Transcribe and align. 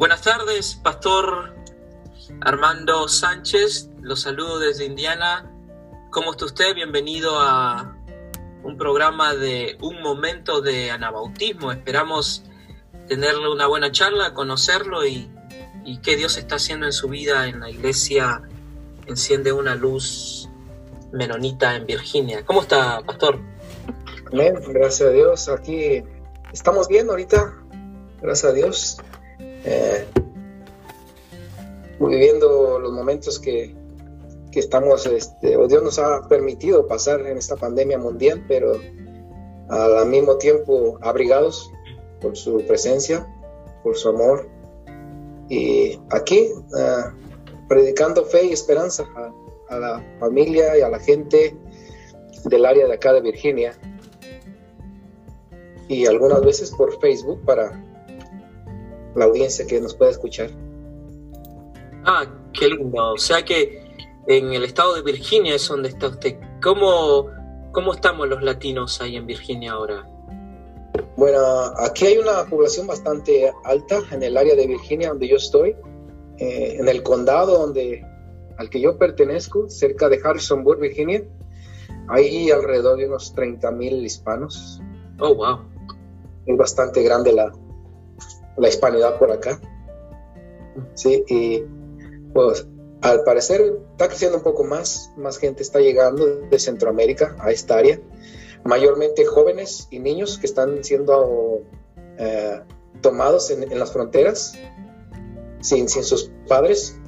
Buenas 0.00 0.22
tardes, 0.22 0.76
Pastor 0.82 1.54
Armando 2.40 3.06
Sánchez. 3.06 3.90
Los 4.00 4.22
saludo 4.22 4.58
desde 4.58 4.86
Indiana. 4.86 5.52
¿Cómo 6.08 6.30
está 6.30 6.46
usted? 6.46 6.74
Bienvenido 6.74 7.38
a 7.38 7.98
un 8.62 8.78
programa 8.78 9.34
de 9.34 9.76
un 9.82 10.00
momento 10.00 10.62
de 10.62 10.90
anabautismo. 10.90 11.70
Esperamos 11.70 12.44
tenerle 13.08 13.50
una 13.50 13.66
buena 13.66 13.92
charla, 13.92 14.32
conocerlo 14.32 15.04
y, 15.04 15.30
y 15.84 15.98
qué 15.98 16.16
Dios 16.16 16.38
está 16.38 16.54
haciendo 16.54 16.86
en 16.86 16.94
su 16.94 17.10
vida 17.10 17.46
en 17.48 17.60
la 17.60 17.68
iglesia. 17.68 18.40
Enciende 19.06 19.52
una 19.52 19.74
luz 19.74 20.48
menonita 21.12 21.76
en 21.76 21.84
Virginia. 21.84 22.42
¿Cómo 22.46 22.62
está, 22.62 23.02
Pastor? 23.02 23.38
Amén, 24.32 24.54
gracias 24.66 25.10
a 25.10 25.12
Dios. 25.12 25.50
Aquí 25.50 26.02
estamos 26.54 26.88
bien 26.88 27.10
ahorita, 27.10 27.54
gracias 28.22 28.50
a 28.50 28.54
Dios. 28.54 28.96
Eh, 29.64 30.06
viviendo 31.98 32.78
los 32.78 32.92
momentos 32.92 33.38
que, 33.38 33.74
que 34.50 34.60
estamos, 34.60 35.06
este, 35.06 35.56
o 35.56 35.68
Dios 35.68 35.82
nos 35.82 35.98
ha 35.98 36.26
permitido 36.28 36.86
pasar 36.86 37.20
en 37.26 37.38
esta 37.38 37.56
pandemia 37.56 37.98
mundial, 37.98 38.44
pero 38.48 38.72
al 39.68 40.08
mismo 40.08 40.36
tiempo 40.36 40.98
abrigados 41.00 41.70
por 42.20 42.36
su 42.36 42.58
presencia, 42.66 43.26
por 43.82 43.96
su 43.96 44.08
amor. 44.08 44.48
Y 45.48 45.98
aquí, 46.10 46.48
uh, 46.52 47.66
predicando 47.68 48.24
fe 48.24 48.46
y 48.46 48.52
esperanza 48.52 49.04
a, 49.68 49.78
la 49.78 50.04
familia 50.18 50.76
y 50.76 50.80
a 50.80 50.88
la 50.88 50.98
gente 50.98 51.56
del 52.44 52.66
área 52.66 52.88
de 52.88 52.94
acá 52.94 53.12
de 53.12 53.20
Virginia. 53.20 53.78
Y 55.88 56.06
algunas 56.06 56.40
veces 56.40 56.72
por 56.72 56.98
Facebook 57.00 57.40
para 57.44 57.84
la 59.14 59.24
audiencia 59.26 59.66
que 59.66 59.80
nos 59.80 59.94
pueda 59.94 60.10
escuchar. 60.10 60.50
Ah, 62.04 62.26
qué 62.52 62.68
lindo. 62.68 63.12
O 63.12 63.18
sea 63.18 63.44
que 63.44 63.82
en 64.26 64.52
el 64.52 64.64
estado 64.64 64.94
de 64.94 65.02
Virginia 65.02 65.54
es 65.54 65.68
donde 65.68 65.88
está 65.88 66.08
usted. 66.08 66.38
¿Cómo, 66.62 67.28
cómo 67.72 67.92
estamos 67.92 68.28
los 68.28 68.42
latinos 68.42 69.00
ahí 69.00 69.16
en 69.16 69.26
Virginia 69.26 69.72
ahora? 69.72 70.06
Bueno, 71.16 71.38
aquí 71.78 72.06
hay 72.06 72.18
una 72.18 72.44
población 72.46 72.86
bastante 72.86 73.52
alta 73.64 74.00
en 74.10 74.22
el 74.22 74.36
área 74.36 74.54
de 74.54 74.66
Virginia 74.66 75.10
donde 75.10 75.28
yo 75.28 75.36
estoy, 75.36 75.76
eh, 76.38 76.76
en 76.78 76.88
el 76.88 77.02
condado 77.02 77.58
donde 77.58 78.04
al 78.60 78.68
que 78.68 78.80
yo 78.80 78.98
pertenezco, 78.98 79.70
cerca 79.70 80.10
de 80.10 80.20
Harrisonburg, 80.22 80.80
Virginia. 80.80 81.24
Hay 82.08 82.50
alrededor 82.50 82.98
de 82.98 83.06
unos 83.06 83.34
30 83.34 83.70
mil 83.70 84.04
hispanos. 84.04 84.82
Oh, 85.18 85.34
wow. 85.34 85.60
Es 86.44 86.58
bastante 86.58 87.02
grande 87.02 87.32
la, 87.32 87.50
la 88.56 88.68
hispanidad 88.68 89.18
por 89.18 89.30
acá. 89.30 89.60
Sí, 90.94 91.24
y 91.28 91.64
pues 92.32 92.66
al 93.02 93.24
parecer 93.24 93.78
está 93.92 94.08
creciendo 94.08 94.38
un 94.38 94.44
poco 94.44 94.64
más, 94.64 95.12
más 95.16 95.38
gente 95.38 95.62
está 95.62 95.80
llegando 95.80 96.26
de 96.26 96.58
Centroamérica 96.58 97.36
a 97.38 97.50
esta 97.50 97.78
área, 97.78 98.00
mayormente 98.64 99.24
jóvenes 99.24 99.88
y 99.90 99.98
niños 99.98 100.38
que 100.38 100.46
están 100.46 100.84
siendo 100.84 101.62
eh, 102.18 102.60
tomados 103.00 103.50
en, 103.50 103.70
en, 103.70 103.78
las 103.78 103.92
fronteras 103.92 104.58
sin, 105.60 105.88
sin, 105.88 106.04
sus 106.04 106.30
padres. 106.46 106.98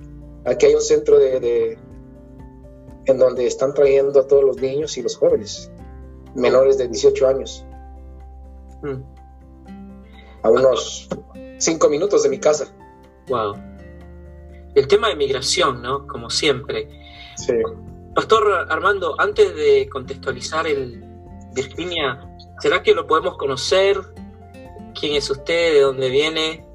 Aquí 0.45 0.67
hay 0.67 0.75
un 0.75 0.81
centro 0.81 1.19
de, 1.19 1.41
de, 1.41 1.79
en 3.05 3.19
donde 3.19 3.47
están 3.47 3.75
trayendo 3.75 4.21
a 4.21 4.27
todos 4.27 4.45
los 4.45 4.57
niños 4.57 4.97
y 4.97 5.03
los 5.03 5.17
jóvenes 5.17 5.71
menores 6.35 6.79
de 6.79 6.89
18 6.89 7.29
años. 7.29 7.67
Mm. 8.83 9.03
A 10.43 10.51
unos 10.51 11.09
5 11.63 11.89
minutos 11.89 12.23
de 12.23 12.29
mi 12.29 12.39
casa. 12.39 12.67
Wow 13.29 13.73
el 14.75 14.89
tema 14.89 15.09
de 15.09 15.17
migración, 15.17 15.83
¿no? 15.83 16.07
Como 16.07 16.31
siempre. 16.31 16.89
Sí. 17.37 17.55
Pastor 18.15 18.67
Armando, 18.69 19.15
antes 19.19 19.55
de 19.55 19.89
contextualizar 19.91 20.67
el 20.67 21.05
Virginia, 21.55 22.21
¿será 22.61 22.83
que 22.83 22.95
lo 22.95 23.07
podemos 23.07 23.37
conocer? 23.37 23.99
¿Quién 24.99 25.15
es 25.15 25.31
usted? 25.31 25.75
¿De 25.75 25.81
dónde 25.81 26.11
viene? 26.11 26.67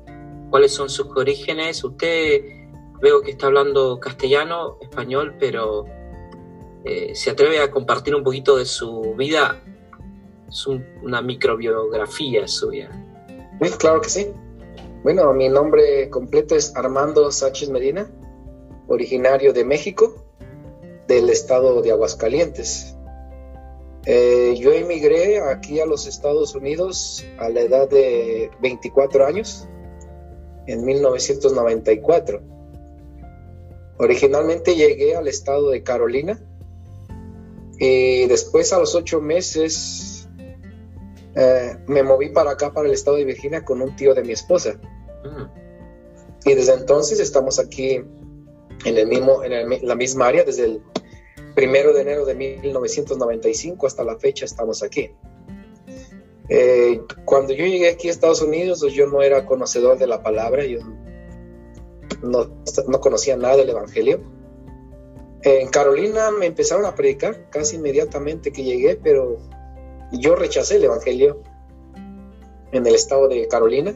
¿Cuáles 0.49 0.73
son 0.73 0.89
sus 0.89 1.07
orígenes? 1.15 1.83
Usted 1.83 2.41
veo 3.01 3.21
que 3.21 3.31
está 3.31 3.47
hablando 3.47 3.99
castellano, 3.99 4.77
español, 4.81 5.35
pero 5.39 5.85
eh, 6.85 7.13
se 7.13 7.31
atreve 7.31 7.59
a 7.59 7.69
compartir 7.69 8.15
un 8.15 8.23
poquito 8.23 8.57
de 8.57 8.65
su 8.65 9.15
vida. 9.15 9.61
Es 10.47 10.65
un, 10.65 10.83
una 11.03 11.21
microbiografía 11.21 12.47
suya. 12.47 12.89
Sí, 13.61 13.71
claro 13.77 14.01
que 14.01 14.09
sí. 14.09 14.27
Bueno, 15.07 15.33
mi 15.33 15.47
nombre 15.47 16.09
completo 16.09 16.53
es 16.53 16.75
Armando 16.75 17.31
Sánchez 17.31 17.69
Medina, 17.69 18.11
originario 18.89 19.53
de 19.53 19.63
México, 19.63 20.21
del 21.07 21.29
estado 21.29 21.81
de 21.81 21.91
Aguascalientes. 21.91 22.93
Eh, 24.05 24.57
yo 24.59 24.73
emigré 24.73 25.39
aquí 25.39 25.79
a 25.79 25.85
los 25.85 26.07
Estados 26.07 26.55
Unidos 26.55 27.25
a 27.37 27.47
la 27.47 27.61
edad 27.61 27.89
de 27.89 28.51
24 28.61 29.25
años, 29.25 29.65
en 30.65 30.83
1994. 30.83 32.41
Originalmente 33.99 34.75
llegué 34.75 35.15
al 35.15 35.29
estado 35.29 35.69
de 35.69 35.83
Carolina 35.83 36.37
y 37.79 38.25
después 38.27 38.73
a 38.73 38.79
los 38.79 38.93
ocho 38.93 39.21
meses 39.21 40.27
eh, 41.33 41.77
me 41.87 42.03
moví 42.03 42.27
para 42.27 42.51
acá, 42.51 42.73
para 42.73 42.89
el 42.89 42.93
estado 42.93 43.15
de 43.15 43.23
Virginia, 43.23 43.63
con 43.63 43.81
un 43.81 43.95
tío 43.95 44.13
de 44.13 44.23
mi 44.25 44.33
esposa. 44.33 44.77
Y 46.45 46.53
desde 46.53 46.73
entonces 46.73 47.19
estamos 47.19 47.59
aquí 47.59 48.01
en, 48.85 48.97
el 48.97 49.07
mismo, 49.07 49.43
en 49.43 49.53
el, 49.53 49.79
la 49.81 49.95
misma 49.95 50.27
área, 50.27 50.43
desde 50.43 50.65
el 50.65 50.81
primero 51.55 51.93
de 51.93 52.01
enero 52.01 52.25
de 52.25 52.35
1995 52.35 53.87
hasta 53.87 54.03
la 54.03 54.17
fecha 54.17 54.45
estamos 54.45 54.83
aquí. 54.83 55.11
Eh, 56.49 57.01
cuando 57.25 57.53
yo 57.53 57.65
llegué 57.65 57.89
aquí 57.89 58.07
a 58.07 58.11
Estados 58.11 58.41
Unidos, 58.41 58.81
yo 58.93 59.07
no 59.07 59.21
era 59.21 59.45
conocedor 59.45 59.97
de 59.97 60.07
la 60.07 60.23
palabra, 60.23 60.65
yo 60.65 60.79
no, 62.21 62.49
no 62.87 62.99
conocía 63.01 63.35
nada 63.35 63.57
del 63.57 63.69
Evangelio. 63.69 64.21
En 65.41 65.67
Carolina 65.69 66.31
me 66.31 66.45
empezaron 66.45 66.85
a 66.85 66.95
predicar 66.95 67.49
casi 67.49 67.75
inmediatamente 67.75 68.51
que 68.51 68.63
llegué, 68.63 68.95
pero 68.95 69.37
yo 70.13 70.35
rechacé 70.35 70.77
el 70.77 70.85
Evangelio 70.85 71.41
en 72.71 72.85
el 72.85 72.95
estado 72.95 73.27
de 73.27 73.47
Carolina 73.47 73.93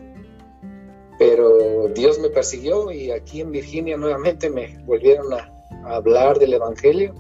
Dios 1.94 2.20
me 2.20 2.30
persiguió 2.30 2.92
y 2.92 3.12
aquí 3.12 3.42
en 3.42 3.52
Virginia 3.52 3.98
nuevamente 3.98 4.50
me 4.50 4.78
volvieron 4.86 5.34
a, 5.34 5.52
hablar 5.86 6.38
del 6.38 6.54
Evangelio. 6.54 7.14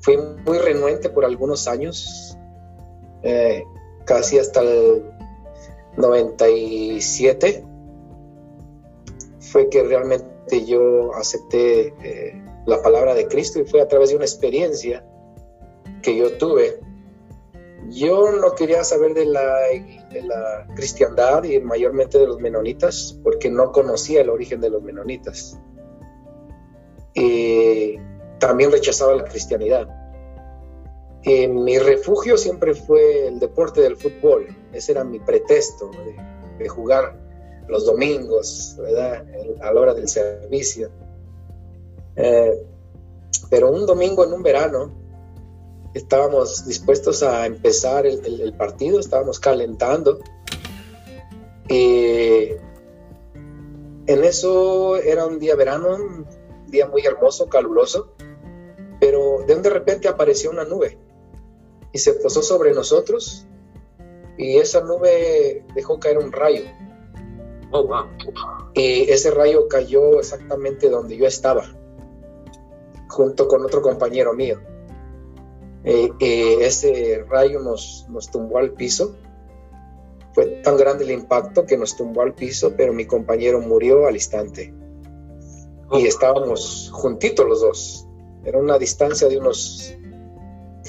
Fui 0.00 0.16
muy 0.44 0.58
renuente 0.58 1.08
por 1.08 1.24
algunos 1.24 1.66
años, 1.66 2.36
eh, 3.22 3.64
casi 4.04 4.38
hasta 4.38 4.60
el 4.60 5.02
97. 5.96 7.64
Fue 9.40 9.68
que 9.70 9.82
realmente 9.82 10.64
yo 10.66 11.14
acepté 11.14 11.94
eh, 12.02 12.42
la 12.66 12.82
palabra 12.82 13.14
de 13.14 13.26
Cristo 13.26 13.60
y 13.60 13.64
fue 13.64 13.80
a 13.80 13.88
través 13.88 14.10
de 14.10 14.16
una 14.16 14.24
experiencia 14.24 15.04
que 16.02 16.16
yo 16.16 16.36
tuve 16.36 16.80
yo 17.90 18.32
no 18.32 18.54
quería 18.54 18.84
saber 18.84 19.14
de 19.14 19.26
la, 19.26 19.58
de 20.10 20.22
la, 20.22 20.66
cristiandad 20.74 21.44
y 21.44 21.58
mayormente 21.60 22.18
de 22.18 22.26
los 22.26 22.40
menonitas 22.40 23.18
porque 23.22 23.50
no 23.50 23.72
conocía 23.72 24.20
el 24.20 24.30
origen 24.30 24.60
de 24.60 24.70
los 24.70 24.82
menonitas. 24.82 25.58
Y 27.14 27.96
también 28.38 28.70
rechazaba 28.70 29.14
la 29.14 29.24
cristianidad. 29.24 29.88
Y 31.22 31.48
mi 31.48 31.78
refugio 31.78 32.36
siempre 32.36 32.74
fue 32.74 33.28
el 33.28 33.40
deporte 33.40 33.80
del 33.80 33.96
fútbol. 33.96 34.46
Ese 34.72 34.92
era 34.92 35.02
mi 35.02 35.18
pretexto 35.18 35.90
de, 35.90 36.16
de 36.58 36.68
jugar 36.68 37.16
los 37.68 37.84
domingos, 37.84 38.76
¿verdad? 38.78 39.24
a 39.60 39.72
la 39.72 39.80
hora 39.80 39.94
del 39.94 40.08
servicio. 40.08 40.90
Eh, 42.16 42.62
pero 43.50 43.70
un 43.70 43.86
domingo 43.86 44.24
en 44.24 44.32
un 44.32 44.42
verano, 44.42 44.92
estábamos 45.96 46.66
dispuestos 46.66 47.22
a 47.22 47.46
empezar 47.46 48.06
el, 48.06 48.24
el, 48.24 48.40
el 48.40 48.52
partido, 48.52 49.00
estábamos 49.00 49.40
calentando. 49.40 50.20
Y 51.68 52.50
en 54.06 54.24
eso 54.24 54.96
era 54.96 55.26
un 55.26 55.38
día 55.38 55.56
verano, 55.56 55.96
un 55.96 56.26
día 56.68 56.86
muy 56.86 57.04
hermoso, 57.04 57.48
caluroso, 57.48 58.12
pero 59.00 59.44
de, 59.46 59.56
de 59.56 59.70
repente 59.70 60.08
apareció 60.08 60.50
una 60.50 60.64
nube 60.64 60.98
y 61.92 61.98
se 61.98 62.12
posó 62.14 62.42
sobre 62.42 62.72
nosotros 62.72 63.46
y 64.36 64.56
esa 64.58 64.82
nube 64.82 65.64
dejó 65.74 65.98
caer 65.98 66.18
un 66.18 66.30
rayo. 66.30 66.64
Oh, 67.72 67.84
wow. 67.84 68.06
Y 68.74 69.10
ese 69.10 69.30
rayo 69.30 69.66
cayó 69.66 70.20
exactamente 70.20 70.88
donde 70.88 71.16
yo 71.16 71.26
estaba, 71.26 71.64
junto 73.08 73.48
con 73.48 73.64
otro 73.64 73.80
compañero 73.82 74.34
mío 74.34 74.60
eh, 75.88 76.10
eh, 76.18 76.58
ese 76.62 77.24
rayo 77.28 77.60
nos, 77.60 78.06
nos 78.08 78.28
tumbó 78.28 78.58
al 78.58 78.72
piso. 78.72 79.14
Fue 80.32 80.46
tan 80.64 80.76
grande 80.76 81.04
el 81.04 81.12
impacto 81.12 81.64
que 81.64 81.78
nos 81.78 81.96
tumbó 81.96 82.22
al 82.22 82.34
piso, 82.34 82.74
pero 82.76 82.92
mi 82.92 83.06
compañero 83.06 83.60
murió 83.60 84.08
al 84.08 84.16
instante. 84.16 84.74
Y 85.92 86.06
estábamos 86.08 86.90
juntitos 86.92 87.46
los 87.46 87.60
dos. 87.60 88.08
Era 88.44 88.58
una 88.58 88.78
distancia 88.78 89.28
de 89.28 89.38
unos, 89.38 89.94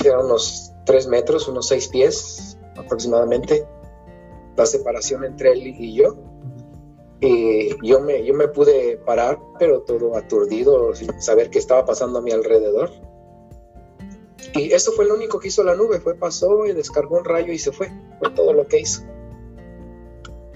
era 0.04 0.20
unos 0.20 0.74
tres 0.84 1.06
metros, 1.06 1.48
unos 1.48 1.68
seis 1.68 1.88
pies 1.90 2.58
aproximadamente, 2.76 3.68
la 4.56 4.66
separación 4.66 5.24
entre 5.24 5.52
él 5.52 5.68
y 5.68 5.94
yo. 5.94 6.16
Y 7.22 7.70
yo 7.88 8.00
me, 8.00 8.26
yo 8.26 8.34
me 8.34 8.48
pude 8.48 8.98
parar, 8.98 9.38
pero 9.60 9.82
todo 9.82 10.18
aturdido, 10.18 10.96
sin 10.96 11.22
saber 11.22 11.52
qué 11.52 11.60
estaba 11.60 11.86
pasando 11.86 12.18
a 12.18 12.22
mi 12.24 12.32
alrededor. 12.32 12.90
Y 14.58 14.74
eso 14.74 14.92
fue 14.92 15.06
lo 15.06 15.14
único 15.14 15.40
que 15.40 15.50
hizo 15.50 15.64
la 15.64 15.76
nube, 15.76 16.00
fue 16.00 16.16
pasó 16.16 16.66
y 16.66 16.74
descargó 16.74 17.18
un 17.18 17.26
rayo 17.26 17.54
y 17.54 17.60
se 17.60 17.72
fue, 17.72 17.92
fue 18.20 18.32
todo 18.32 18.54
lo 18.54 18.68
que 18.68 18.80
hizo. 18.80 19.04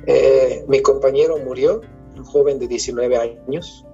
Eh, 0.08 0.66
mi 0.68 0.82
compañero 0.82 1.38
murió, 1.38 1.82
un 2.18 2.24
joven 2.24 2.58
de 2.58 2.68
19 2.68 3.16
años, 3.16 3.86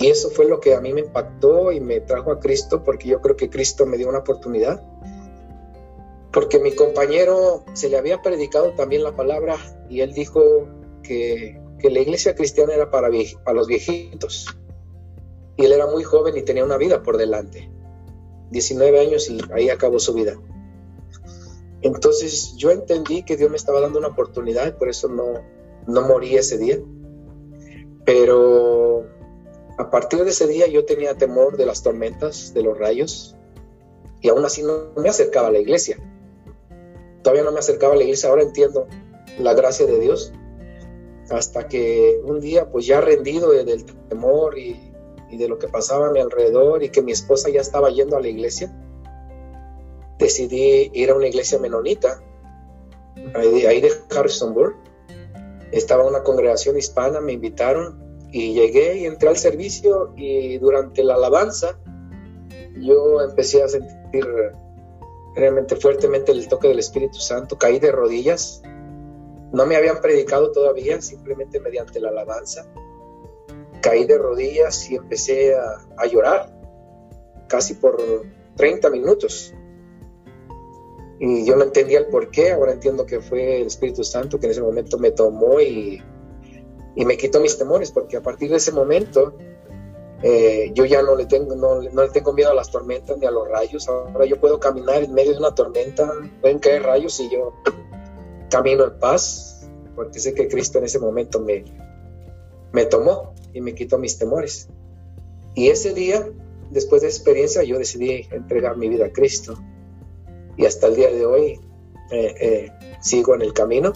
y 0.00 0.08
eso 0.08 0.30
fue 0.30 0.46
lo 0.46 0.58
que 0.58 0.74
a 0.74 0.80
mí 0.80 0.92
me 0.92 1.02
impactó 1.02 1.70
y 1.70 1.78
me 1.78 2.00
trajo 2.00 2.32
a 2.32 2.40
Cristo, 2.40 2.82
porque 2.82 3.08
yo 3.08 3.20
creo 3.20 3.36
que 3.36 3.48
Cristo 3.48 3.86
me 3.86 3.96
dio 3.96 4.08
una 4.08 4.18
oportunidad, 4.18 4.82
porque 6.32 6.58
mi 6.58 6.74
compañero 6.74 7.64
se 7.74 7.88
le 7.88 7.96
había 7.96 8.20
predicado 8.20 8.72
también 8.72 9.04
la 9.04 9.14
palabra 9.14 9.56
y 9.88 10.00
él 10.00 10.12
dijo 10.12 10.68
que, 11.02 11.60
la 11.84 12.00
iglesia 12.00 12.34
cristiana 12.34 12.72
era 12.72 12.90
para 12.90 13.10
los 13.10 13.66
viejitos, 13.66 14.46
y 15.56 15.66
él 15.66 15.72
era 15.72 15.86
muy 15.86 16.02
joven 16.02 16.34
y 16.34 16.42
tenía 16.42 16.64
una 16.64 16.78
vida 16.78 17.02
por 17.02 17.18
delante. 17.18 17.70
19 18.50 19.00
años 19.00 19.28
y 19.28 19.40
ahí 19.52 19.70
acabó 19.70 19.98
su 19.98 20.14
vida. 20.14 20.36
Entonces 21.82 22.54
yo 22.56 22.70
entendí 22.70 23.24
que 23.24 23.36
Dios 23.36 23.50
me 23.50 23.56
estaba 23.56 23.80
dando 23.80 23.98
una 23.98 24.08
oportunidad 24.08 24.78
por 24.78 24.88
eso 24.88 25.08
no, 25.08 25.42
no 25.86 26.02
morí 26.02 26.36
ese 26.36 26.58
día. 26.58 26.78
Pero 28.04 29.06
a 29.78 29.90
partir 29.90 30.24
de 30.24 30.30
ese 30.30 30.46
día 30.46 30.66
yo 30.66 30.84
tenía 30.84 31.14
temor 31.14 31.56
de 31.56 31.66
las 31.66 31.82
tormentas, 31.82 32.54
de 32.54 32.62
los 32.62 32.78
rayos, 32.78 33.36
y 34.20 34.28
aún 34.28 34.44
así 34.44 34.62
no 34.62 34.92
me 34.96 35.08
acercaba 35.08 35.48
a 35.48 35.52
la 35.52 35.58
iglesia. 35.58 35.98
Todavía 37.22 37.42
no 37.42 37.52
me 37.52 37.58
acercaba 37.58 37.94
a 37.94 37.96
la 37.96 38.04
iglesia, 38.04 38.30
ahora 38.30 38.42
entiendo 38.42 38.86
la 39.38 39.54
gracia 39.54 39.86
de 39.86 39.98
Dios. 39.98 40.32
Hasta 41.30 41.68
que 41.68 42.20
un 42.24 42.40
día, 42.40 42.70
pues 42.70 42.86
ya 42.86 43.00
rendido 43.00 43.50
del 43.50 43.84
temor 44.08 44.58
y 44.58 44.83
de 45.36 45.48
lo 45.48 45.58
que 45.58 45.68
pasaba 45.68 46.08
a 46.08 46.10
mi 46.10 46.20
alrededor 46.20 46.82
y 46.82 46.90
que 46.90 47.02
mi 47.02 47.12
esposa 47.12 47.50
ya 47.50 47.60
estaba 47.60 47.90
yendo 47.90 48.16
a 48.16 48.20
la 48.20 48.28
iglesia, 48.28 48.72
decidí 50.18 50.90
ir 50.92 51.10
a 51.10 51.14
una 51.14 51.26
iglesia 51.26 51.58
menonita, 51.58 52.22
ahí 53.34 53.80
de, 53.80 53.90
Harrisonburg. 54.16 54.74
Estaba 55.72 56.06
una 56.06 56.22
congregación 56.22 56.78
hispana, 56.78 57.20
me 57.20 57.32
invitaron 57.32 58.28
y 58.30 58.54
llegué 58.54 58.98
y 58.98 59.06
entré 59.06 59.28
al 59.28 59.36
servicio 59.36 60.12
y 60.16 60.58
durante 60.58 61.02
la 61.02 61.14
alabanza 61.14 61.78
yo 62.80 63.20
empecé 63.22 63.62
a 63.62 63.68
sentir 63.68 64.26
realmente 65.34 65.76
fuertemente 65.76 66.32
el 66.32 66.46
toque 66.48 66.68
del 66.68 66.78
Espíritu 66.78 67.18
Santo, 67.18 67.58
caí 67.58 67.78
de 67.78 67.90
rodillas, 67.90 68.62
no 69.52 69.66
me 69.66 69.76
habían 69.76 70.00
predicado 70.00 70.52
todavía, 70.52 71.00
simplemente 71.00 71.60
mediante 71.60 72.00
la 72.00 72.10
alabanza 72.10 72.66
caí 73.84 74.06
de 74.06 74.16
rodillas 74.16 74.90
y 74.90 74.96
empecé 74.96 75.54
a, 75.54 76.06
llorar, 76.06 76.50
casi 77.48 77.74
por 77.74 77.98
30 78.56 78.88
minutos. 78.88 79.52
Y 81.20 81.44
yo 81.44 81.54
no 81.56 81.64
entendía 81.64 81.98
el 81.98 82.06
por 82.06 82.30
qué, 82.30 82.52
ahora 82.52 82.72
entiendo 82.72 83.04
que 83.04 83.20
fue 83.20 83.60
el 83.60 83.66
Espíritu 83.66 84.02
Santo 84.02 84.40
que 84.40 84.46
en 84.46 84.52
ese 84.52 84.62
momento 84.62 84.98
me 84.98 85.10
tomó 85.10 85.60
y, 85.60 86.02
y 86.96 87.04
me 87.04 87.18
quitó 87.18 87.40
mis 87.40 87.58
temores, 87.58 87.92
porque 87.92 88.16
a 88.16 88.22
partir 88.22 88.50
de 88.50 88.56
ese 88.56 88.72
momento 88.72 89.34
eh, 90.22 90.70
yo 90.72 90.86
ya 90.86 91.02
no 91.02 91.14
le, 91.14 91.26
tengo, 91.26 91.54
no, 91.54 91.82
no, 91.82 92.02
le 92.04 92.08
tengo 92.08 92.32
miedo 92.32 92.50
a 92.50 92.54
las 92.54 92.70
tormentas 92.70 93.18
ni 93.18 93.26
a 93.26 93.30
los 93.30 93.46
rayos. 93.46 93.86
Ahora 93.86 94.24
yo 94.24 94.40
puedo 94.40 94.58
caminar 94.58 95.02
en 95.02 95.12
medio 95.12 95.32
de 95.32 95.38
una 95.38 95.54
tormenta, 95.54 96.10
pueden 96.40 96.58
caer 96.58 96.84
rayos 96.84 97.20
y 97.20 97.28
yo 97.28 97.52
camino 98.48 98.84
en 98.84 98.98
paz, 98.98 99.68
porque 99.94 100.20
sé 100.20 100.32
que 100.32 100.48
Cristo 100.48 100.78
en 100.78 100.84
ese 100.84 100.98
momento 100.98 101.38
me, 101.38 101.64
me 102.74 102.84
tomó 102.86 103.32
y 103.52 103.60
me 103.60 103.74
quitó 103.74 103.98
mis 103.98 104.18
temores. 104.18 104.68
Y 105.54 105.68
ese 105.68 105.94
día, 105.94 106.28
después 106.70 107.02
de 107.02 107.08
esa 107.08 107.18
experiencia, 107.18 107.62
yo 107.62 107.78
decidí 107.78 108.26
entregar 108.32 108.76
mi 108.76 108.88
vida 108.88 109.06
a 109.06 109.12
Cristo. 109.12 109.54
Y 110.56 110.66
hasta 110.66 110.88
el 110.88 110.96
día 110.96 111.10
de 111.10 111.24
hoy 111.24 111.60
eh, 112.10 112.34
eh, 112.40 112.72
sigo 113.00 113.36
en 113.36 113.42
el 113.42 113.52
camino. 113.52 113.92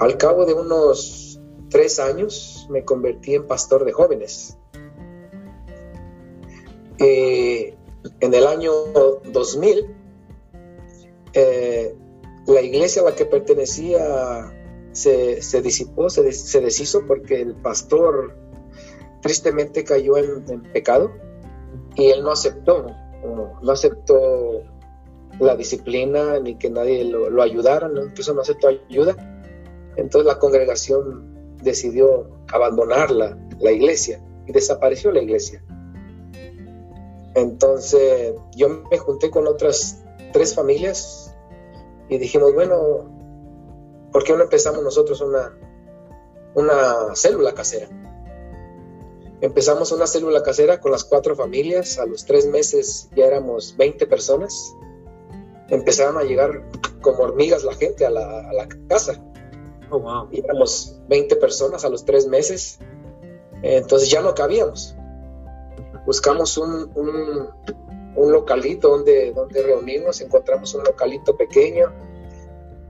Al 0.00 0.18
cabo 0.18 0.44
de 0.44 0.54
unos 0.54 1.40
tres 1.70 2.00
años 2.00 2.66
me 2.70 2.84
convertí 2.84 3.36
en 3.36 3.46
pastor 3.46 3.84
de 3.84 3.92
jóvenes. 3.92 4.58
en 6.98 8.34
el 8.34 8.46
año 8.46 8.72
2000, 9.32 9.94
eh, 11.34 11.94
la 12.46 12.60
iglesia 12.62 13.02
a 13.02 13.06
la 13.06 13.14
que 13.14 13.26
pertenecía 13.26 14.53
se, 14.94 15.60
disipó, 15.60 16.08
se, 16.08 16.22
deshizo 16.60 17.06
porque 17.06 17.42
el 17.42 17.54
pastor 17.56 18.36
tristemente 19.20 19.84
cayó 19.84 20.16
en, 20.16 20.62
pecado 20.72 21.10
y 21.96 22.06
él 22.06 22.22
no 22.22 22.30
aceptó, 22.30 22.86
no, 23.62 23.72
aceptó 23.72 24.62
la 25.40 25.56
disciplina 25.56 26.38
ni 26.38 26.56
que 26.56 26.70
nadie 26.70 27.04
lo, 27.04 27.42
ayudara, 27.42 27.90
incluso 28.06 28.34
no 28.34 28.42
aceptó 28.42 28.68
ayuda. 28.68 29.16
Entonces 29.96 30.26
la 30.26 30.38
congregación 30.38 31.56
decidió 31.62 32.28
abandonar 32.52 33.10
la, 33.10 33.36
la 33.58 33.72
iglesia 33.72 34.22
y 34.46 34.52
desapareció 34.52 35.10
la 35.10 35.22
iglesia. 35.22 35.64
Entonces 37.34 38.34
yo 38.54 38.68
me 38.68 38.98
junté 38.98 39.30
con 39.30 39.48
otras 39.48 40.04
tres 40.32 40.54
familias 40.54 41.34
y 42.08 42.18
dijimos, 42.18 42.54
bueno, 42.54 43.13
¿por 44.14 44.22
qué 44.22 44.32
no 44.32 44.44
empezamos 44.44 44.80
nosotros 44.80 45.20
una, 45.20 45.58
una 46.54 47.16
célula 47.16 47.52
casera? 47.52 47.88
Empezamos 49.40 49.90
una 49.90 50.06
célula 50.06 50.44
casera 50.44 50.80
con 50.80 50.92
las 50.92 51.02
cuatro 51.02 51.34
familias, 51.34 51.98
a 51.98 52.06
los 52.06 52.24
tres 52.24 52.46
meses 52.46 53.08
ya 53.16 53.26
éramos 53.26 53.76
20 53.76 54.06
personas. 54.06 54.72
Empezaron 55.68 56.16
a 56.16 56.22
llegar 56.22 56.62
como 57.00 57.24
hormigas 57.24 57.64
la 57.64 57.74
gente 57.74 58.06
a 58.06 58.10
la, 58.10 58.68
casa. 58.88 59.20
Oh, 59.90 59.98
wow. 59.98 60.28
Y 60.30 60.38
éramos 60.38 60.96
20 61.08 61.34
personas 61.36 61.84
a 61.84 61.88
los 61.88 62.04
tres 62.04 62.28
meses. 62.28 62.78
Entonces 63.62 64.08
ya 64.08 64.22
no 64.22 64.32
cabíamos. 64.32 64.94
Buscamos 66.06 66.56
un, 66.56 66.88
un, 66.94 67.48
un 68.14 68.32
localito 68.32 68.90
donde, 68.90 69.32
donde 69.32 69.60
reunirnos, 69.60 70.20
encontramos 70.20 70.72
un 70.74 70.84
localito 70.84 71.36
pequeño 71.36 71.92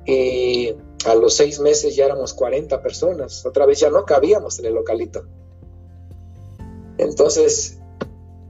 y 0.06 0.74
a 1.06 1.14
los 1.14 1.34
seis 1.34 1.60
meses 1.60 1.96
ya 1.96 2.06
éramos 2.06 2.34
40 2.34 2.82
personas, 2.82 3.44
otra 3.44 3.66
vez 3.66 3.80
ya 3.80 3.90
no 3.90 4.04
cabíamos 4.04 4.58
en 4.58 4.66
el 4.66 4.74
localito. 4.74 5.24
Entonces 6.98 7.78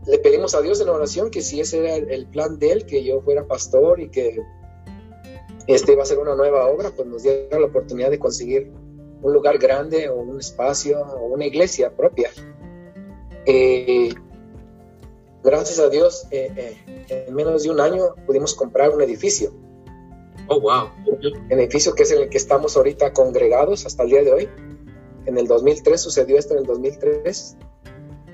le 0.06 0.18
pedimos 0.18 0.54
a 0.54 0.60
Dios 0.60 0.80
en 0.80 0.88
oración 0.88 1.30
que 1.30 1.40
si 1.40 1.60
ese 1.60 1.78
era 1.78 1.94
el 1.94 2.26
plan 2.26 2.58
de 2.58 2.72
Él, 2.72 2.86
que 2.86 3.02
yo 3.04 3.20
fuera 3.22 3.46
pastor 3.46 4.00
y 4.00 4.10
que 4.10 4.38
este 5.66 5.92
iba 5.92 6.02
a 6.02 6.06
ser 6.06 6.18
una 6.18 6.34
nueva 6.34 6.66
obra, 6.66 6.90
pues 6.94 7.08
nos 7.08 7.22
diera 7.22 7.58
la 7.58 7.66
oportunidad 7.66 8.10
de 8.10 8.18
conseguir 8.18 8.70
un 9.22 9.32
lugar 9.32 9.58
grande 9.58 10.08
o 10.10 10.16
un 10.16 10.38
espacio 10.38 11.00
o 11.00 11.26
una 11.26 11.46
iglesia 11.46 11.90
propia. 11.96 12.30
Eh, 13.46 14.12
gracias 15.42 15.78
a 15.78 15.88
Dios, 15.88 16.26
eh, 16.30 16.52
eh, 17.08 17.24
en 17.26 17.34
menos 17.34 17.62
de 17.62 17.70
un 17.70 17.80
año 17.80 18.14
pudimos 18.26 18.54
comprar 18.54 18.90
un 18.90 19.00
edificio 19.00 19.52
Oh, 20.48 20.60
wow. 20.60 20.90
El 21.48 21.58
edificio 21.58 21.94
que 21.94 22.02
es 22.02 22.10
en 22.10 22.22
el 22.22 22.28
que 22.28 22.36
estamos 22.36 22.76
ahorita 22.76 23.12
congregados 23.12 23.86
hasta 23.86 24.02
el 24.02 24.10
día 24.10 24.22
de 24.22 24.32
hoy. 24.32 24.48
En 25.26 25.38
el 25.38 25.46
2003 25.46 26.00
sucedió 26.00 26.38
esto, 26.38 26.54
en 26.54 26.60
el 26.60 26.66
2003. 26.66 27.56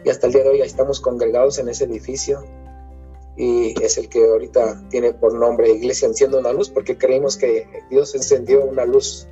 Y 0.04 0.10
hasta 0.10 0.26
el 0.26 0.32
día 0.32 0.42
de 0.42 0.50
hoy 0.50 0.60
estamos 0.62 1.00
congregados 1.00 1.58
en 1.58 1.68
ese 1.68 1.84
edificio. 1.84 2.42
Y 3.36 3.80
es 3.82 3.96
el 3.96 4.08
que 4.08 4.24
ahorita 4.24 4.88
tiene 4.90 5.14
por 5.14 5.34
nombre 5.34 5.70
Iglesia 5.70 6.08
Enciende 6.08 6.38
una 6.38 6.52
Luz, 6.52 6.68
porque 6.68 6.98
creemos 6.98 7.36
que 7.36 7.66
Dios 7.90 8.14
encendió 8.14 8.64
una 8.64 8.84
luz 8.84 9.28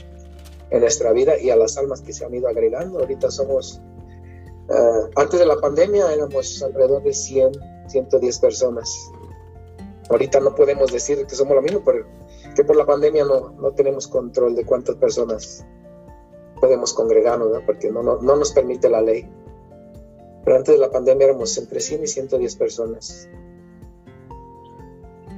en 0.71 0.81
nuestra 0.81 1.13
vida 1.13 1.39
y 1.39 1.51
a 1.51 1.57
las 1.57 1.77
almas 1.77 2.01
que 2.01 2.13
se 2.13 2.25
han 2.25 2.35
ido 2.35 2.49
agregando. 2.49 3.01
Ahorita 3.01 3.31
somos, 3.31 3.81
eh, 4.71 5.11
antes 5.17 5.41
de 5.41 5.47
la 5.47 5.57
pandemia 5.57 6.13
éramos 6.13 6.63
alrededor 6.63 7.03
de 7.03 7.13
100, 7.13 7.53
110 7.89 8.39
personas. 8.39 8.95
Ahorita 10.11 10.41
no 10.41 10.55
podemos 10.55 10.93
decir 10.93 11.27
que 11.27 11.35
somos 11.35 11.55
lo 11.55 11.63
mismo, 11.63 11.83
pero 11.85 12.07
que 12.59 12.65
por 12.65 12.75
la 12.75 12.85
pandemia 12.85 13.25
no, 13.25 13.51
no 13.51 13.71
tenemos 13.71 14.09
control 14.09 14.57
de 14.57 14.67
cuántas 14.67 14.97
personas 14.97 15.65
podemos 16.61 16.93
congregarnos, 16.93 17.53
¿no? 17.53 17.65
porque 17.65 17.89
no, 17.89 18.03
no, 18.03 18.21
no, 18.21 18.35
nos 18.35 18.51
permite 18.51 18.91
la 18.91 19.01
ley. 19.01 19.31
Pero 20.45 20.57
antes 20.57 20.75
de 20.75 20.81
la 20.81 20.91
pandemia 20.91 21.27
éramos 21.27 21.57
entre 21.57 21.79
100 21.79 22.03
y 22.03 22.07
110 22.09 22.57
personas. 22.57 23.31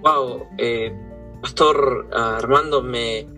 Wow, 0.03 0.47
eh, 0.57 0.99
Pastor 1.43 2.09
Armando, 2.11 2.81
me, 2.81 3.29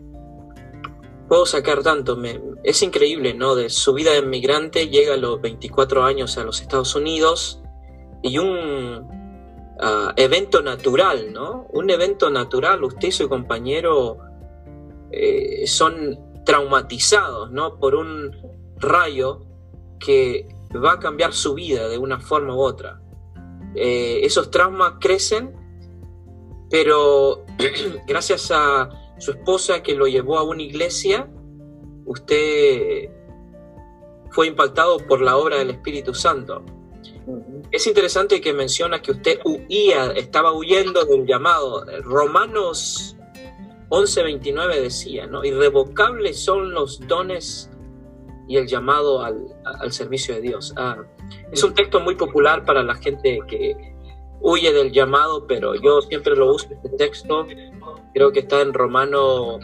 puedo 1.26 1.44
sacar 1.44 1.82
tanto. 1.82 2.14
Me, 2.14 2.40
es 2.62 2.84
increíble, 2.84 3.34
¿no? 3.34 3.56
De 3.56 3.68
su 3.68 3.94
vida 3.94 4.12
de 4.12 4.22
migrante, 4.22 4.90
llega 4.90 5.14
a 5.14 5.16
los 5.16 5.40
24 5.40 6.04
años 6.04 6.38
a 6.38 6.44
los 6.44 6.60
Estados 6.60 6.94
Unidos 6.94 7.60
y 8.22 8.38
un 8.38 9.21
ah, 9.80 10.12
evento 10.16 10.62
natural, 10.62 11.32
¿no? 11.32 11.66
Un 11.72 11.90
evento 11.90 12.30
natural, 12.30 12.82
usted 12.84 13.08
y 13.08 13.12
su 13.12 13.28
compañero 13.28 14.18
eh, 15.10 15.66
son 15.66 16.18
traumatizados, 16.44 17.50
¿no? 17.50 17.78
Por 17.78 17.94
un 17.94 18.36
rayo 18.76 19.46
que 19.98 20.48
va 20.74 20.94
a 20.94 20.98
cambiar 20.98 21.32
su 21.32 21.54
vida 21.54 21.88
de 21.88 21.98
una 21.98 22.18
forma 22.18 22.54
u 22.54 22.60
otra. 22.60 23.00
Eh, 23.74 24.20
esos 24.24 24.50
traumas 24.50 24.94
crecen, 25.00 25.54
pero 26.70 27.44
gracias 28.06 28.50
a 28.50 28.90
su 29.18 29.32
esposa 29.32 29.82
que 29.82 29.94
lo 29.94 30.06
llevó 30.06 30.38
a 30.38 30.42
una 30.42 30.62
iglesia, 30.62 31.30
usted 32.04 33.10
fue 34.30 34.46
impactado 34.48 34.98
por 34.98 35.20
la 35.20 35.36
obra 35.36 35.58
del 35.58 35.70
Espíritu 35.70 36.14
Santo. 36.14 36.64
Es 37.70 37.86
interesante 37.86 38.40
que 38.40 38.52
menciona 38.52 39.00
que 39.00 39.12
usted 39.12 39.40
huía, 39.44 40.12
estaba 40.12 40.52
huyendo 40.52 41.04
del 41.04 41.26
llamado. 41.26 41.84
Romanos 42.02 43.16
11:29 43.88 44.80
decía, 44.80 45.26
¿no? 45.26 45.44
Irrevocables 45.44 46.42
son 46.42 46.72
los 46.72 47.06
dones 47.06 47.70
y 48.48 48.56
el 48.56 48.66
llamado 48.66 49.22
al, 49.22 49.92
servicio 49.92 50.34
de 50.34 50.40
Dios. 50.40 50.72
Ah, 50.76 50.96
es 51.50 51.62
un 51.62 51.74
texto 51.74 52.00
muy 52.00 52.14
popular 52.14 52.64
para 52.64 52.82
la 52.82 52.94
gente 52.94 53.40
que 53.46 53.76
huye 54.40 54.72
del 54.72 54.92
llamado, 54.92 55.46
pero 55.46 55.74
yo 55.74 56.00
siempre 56.02 56.34
lo 56.34 56.54
uso 56.54 56.68
este 56.70 56.88
texto. 56.96 57.46
Creo 58.14 58.32
que 58.32 58.40
está 58.40 58.62
en 58.62 58.72
Romano, 58.72 59.58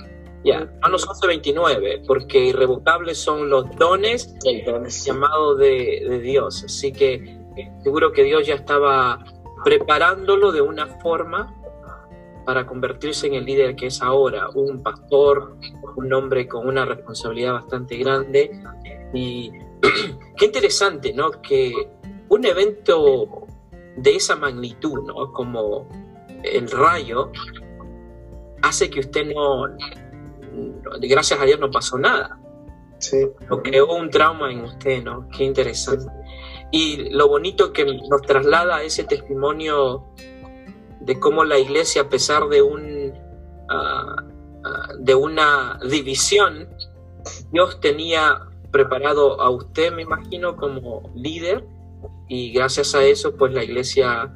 ya, 0.45 0.61
Romanos 0.83 1.07
11:29, 1.09 2.05
porque 2.07 2.39
irrevocables 2.47 3.19
son 3.19 3.49
los 3.49 3.65
dones 3.77 4.35
y 4.45 4.61
el 4.61 4.87
llamado 4.89 5.57
de, 5.57 6.05
de 6.09 6.21
Dios. 6.21 6.65
Así 6.65 6.93
que 6.93 7.38
seguro 7.83 8.13
que 8.13 8.25
Dios 8.25 8.47
ya 8.47 8.55
estaba 8.55 9.25
preparándolo 9.65 10.53
de 10.53 10.61
una 10.61 10.87
forma 11.01 11.55
para 12.45 12.67
convertirse 12.67 13.27
en 13.27 13.35
el 13.35 13.45
líder 13.45 13.77
que 13.77 13.89
es 13.89 14.01
ahora, 14.01 14.49
un 14.55 14.83
pastor, 14.83 15.57
un 15.97 16.13
hombre 16.13 16.49
con 16.49 16.67
una 16.67 16.85
responsabilidad 16.85 17.53
bastante 17.53 17.97
grande. 17.99 18.51
Y 19.13 19.53
qué 20.37 20.47
interesante, 20.47 21.13
¿no? 21.13 21.31
Que 21.43 21.73
un 22.31 22.47
evento 22.47 23.47
de 23.97 24.17
esa 24.17 24.37
magnitud, 24.37 25.03
¿no? 25.03 25.33
Como 25.33 25.89
el 26.43 26.71
rayo, 26.71 27.33
hace 28.63 28.89
que 28.89 29.01
usted 29.01 29.27
no, 29.27 29.67
gracias 31.01 31.41
a 31.41 31.45
Dios 31.45 31.61
no 31.61 31.71
pasó 31.71 31.99
nada. 31.99 32.39
Sí. 32.99 33.29
Lo 33.49 33.63
creó 33.63 33.95
un 33.95 34.11
trauma 34.11 34.51
en 34.51 34.63
usted, 34.63 35.03
¿no? 35.03 35.29
Qué 35.29 35.45
interesante. 35.45 36.11
Y 36.71 37.11
lo 37.11 37.29
bonito 37.29 37.73
que 37.73 37.85
nos 37.85 38.23
traslada 38.23 38.83
ese 38.83 39.05
testimonio 39.05 40.05
de 41.01 41.19
cómo 41.19 41.45
la 41.45 41.59
iglesia, 41.59 42.03
a 42.03 42.09
pesar 42.09 42.49
de, 42.49 42.61
un, 42.61 43.13
ah, 43.71 44.17
ah, 44.65 44.89
de 44.99 45.15
una 45.15 45.79
división, 45.89 46.69
Dios 47.51 47.81
tenía 47.81 48.41
preparado 48.71 49.41
a 49.41 49.51
usted, 49.51 49.93
me 49.93 50.03
imagino, 50.03 50.57
como 50.57 51.11
líder 51.15 51.65
y 52.29 52.53
gracias 52.53 52.95
a 52.95 53.03
eso, 53.05 53.35
pues 53.37 53.53
la 53.53 53.65
iglesia, 53.65 54.35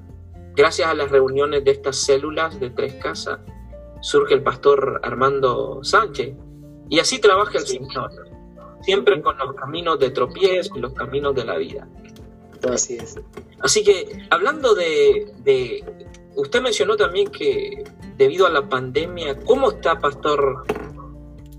gracias 0.56 0.88
a 0.88 0.94
las 0.94 1.10
reuniones 1.10 1.64
de 1.64 1.72
estas 1.72 1.96
células 1.96 2.58
de 2.58 2.70
tres 2.70 2.94
casas, 2.94 3.40
surge 4.00 4.34
el 4.34 4.42
pastor 4.42 5.00
Armando 5.02 5.84
Sánchez. 5.84 6.34
Y 6.88 6.98
así 6.98 7.20
trabaja 7.20 7.58
el 7.58 7.66
Señor, 7.66 8.10
siempre 8.80 9.20
con 9.20 9.36
los 9.38 9.54
caminos 9.54 9.98
de 9.98 10.10
tropiezo 10.10 10.76
y 10.76 10.80
los 10.80 10.92
caminos 10.94 11.34
de 11.34 11.44
la 11.44 11.56
vida. 11.56 11.88
Así 12.70 12.96
es. 12.96 13.18
Así 13.60 13.84
que 13.84 14.26
hablando 14.30 14.74
de, 14.74 15.84
usted 16.36 16.62
mencionó 16.62 16.96
también 16.96 17.28
que 17.28 17.84
debido 18.16 18.46
a 18.46 18.50
la 18.50 18.68
pandemia, 18.68 19.38
¿cómo 19.40 19.70
está 19.70 19.98
Pastor 19.98 20.64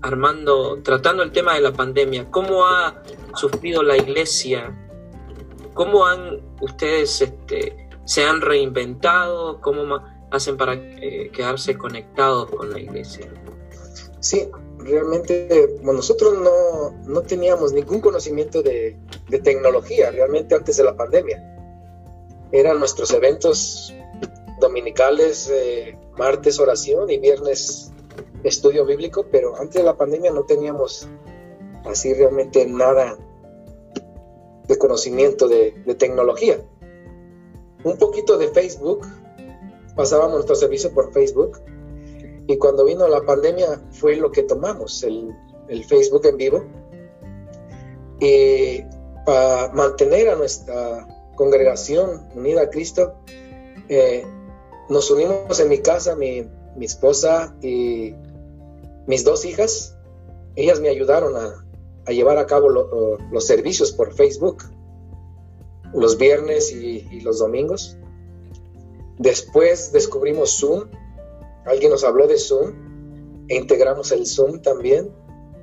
Armando 0.02 0.80
tratando 0.82 1.22
el 1.22 1.32
tema 1.32 1.54
de 1.54 1.60
la 1.60 1.72
pandemia? 1.72 2.30
¿Cómo 2.30 2.66
ha 2.66 3.02
sufrido 3.34 3.82
la 3.82 3.96
iglesia? 3.96 4.74
¿Cómo 5.74 6.06
han 6.06 6.40
ustedes 6.60 7.20
este, 7.20 7.88
se 8.04 8.24
han 8.24 8.40
reinventado? 8.40 9.60
¿Cómo 9.60 10.00
hacen 10.30 10.56
para 10.56 10.74
eh, 10.74 11.30
quedarse 11.32 11.76
conectados 11.76 12.50
con 12.50 12.70
la 12.70 12.78
iglesia? 12.78 13.28
Sí, 14.20 14.48
realmente 14.84 15.78
nosotros 15.82 16.34
no, 17.06 17.22
teníamos 17.22 17.72
ningún 17.72 18.00
conocimiento 18.00 18.62
de, 18.62 18.96
tecnología, 19.42 20.10
realmente 20.10 20.54
antes 20.54 20.76
de 20.76 20.84
la 20.84 20.96
pandemia. 20.96 21.42
Eran 22.52 22.78
nuestros 22.78 23.12
eventos 23.12 23.94
dominicales, 24.60 25.52
martes 26.16 26.60
oración 26.60 27.10
y 27.10 27.18
viernes 27.18 27.90
estudio 28.44 28.84
bíblico, 28.84 29.26
pero 29.30 29.56
antes 29.56 29.74
de 29.74 29.82
la 29.82 29.96
pandemia 29.96 30.30
no 30.30 30.44
teníamos 30.44 31.08
así 31.84 32.12
realmente 32.14 32.66
nada 32.66 33.16
de 34.68 34.78
conocimiento 34.78 35.48
de, 35.48 35.72
tecnología. 35.98 36.60
Un 37.84 37.98
poquito 37.98 38.38
de 38.38 38.48
Facebook, 38.48 39.06
pasábamos 39.96 40.34
nuestro 40.34 40.54
servicio 40.54 40.92
por 40.92 41.12
Facebook 41.12 41.60
y 42.46 42.56
cuando 42.58 42.84
vino 42.84 43.08
la 43.08 43.22
pandemia 43.22 43.80
fue 43.92 44.16
lo 44.16 44.30
que 44.30 44.42
tomamos, 44.42 45.02
el, 45.02 45.34
Facebook 45.88 46.26
en 46.26 46.36
vivo. 46.36 46.64
Y 48.20 48.82
para 49.26 49.72
mantener 49.72 50.28
a 50.28 50.36
nuestra 50.36 51.06
congregación 51.36 52.28
unida 52.34 52.62
a 52.62 52.70
Cristo, 52.70 53.14
eh, 53.88 54.24
nos 54.88 55.10
unimos 55.10 55.58
en 55.58 55.68
mi 55.68 55.78
casa, 55.78 56.14
mi, 56.14 56.46
mi, 56.76 56.84
esposa 56.84 57.56
y 57.62 58.14
mis 59.06 59.24
dos 59.24 59.44
hijas. 59.44 59.96
Ellas 60.56 60.80
me 60.80 60.90
ayudaron 60.90 61.34
a, 61.36 61.64
a 62.06 62.12
llevar 62.12 62.38
a 62.38 62.46
cabo 62.46 62.68
los 62.68 63.46
servicios 63.46 63.90
por 63.90 64.12
Facebook 64.12 64.62
los 65.94 66.18
viernes 66.18 66.72
y, 66.72 67.20
los 67.20 67.38
domingos. 67.38 67.96
Después 69.18 69.92
descubrimos 69.92 70.58
Zoom, 70.58 70.88
alguien 71.66 71.90
nos 71.90 72.04
habló 72.04 72.26
de 72.26 72.38
Zoom 72.38 72.72
e 73.48 73.56
integramos 73.56 74.12
el 74.12 74.26
Zoom 74.26 74.60
también 74.62 75.10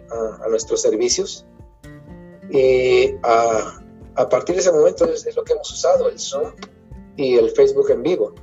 a, 0.10 0.48
nuestros 0.50 0.82
servicios. 0.82 1.46
Y 2.50 3.16
a, 3.24 4.30
partir 4.30 4.56
de 4.56 4.62
ese 4.62 4.72
momento 4.72 5.06
es, 5.06 5.36
lo 5.36 5.44
que 5.44 5.54
hemos 5.54 5.72
usado, 5.72 6.10
el 6.10 6.20
Zoom 6.20 6.52
y 7.16 7.36
el 7.36 7.50
Facebook 7.52 7.90
en 7.92 8.04
vivo. 8.04 8.34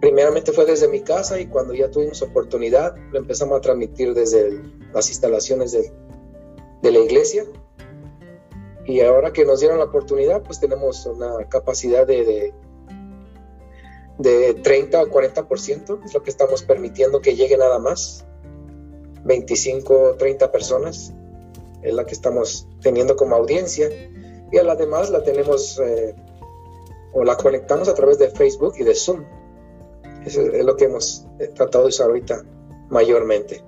Primeramente 0.00 0.52
fue 0.52 0.64
desde 0.64 0.88
mi 0.88 1.00
casa 1.00 1.40
y 1.40 1.46
cuando 1.46 1.74
ya 1.74 1.90
tuvimos 1.90 2.22
oportunidad 2.22 2.94
lo 3.10 3.18
empezamos 3.18 3.58
a 3.58 3.60
transmitir 3.60 4.14
desde 4.14 4.62
las 4.92 5.08
instalaciones 5.08 5.72
de, 5.72 5.92
la 6.82 6.98
iglesia. 6.98 7.44
Y 8.86 9.00
ahora 9.00 9.32
que 9.32 9.44
nos 9.44 9.60
dieron 9.60 9.78
la 9.78 9.84
oportunidad, 9.84 10.42
pues 10.42 10.60
tenemos 10.60 11.04
una 11.04 11.46
capacidad 11.48 12.06
de, 12.06 12.54
30 14.22 15.00
a 15.00 15.04
40%, 15.04 16.04
es 16.04 16.14
lo 16.14 16.22
que 16.22 16.30
estamos 16.30 16.62
permitiendo 16.62 17.20
que 17.20 17.36
llegue 17.36 17.56
nada 17.56 17.78
más. 17.78 18.24
25 19.24 20.16
30 20.16 20.50
personas 20.50 21.12
es 21.82 21.94
la 21.94 22.04
que 22.04 22.14
estamos 22.14 22.66
teniendo 22.80 23.16
como 23.16 23.36
audiencia. 23.36 23.88
Y 24.50 24.58
a 24.58 24.62
la 24.62 24.74
demás 24.74 25.10
la 25.10 25.22
tenemos 25.22 25.78
eh, 25.78 26.14
o 27.12 27.24
la 27.24 27.36
conectamos 27.36 27.88
a 27.88 27.94
través 27.94 28.18
de 28.18 28.30
Facebook 28.30 28.74
y 28.78 28.84
de 28.84 28.94
Zoom. 28.94 29.24
Eso 30.24 30.40
es 30.40 30.64
lo 30.64 30.76
que 30.76 30.86
hemos 30.86 31.26
eh, 31.38 31.48
tratado 31.48 31.84
de 31.84 31.88
usar 31.88 32.08
ahorita 32.08 32.42
mayormente. 32.88 33.64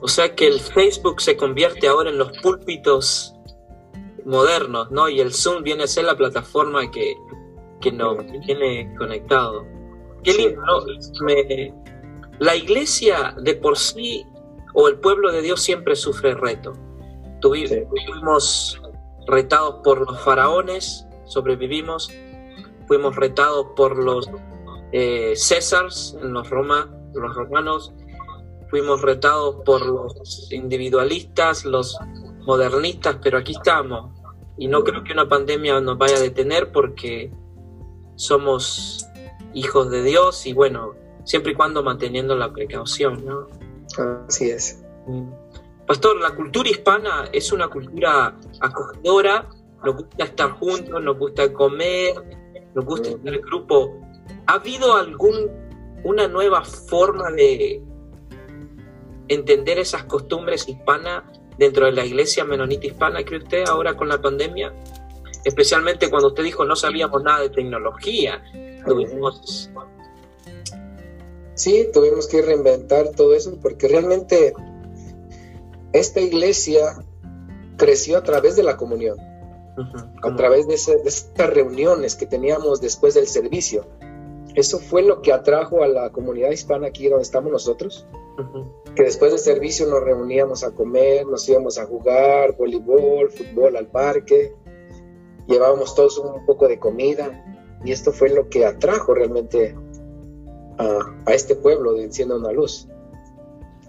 O 0.00 0.08
sea 0.08 0.34
que 0.34 0.46
el 0.46 0.60
Facebook 0.60 1.20
se 1.20 1.36
convierte 1.36 1.86
ahora 1.86 2.10
en 2.10 2.18
los 2.18 2.36
púlpitos 2.38 3.34
modernos, 4.24 4.90
¿no? 4.90 5.08
Y 5.08 5.20
el 5.20 5.32
Zoom 5.32 5.62
viene 5.62 5.84
a 5.84 5.86
ser 5.86 6.04
la 6.04 6.16
plataforma 6.16 6.90
que, 6.90 7.16
que 7.82 7.92
nos 7.92 8.16
tiene 8.46 8.94
conectado. 8.96 9.66
Qué 10.22 10.32
lindo, 10.32 10.86
la 12.38 12.56
iglesia 12.56 13.34
de 13.42 13.54
por 13.54 13.76
sí 13.76 14.24
o 14.72 14.88
el 14.88 14.98
pueblo 14.98 15.30
de 15.30 15.42
Dios 15.42 15.60
siempre 15.60 15.94
sufre 15.96 16.34
reto. 16.34 16.72
Tuvimos 17.40 18.80
retados 19.26 19.80
por 19.84 20.06
los 20.06 20.20
faraones, 20.20 21.06
sobrevivimos. 21.26 22.10
Fuimos 22.86 23.16
retados 23.16 23.66
por 23.76 24.02
los 24.02 24.30
eh, 24.92 25.34
Césars, 25.36 26.16
en 26.20 26.32
los, 26.32 26.48
Roma, 26.50 26.90
los 27.14 27.34
romanos 27.34 27.92
fuimos 28.72 29.02
retados 29.02 29.56
por 29.66 29.84
los 29.84 30.50
individualistas, 30.50 31.66
los 31.66 31.98
modernistas, 32.46 33.18
pero 33.22 33.36
aquí 33.36 33.52
estamos. 33.52 34.18
Y 34.56 34.66
no 34.66 34.82
creo 34.82 35.04
que 35.04 35.12
una 35.12 35.28
pandemia 35.28 35.78
nos 35.82 35.98
vaya 35.98 36.16
a 36.16 36.20
detener 36.20 36.72
porque 36.72 37.30
somos 38.16 39.06
hijos 39.54 39.90
de 39.90 40.02
Dios 40.02 40.46
y 40.46 40.52
bueno, 40.52 40.94
siempre 41.24 41.52
y 41.52 41.54
cuando 41.54 41.82
manteniendo 41.82 42.36
la 42.36 42.52
precaución, 42.52 43.24
¿no? 43.24 43.48
Así 44.26 44.50
es. 44.50 44.82
Mm. 45.06 45.30
Pastor, 45.86 46.20
la 46.20 46.34
cultura 46.34 46.70
hispana 46.70 47.28
es 47.32 47.52
una 47.52 47.68
cultura 47.68 48.36
acogedora, 48.60 49.48
nos 49.84 49.96
gusta 49.96 50.24
estar 50.24 50.50
juntos, 50.52 51.02
nos 51.02 51.18
gusta 51.18 51.52
comer, 51.52 52.14
nos 52.74 52.84
gusta 52.84 53.10
estar 53.10 53.34
en 53.34 53.42
grupo. 53.42 54.00
¿Ha 54.46 54.54
habido 54.54 54.94
algún 54.96 55.50
una 56.04 56.28
nueva 56.28 56.64
forma 56.64 57.30
de 57.30 57.82
entender 59.28 59.78
esas 59.78 60.04
costumbres 60.04 60.68
hispanas 60.68 61.24
dentro 61.58 61.86
de 61.86 61.92
la 61.92 62.04
iglesia 62.04 62.44
menonita 62.44 62.86
hispana, 62.86 63.24
cree 63.24 63.38
usted, 63.38 63.64
ahora 63.68 63.96
con 63.96 64.08
la 64.08 64.20
pandemia? 64.20 64.72
Especialmente 65.44 66.10
cuando 66.10 66.28
usted 66.28 66.44
dijo 66.44 66.64
no 66.64 66.76
sabíamos 66.76 67.22
nada 67.22 67.40
de 67.40 67.50
tecnología. 67.50 68.42
Sí, 71.54 71.88
tuvimos 71.92 72.26
que 72.28 72.42
reinventar 72.42 73.10
todo 73.10 73.34
eso 73.34 73.58
porque 73.60 73.88
realmente 73.88 74.54
esta 75.92 76.20
iglesia 76.20 77.04
creció 77.76 78.18
a 78.18 78.22
través 78.22 78.56
de 78.56 78.62
la 78.62 78.76
comunión, 78.76 79.18
a 80.22 80.36
través 80.36 80.66
de, 80.66 80.96
de 80.96 81.08
estas 81.08 81.50
reuniones 81.50 82.14
que 82.14 82.26
teníamos 82.26 82.80
después 82.80 83.14
del 83.14 83.26
servicio. 83.26 83.86
Eso 84.54 84.78
fue 84.78 85.02
lo 85.02 85.22
que 85.22 85.32
atrajo 85.32 85.82
a 85.82 85.88
la 85.88 86.10
comunidad 86.10 86.50
hispana 86.50 86.88
aquí 86.88 87.08
donde 87.08 87.22
estamos 87.22 87.50
nosotros, 87.50 88.06
que 88.94 89.04
después 89.04 89.30
del 89.32 89.40
servicio 89.40 89.86
nos 89.86 90.02
reuníamos 90.02 90.62
a 90.62 90.72
comer, 90.72 91.26
nos 91.26 91.48
íbamos 91.48 91.78
a 91.78 91.86
jugar 91.86 92.56
voleibol, 92.56 93.30
fútbol 93.30 93.76
al 93.76 93.86
parque, 93.86 94.54
llevábamos 95.52 95.94
todos 95.94 96.18
un 96.18 96.44
poco 96.46 96.66
de 96.66 96.78
comida 96.78 97.44
y 97.84 97.92
esto 97.92 98.12
fue 98.12 98.30
lo 98.30 98.48
que 98.48 98.64
atrajo 98.64 99.14
realmente 99.14 99.76
a, 100.78 101.32
este 101.32 101.54
pueblo 101.54 101.92
de 101.92 102.04
Encienda 102.04 102.36
una 102.36 102.52
Luz. 102.52 102.88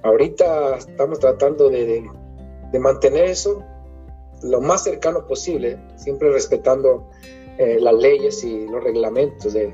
Ahorita 0.04 0.78
estamos 0.78 1.20
tratando 1.20 1.70
de, 1.70 2.04
mantener 2.80 3.26
eso 3.26 3.64
lo 4.42 4.60
más 4.60 4.84
cercano 4.84 5.26
posible, 5.26 5.80
siempre 5.96 6.32
respetando 6.32 7.08
eh, 7.58 7.78
las 7.80 7.94
leyes 7.94 8.44
y 8.44 8.68
los 8.68 8.84
reglamentos 8.84 9.54
de, 9.54 9.74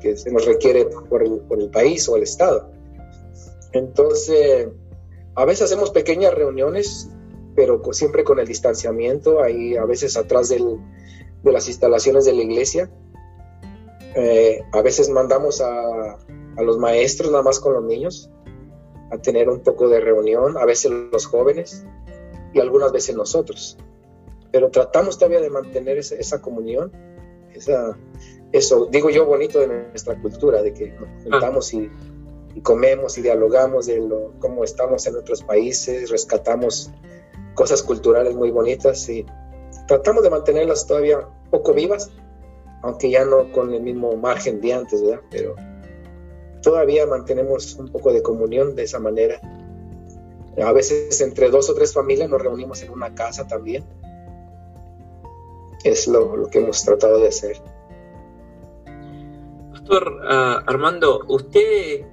que 0.00 0.16
se 0.16 0.30
nos 0.30 0.44
requiere 0.46 0.84
por 0.84 1.22
el, 1.22 1.40
por 1.40 1.58
el 1.58 1.70
país 1.70 2.08
o 2.08 2.16
el 2.16 2.22
Estado. 2.22 2.70
Entonces, 3.72 4.68
a 5.34 5.44
veces 5.44 5.62
hacemos 5.62 5.90
pequeñas 5.90 6.34
reuniones, 6.34 7.10
pero 7.56 7.82
siempre 7.92 8.22
con 8.22 8.38
el 8.38 8.46
distanciamiento, 8.46 9.42
ahí 9.42 9.76
a 9.76 9.84
veces 9.84 10.16
atrás 10.16 10.48
del, 10.48 10.78
de 11.44 11.52
las 11.52 11.68
instalaciones 11.68 12.24
de 12.24 12.32
la 12.32 12.42
iglesia. 12.42 12.90
Eh, 14.16 14.62
a 14.72 14.82
veces 14.82 15.08
mandamos 15.08 15.60
a, 15.60 16.14
a, 16.56 16.62
los 16.62 16.78
maestros 16.78 17.30
nada 17.30 17.42
más 17.42 17.60
con 17.60 17.74
los 17.74 17.84
niños 17.84 18.30
a 19.10 19.18
tener 19.18 19.48
un 19.48 19.60
poco 19.60 19.88
de 19.88 20.00
reunión, 20.00 20.56
a 20.56 20.64
veces 20.64 20.90
los 20.90 21.26
jóvenes 21.26 21.84
y 22.52 22.60
algunas 22.60 22.92
veces 22.92 23.14
nosotros. 23.16 23.76
Pero 24.50 24.70
tratamos 24.70 25.18
todavía 25.18 25.40
de 25.40 25.50
mantener 25.50 25.98
esa, 25.98 26.14
esa 26.14 26.40
comunión, 26.40 26.92
esa, 27.52 27.96
eso, 28.52 28.86
digo 28.86 29.10
yo, 29.10 29.26
bonito 29.26 29.58
de 29.58 29.66
nuestra 29.66 30.20
cultura, 30.20 30.62
de 30.62 30.72
que 30.72 30.92
nos 30.92 31.24
juntamos 31.24 31.74
y, 31.74 31.90
comemos 32.62 33.18
y 33.18 33.22
dialogamos 33.22 33.86
de 33.86 33.98
lo, 33.98 34.32
cómo 34.38 34.62
estamos 34.62 35.04
en 35.08 35.16
otros 35.16 35.42
países, 35.42 36.08
rescatamos 36.08 36.92
cosas 37.54 37.82
culturales 37.82 38.36
muy 38.36 38.52
bonitas 38.52 39.08
y 39.08 39.26
tratamos 39.86 40.22
de 40.22 40.30
mantenerlas 40.30 40.86
todavía 40.86 41.28
poco 41.50 41.72
vivas, 41.72 42.10
aunque 42.82 43.10
ya 43.10 43.24
no 43.24 43.50
con 43.52 43.72
el 43.72 43.82
mismo 43.82 44.16
margen 44.16 44.60
de 44.60 44.72
antes, 44.72 45.02
¿verdad? 45.02 45.20
Pero 45.30 45.54
todavía 46.62 47.06
mantenemos 47.06 47.74
un 47.76 47.90
poco 47.90 48.12
de 48.12 48.22
comunión 48.22 48.74
de 48.74 48.84
esa 48.84 48.98
manera. 48.98 49.40
A 50.62 50.72
veces 50.72 51.20
entre 51.20 51.50
dos 51.50 51.68
o 51.68 51.74
tres 51.74 51.92
familias 51.92 52.30
nos 52.30 52.40
reunimos 52.40 52.82
en 52.82 52.90
una 52.90 53.14
casa 53.14 53.46
también. 53.46 53.84
Es 55.82 56.06
lo, 56.06 56.48
que 56.48 56.60
hemos 56.60 56.82
tratado 56.84 57.18
de 57.18 57.28
hacer. 57.28 57.60
Doctor 59.72 60.20
ah, 60.26 60.62
Armando, 60.66 61.20
usted 61.28 62.06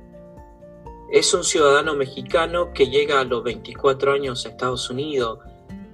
es 1.11 1.33
un 1.33 1.43
ciudadano 1.43 1.95
mexicano 1.95 2.73
que 2.73 2.87
llega 2.87 3.19
a 3.19 3.23
los 3.23 3.43
24 3.43 4.13
años 4.13 4.45
a 4.45 4.49
Estados 4.49 4.89
Unidos 4.89 5.39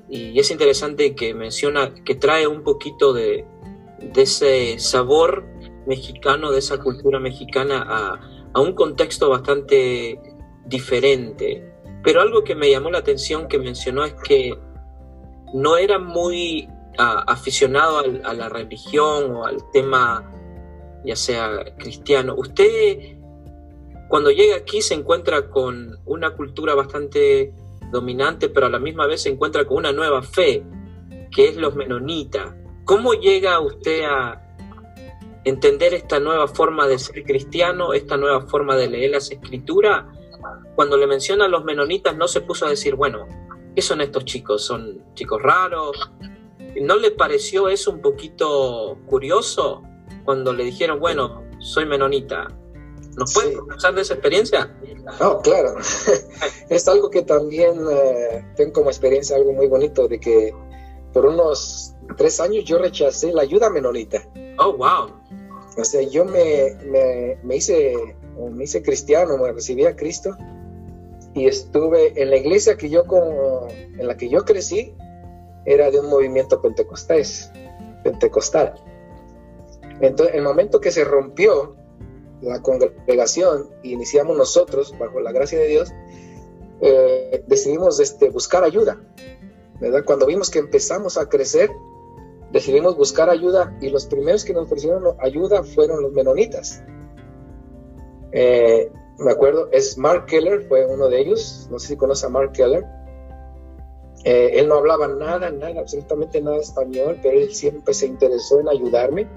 y 0.10 0.40
es 0.40 0.52
interesante 0.52 1.16
que 1.16 1.34
menciona 1.34 1.94
que 1.94 2.16
trae 2.16 2.48
un 2.48 2.64
poquito 2.64 3.14
de, 3.14 3.46
ese 4.16 4.80
sabor 4.80 5.46
mexicano, 5.86 6.52
de 6.52 6.60
esa 6.60 6.78
cultura 6.78 7.20
mexicana 7.20 7.86
a, 8.54 8.60
un 8.60 8.74
contexto 8.74 9.30
bastante 9.30 10.20
diferente. 10.66 11.72
Pero 12.04 12.22
algo 12.22 12.44
que 12.44 12.56
me 12.56 12.72
llamó 12.72 12.90
la 12.90 13.00
atención 13.00 13.48
que 13.48 13.60
mencionó 13.60 14.04
es 14.04 14.14
que 14.14 14.58
no 15.54 15.78
era 15.78 16.00
muy 16.00 16.68
aficionado 16.98 18.00
a 18.00 18.34
la 18.34 18.50
religión 18.50 19.36
o 19.36 19.46
al 19.46 19.58
tema 19.72 20.32
ya 21.06 21.16
sea 21.16 21.76
cristiano. 21.78 22.34
Usted 22.36 23.18
cuando 24.08 24.32
llega 24.32 24.56
aquí 24.56 24.82
se 24.82 24.94
encuentra 24.94 25.50
con 25.50 26.00
una 26.06 26.32
cultura 26.32 26.74
bastante 26.76 27.54
dominante, 27.92 28.50
pero 28.50 28.68
a 28.68 28.70
la 28.70 28.80
misma 28.80 29.06
vez 29.08 29.22
se 29.22 29.30
encuentra 29.30 29.66
con 29.66 29.78
una 29.78 29.92
nueva 29.92 30.22
fe, 30.22 30.64
que 31.32 31.50
es 31.50 31.58
los 31.58 31.76
menonitas. 31.76 32.54
¿Cómo 32.86 33.14
llega 33.14 33.60
usted 33.60 34.04
a 34.04 34.42
entender 35.44 35.94
esta 35.94 36.20
nueva 36.20 36.48
forma 36.48 36.88
de 36.88 37.00
ser 37.00 37.24
cristiano, 37.24 37.94
esta 37.94 38.18
nueva 38.18 38.42
forma 38.42 38.76
de 38.76 38.90
leer 38.90 39.12
las 39.12 39.32
escrituras? 39.32 40.06
Cuando 40.76 40.98
le 40.98 41.08
menciona 41.08 41.46
a 41.46 41.50
los 41.50 41.64
menonitas 41.64 42.16
no 42.16 42.28
se 42.28 42.42
puso 42.42 42.66
a 42.66 42.70
decir, 42.70 42.96
bueno, 42.96 43.26
¿qué 43.76 43.82
son 43.82 44.02
estos 44.02 44.26
chicos? 44.26 44.64
¿Son 44.64 45.02
chicos 45.16 45.42
raros? 45.42 46.12
¿No 46.82 46.96
le 46.96 47.12
pareció 47.12 47.70
eso 47.70 47.92
un 47.92 48.02
poquito 48.02 48.98
curioso? 49.08 49.84
cuando 50.28 50.52
le 50.52 50.66
dijeron, 50.66 51.00
bueno, 51.00 51.42
soy 51.60 51.86
menonita. 51.86 52.50
¿Nos 53.18 53.34
puede 53.34 53.54
sí. 53.54 53.94
de 53.96 54.02
esa 54.02 54.14
experiencia? 54.14 54.78
No, 55.20 55.42
claro. 55.42 55.76
es 56.70 56.88
algo 56.88 57.10
que 57.10 57.24
también 57.24 57.74
eh, 57.92 58.46
tengo 58.56 58.74
como 58.74 58.90
experiencia, 58.92 59.36
algo 59.36 59.54
muy 59.54 59.68
bonito, 59.68 60.08
de 60.08 60.20
que 60.20 60.54
por 61.14 61.26
unos 61.26 61.96
tres 62.16 62.40
años 62.40 62.64
yo 62.66 62.78
rechacé 62.78 63.34
la 63.34 63.42
ayuda 63.42 63.72
menonita. 63.72 64.24
Oh, 64.60 64.74
wow. 64.74 65.12
O 65.78 65.84
sea, 65.84 66.04
yo 66.04 66.26
me, 66.26 66.76
me, 67.44 67.56
hice, 67.56 67.96
me 68.52 68.64
hice 68.64 68.84
cristiano, 68.84 69.36
me 69.38 69.52
recibí 69.52 69.86
a 69.86 69.96
Cristo 69.96 70.38
y 71.34 71.48
estuve 71.48 72.22
en 72.22 72.30
la 72.30 72.38
iglesia 72.38 72.78
que 72.78 72.90
yo 72.90 73.06
como, 73.06 73.68
en 73.70 74.08
la 74.08 74.16
que 74.16 74.30
yo 74.30 74.46
crecí, 74.46 74.96
era 75.66 75.90
de 75.90 76.00
un 76.00 76.08
movimiento 76.08 76.62
pentecostés, 76.62 77.52
pentecostal. 78.04 78.76
Entonces, 80.02 80.36
el 80.36 80.44
momento 80.44 80.80
que 80.80 80.92
se 80.92 81.04
rompió 81.04 81.76
la 82.42 82.62
congregación 82.62 83.70
y 83.84 83.94
iniciamos 83.94 84.38
nosotros, 84.38 84.94
bajo 84.98 85.20
la 85.20 85.32
gracia 85.32 85.60
de 85.60 85.68
Dios, 85.68 85.94
eh, 86.82 87.44
decidimos 87.48 88.00
este, 88.00 88.30
buscar 88.30 88.64
ayuda. 88.64 89.00
¿verdad? 89.80 90.04
Cuando 90.06 90.26
vimos 90.26 90.50
que 90.50 90.60
empezamos 90.60 91.18
a 91.18 91.28
crecer, 91.30 91.70
decidimos 92.52 92.96
buscar 92.98 93.30
ayuda 93.30 93.78
y 93.82 93.90
los 93.90 94.06
primeros 94.06 94.44
que 94.44 94.54
nos 94.54 94.66
ofrecieron 94.66 95.04
ayuda 95.20 95.64
fueron 95.64 96.02
los 96.02 96.12
menonitas. 96.12 96.84
Eh, 98.32 98.92
me 99.20 99.32
acuerdo, 99.32 99.70
es 99.72 99.98
Mark 99.98 100.26
Keller, 100.26 100.68
fue 100.68 100.86
uno 100.86 101.10
de 101.10 101.20
ellos, 101.20 101.68
no 101.72 101.80
sé 101.80 101.90
si 101.90 101.98
conoce 101.98 102.26
a 102.26 102.30
Mark 102.30 102.52
Keller. 102.54 102.86
Eh, 104.24 104.52
él 104.60 104.68
no 104.68 104.76
hablaba 104.76 105.08
nada, 105.08 105.50
nada, 105.52 105.80
absolutamente 105.80 106.42
nada 106.42 106.58
español, 106.58 107.20
pero 107.22 107.40
él 107.40 107.54
siempre 107.54 107.94
se 107.94 108.08
interesó 108.08 108.60
en 108.60 108.68
ayudarme 108.68 109.28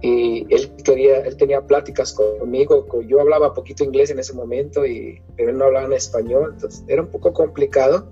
y 0.00 0.46
él 0.54 0.76
quería, 0.84 1.20
él 1.20 1.36
tenía 1.36 1.60
pláticas 1.62 2.12
conmigo, 2.12 2.86
yo 3.02 3.20
hablaba 3.20 3.54
poquito 3.54 3.82
inglés 3.82 4.10
en 4.10 4.18
ese 4.20 4.32
momento, 4.32 4.86
y, 4.86 5.20
pero 5.36 5.50
él 5.50 5.58
no 5.58 5.64
hablaba 5.64 5.86
en 5.86 5.92
español, 5.92 6.52
entonces 6.54 6.84
era 6.86 7.02
un 7.02 7.08
poco 7.08 7.32
complicado, 7.32 8.08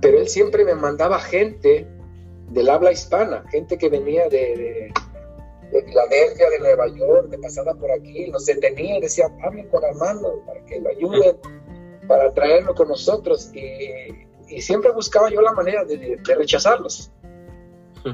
pero 0.00 0.18
él 0.18 0.28
siempre 0.28 0.64
me 0.64 0.74
mandaba 0.74 1.18
gente 1.18 1.86
del 2.50 2.70
habla 2.70 2.92
hispana, 2.92 3.44
gente 3.50 3.76
que 3.76 3.90
venía 3.90 4.28
de, 4.28 4.90
de, 5.70 5.82
Filadelfia, 5.82 6.48
de 6.48 6.58
Nueva 6.60 6.88
York, 6.88 7.28
de 7.28 7.38
pasada 7.38 7.74
por 7.74 7.90
aquí, 7.90 8.30
nos 8.30 8.46
detenía 8.46 8.96
y 8.96 9.00
decía, 9.02 9.26
hablen 9.42 9.68
con 9.68 9.84
Armando 9.84 10.42
para 10.46 10.64
que 10.64 10.80
lo 10.80 10.88
ayuden, 10.88 11.36
para 12.06 12.32
traerlo 12.32 12.74
con 12.74 12.88
nosotros, 12.88 13.50
y, 13.52 14.26
y 14.48 14.62
siempre 14.62 14.90
buscaba 14.92 15.28
yo 15.28 15.42
la 15.42 15.52
manera 15.52 15.84
de 15.84 16.18
rechazarlos 16.24 17.12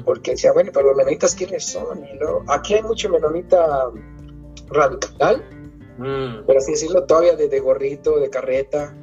porque 0.03 0.31
decía, 0.31 0.51
bueno, 0.53 0.71
pero 0.73 0.87
los 0.87 0.97
menonitas, 0.97 1.35
¿quiénes 1.35 1.65
son? 1.65 2.03
Y 2.03 2.19
aquí 2.47 2.75
hay 2.75 2.83
mucho 2.83 3.09
menonita 3.09 3.89
radical, 4.69 5.43
mm. 5.97 6.45
pero 6.45 6.59
así 6.59 6.71
decirlo, 6.71 7.03
todavía 7.05 7.35
de, 7.35 7.59
gorrito, 7.59 8.19
de 8.19 8.29
carreta. 8.29 8.95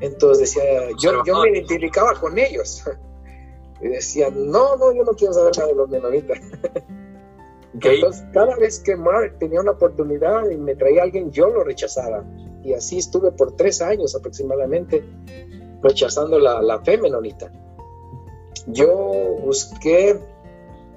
Entonces 0.00 0.54
decía, 0.54 0.88
yo, 1.00 1.22
yo 1.24 1.42
me 1.42 1.50
identificaba 1.50 2.14
con 2.14 2.38
ellos. 2.38 2.84
Y 3.80 3.88
decía, 3.88 4.30
no, 4.30 4.76
no, 4.76 4.92
yo 4.92 5.02
no 5.02 5.10
quiero 5.10 5.34
saber 5.34 5.58
nada 5.58 5.70
de 5.70 5.74
los 5.74 5.90
menonitas. 5.90 6.38
Entonces, 7.74 8.24
cada 8.32 8.54
vez 8.54 8.78
que 8.78 8.94
Mark 8.94 9.36
tenía 9.40 9.60
una 9.60 9.72
oportunidad 9.72 10.48
y 10.50 10.56
me 10.56 10.76
traía 10.76 11.00
a 11.00 11.04
alguien, 11.04 11.32
yo 11.32 11.48
lo 11.48 11.64
rechazaba. 11.64 12.22
Y 12.62 12.74
así 12.74 12.98
estuve 12.98 13.32
por 13.32 13.56
tres 13.56 13.82
años 13.82 14.14
aproximadamente. 14.14 15.02
rechazando 15.82 16.38
la, 16.38 16.62
la 16.62 16.80
fe 16.82 16.96
menonita. 16.96 17.50
Yo 18.66 19.36
busqué, 19.42 20.18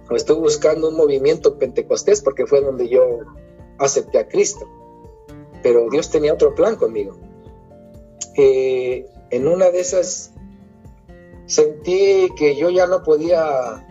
o 0.10 0.16
estuve 0.16 0.40
buscando 0.40 0.90
un 0.90 0.96
movimiento 0.96 1.58
pentecostés 1.58 2.22
porque 2.22 2.46
fue 2.46 2.62
donde 2.62 2.88
yo 2.90 3.20
acepté 3.80 4.20
a 4.20 4.28
Cristo. 4.28 4.68
Pero 5.64 5.90
Dios 5.90 6.10
tenía 6.10 6.34
otro 6.34 6.54
plan 6.54 6.76
conmigo. 6.76 7.18
Eh, 8.38 9.06
en 9.32 9.48
una 9.48 9.72
de 9.72 9.80
esas 9.80 10.34
sentí 11.46 12.30
que 12.38 12.56
yo 12.56 12.70
ya 12.70 12.88
no 12.88 13.04
podía 13.04 13.86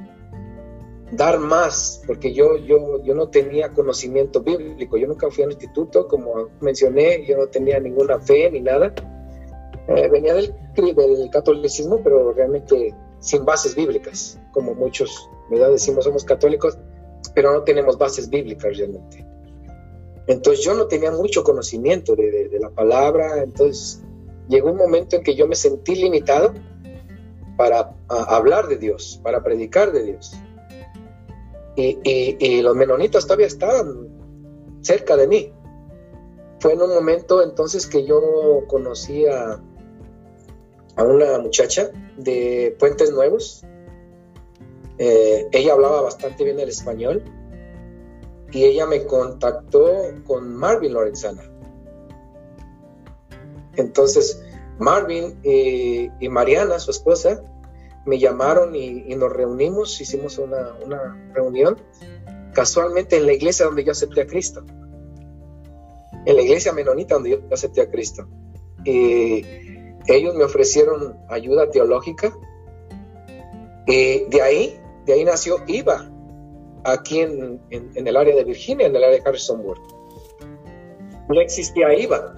dar 1.12 1.38
más, 1.38 2.02
porque 2.06 2.32
yo, 2.32 2.56
yo, 2.56 3.02
yo 3.04 3.14
no 3.14 3.28
tenía 3.28 3.72
conocimiento 3.72 4.42
bíblico, 4.42 4.96
yo 4.96 5.06
nunca 5.06 5.30
fui 5.30 5.44
al 5.44 5.50
instituto, 5.50 6.08
como 6.08 6.48
mencioné, 6.60 7.24
yo 7.26 7.36
no 7.36 7.46
tenía 7.46 7.78
ninguna 7.78 8.18
fe 8.18 8.50
ni 8.50 8.60
nada. 8.60 8.92
Eh, 9.86 10.08
venía 10.08 10.34
del, 10.34 10.54
del, 10.74 11.30
catolicismo, 11.30 12.00
pero 12.02 12.32
realmente 12.32 12.94
sin 13.24 13.44
bases 13.46 13.74
bíblicas, 13.74 14.38
como 14.52 14.74
muchos, 14.74 15.30
¿verdad? 15.50 15.70
Decimos 15.70 16.04
somos 16.04 16.24
católicos, 16.24 16.76
pero 17.34 17.54
no 17.54 17.62
tenemos 17.62 17.96
bases 17.96 18.28
bíblicas 18.28 18.76
realmente. 18.76 19.26
Entonces 20.26 20.62
yo 20.62 20.74
no 20.74 20.86
tenía 20.86 21.10
mucho 21.10 21.42
conocimiento 21.42 22.14
de, 22.14 22.50
la 22.60 22.68
palabra, 22.68 23.42
entonces 23.42 24.02
llegó 24.48 24.70
un 24.70 24.76
momento 24.76 25.16
en 25.16 25.22
que 25.22 25.34
yo 25.34 25.48
me 25.48 25.54
sentí 25.54 25.94
limitado 25.94 26.52
para 27.56 27.94
hablar 28.08 28.68
de 28.68 28.76
Dios, 28.76 29.20
para 29.22 29.42
predicar 29.42 29.90
de 29.92 30.02
Dios. 30.04 30.34
Y, 31.76 32.60
los 32.60 32.76
menonitas 32.76 33.24
todavía 33.24 33.46
estaban 33.46 34.06
cerca 34.82 35.16
de 35.16 35.26
mí. 35.26 35.52
Fue 36.60 36.74
en 36.74 36.82
un 36.82 36.90
momento 36.90 37.42
entonces 37.42 37.86
que 37.86 38.04
yo 38.04 38.20
conocí 38.68 39.26
a, 39.26 39.60
una 41.02 41.38
muchacha 41.38 41.90
de 42.16 42.76
Puentes 42.78 43.10
Nuevos. 43.10 43.64
Eh, 44.98 45.48
ella 45.52 45.72
hablaba 45.72 46.02
bastante 46.02 46.44
bien 46.44 46.60
el 46.60 46.68
español 46.68 47.22
y 48.52 48.64
ella 48.64 48.86
me 48.86 49.04
contactó 49.04 49.90
con 50.24 50.54
Marvin 50.54 50.92
Lorenzana. 50.92 51.42
Entonces, 53.76 54.40
Marvin 54.78 55.38
y, 55.42 56.28
Mariana, 56.28 56.78
su 56.78 56.92
esposa, 56.92 57.42
me 58.06 58.18
llamaron 58.18 58.76
y, 58.76 59.14
nos 59.16 59.32
reunimos, 59.32 60.00
hicimos 60.00 60.38
una, 60.38 60.76
reunión 61.32 61.76
casualmente 62.52 63.16
en 63.16 63.26
la 63.26 63.32
iglesia 63.32 63.66
donde 63.66 63.82
yo 63.82 63.90
acepté 63.90 64.20
a 64.20 64.26
Cristo, 64.28 64.64
en 66.24 66.36
la 66.36 66.42
iglesia 66.42 66.72
menonita 66.72 67.14
donde 67.14 67.30
yo 67.30 67.38
acepté 67.50 67.80
a 67.80 67.90
Cristo. 67.90 68.28
Y 68.84 69.73
ellos 70.06 70.34
me 70.34 70.44
ofrecieron 70.44 71.16
ayuda 71.28 71.70
teológica 71.70 72.36
y 73.86 74.24
de 74.24 74.42
ahí, 74.42 74.80
de 75.06 75.12
ahí 75.12 75.24
nació 75.24 75.58
IVA, 75.66 76.10
aquí 76.84 77.20
en, 77.20 77.60
en 77.70 78.06
el 78.06 78.16
área 78.16 78.34
de 78.34 78.44
Virginia, 78.44 78.86
en 78.86 78.96
el 78.96 79.04
área 79.04 79.20
de 79.20 79.28
Harrisonburg. 79.28 79.80
No 81.28 81.40
existía 81.40 81.94
IVA, 81.94 82.34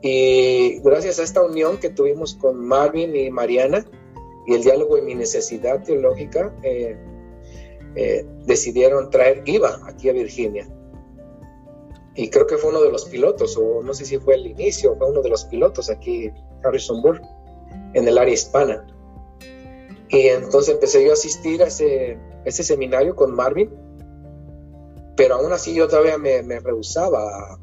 y 0.00 0.78
gracias 0.80 1.18
a 1.18 1.24
esta 1.24 1.42
unión 1.42 1.78
que 1.78 1.90
tuvimos 1.90 2.34
con 2.34 2.64
Marvin 2.64 3.16
y 3.16 3.30
Mariana 3.30 3.84
y 4.46 4.54
el 4.54 4.62
diálogo 4.62 4.96
y 4.96 5.02
mi 5.02 5.14
necesidad 5.14 5.82
teológica, 5.82 6.54
eh, 6.62 6.96
eh, 7.96 8.24
decidieron 8.46 9.10
traer 9.10 9.42
IVA 9.44 9.80
aquí 9.86 10.08
a 10.08 10.12
Virginia. 10.12 10.68
Y 12.18 12.30
creo 12.30 12.48
que 12.48 12.56
fue 12.56 12.70
uno 12.70 12.82
de 12.82 12.90
los 12.90 13.04
pilotos, 13.04 13.56
o 13.56 13.80
no 13.80 13.94
sé 13.94 14.04
si 14.04 14.18
fue 14.18 14.34
el 14.34 14.48
inicio, 14.48 14.96
fue 14.96 15.08
uno 15.08 15.22
de 15.22 15.28
los 15.28 15.44
pilotos 15.44 15.88
aquí 15.88 16.24
en 16.24 16.34
Harrisonburg, 16.64 17.22
en 17.94 18.08
el 18.08 18.18
área 18.18 18.34
hispana. 18.34 18.84
Y 20.08 20.26
entonces 20.26 20.74
empecé 20.74 21.04
yo 21.04 21.10
a 21.10 21.12
asistir 21.12 21.62
a 21.62 21.68
ese, 21.68 22.18
ese 22.44 22.64
seminario 22.64 23.14
con 23.14 23.32
Marvin, 23.36 23.70
pero 25.16 25.36
aún 25.36 25.52
así 25.52 25.72
yo 25.76 25.86
todavía 25.86 26.18
me, 26.18 26.42
me 26.42 26.58
rehusaba 26.58 27.56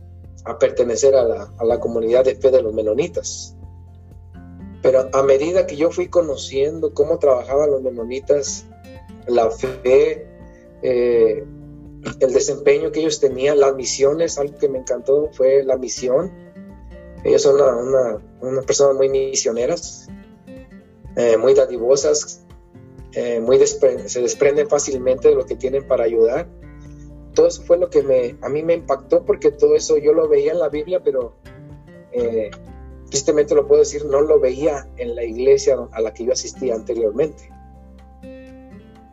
a 0.46 0.58
pertenecer 0.58 1.16
a 1.16 1.50
la, 1.62 1.80
comunidad 1.82 2.24
de 2.24 2.36
fe 2.36 2.50
de 2.50 2.62
los 2.62 2.74
menonitas. 2.74 3.58
Pero 4.82 5.10
a 5.12 5.22
medida 5.22 5.68
que 5.68 5.76
yo 5.76 5.92
fui 5.92 6.08
conociendo 6.08 6.94
cómo 6.94 7.20
trabajaban 7.20 7.72
los 7.72 7.82
menonitas, 7.82 8.66
la 9.28 9.52
fe, 9.52 10.26
eh, 10.82 11.44
el 12.20 12.34
desempeño 12.34 12.92
que 12.92 13.02
ellos 13.02 13.20
tenían, 13.20 13.60
las 13.60 13.76
misiones, 13.76 14.38
algo 14.38 14.58
que 14.58 14.70
me 14.70 14.80
encantó 14.80 15.30
fue 15.34 15.64
la 15.64 15.78
misión. 15.78 16.32
Ellos 17.24 17.42
son 17.42 17.56
una, 17.60 18.62
personas 18.62 18.96
muy 18.96 19.10
misioneras, 19.10 20.08
eh, 21.16 21.38
muy 21.38 21.54
dadivosas, 21.54 22.46
eh, 23.14 23.40
muy 23.40 23.58
se 23.66 24.22
desprenden 24.22 24.68
fácilmente 24.68 25.30
de 25.30 25.36
lo 25.36 25.46
que 25.46 25.56
tienen 25.56 25.88
para 25.88 26.04
ayudar 26.04 26.48
todo 27.36 27.48
eso 27.48 27.62
fue 27.62 27.78
lo 27.78 27.90
que 27.90 28.02
me, 28.02 28.36
a 28.42 28.50
mí 28.50 28.64
me 28.64 28.74
impactó 28.74 29.24
porque 29.24 29.52
todo 29.52 29.76
eso 29.76 29.98
yo 29.98 30.14
lo 30.14 30.28
veía 30.28 30.54
en 30.54 30.60
la 30.60 30.70
Biblia, 30.70 31.02
pero 31.04 31.36
eh, 32.12 32.50
tristemente 33.10 33.54
lo 33.54 33.68
puedo 33.68 33.82
decir, 33.82 34.06
no 34.06 34.22
lo 34.22 34.40
veía 34.40 34.90
en 34.98 35.16
la 35.16 35.24
iglesia 35.24 35.78
a 35.92 36.02
la 36.02 36.14
que 36.14 36.26
yo 36.26 36.32
asistía 36.32 36.74
anteriormente. 36.74 37.52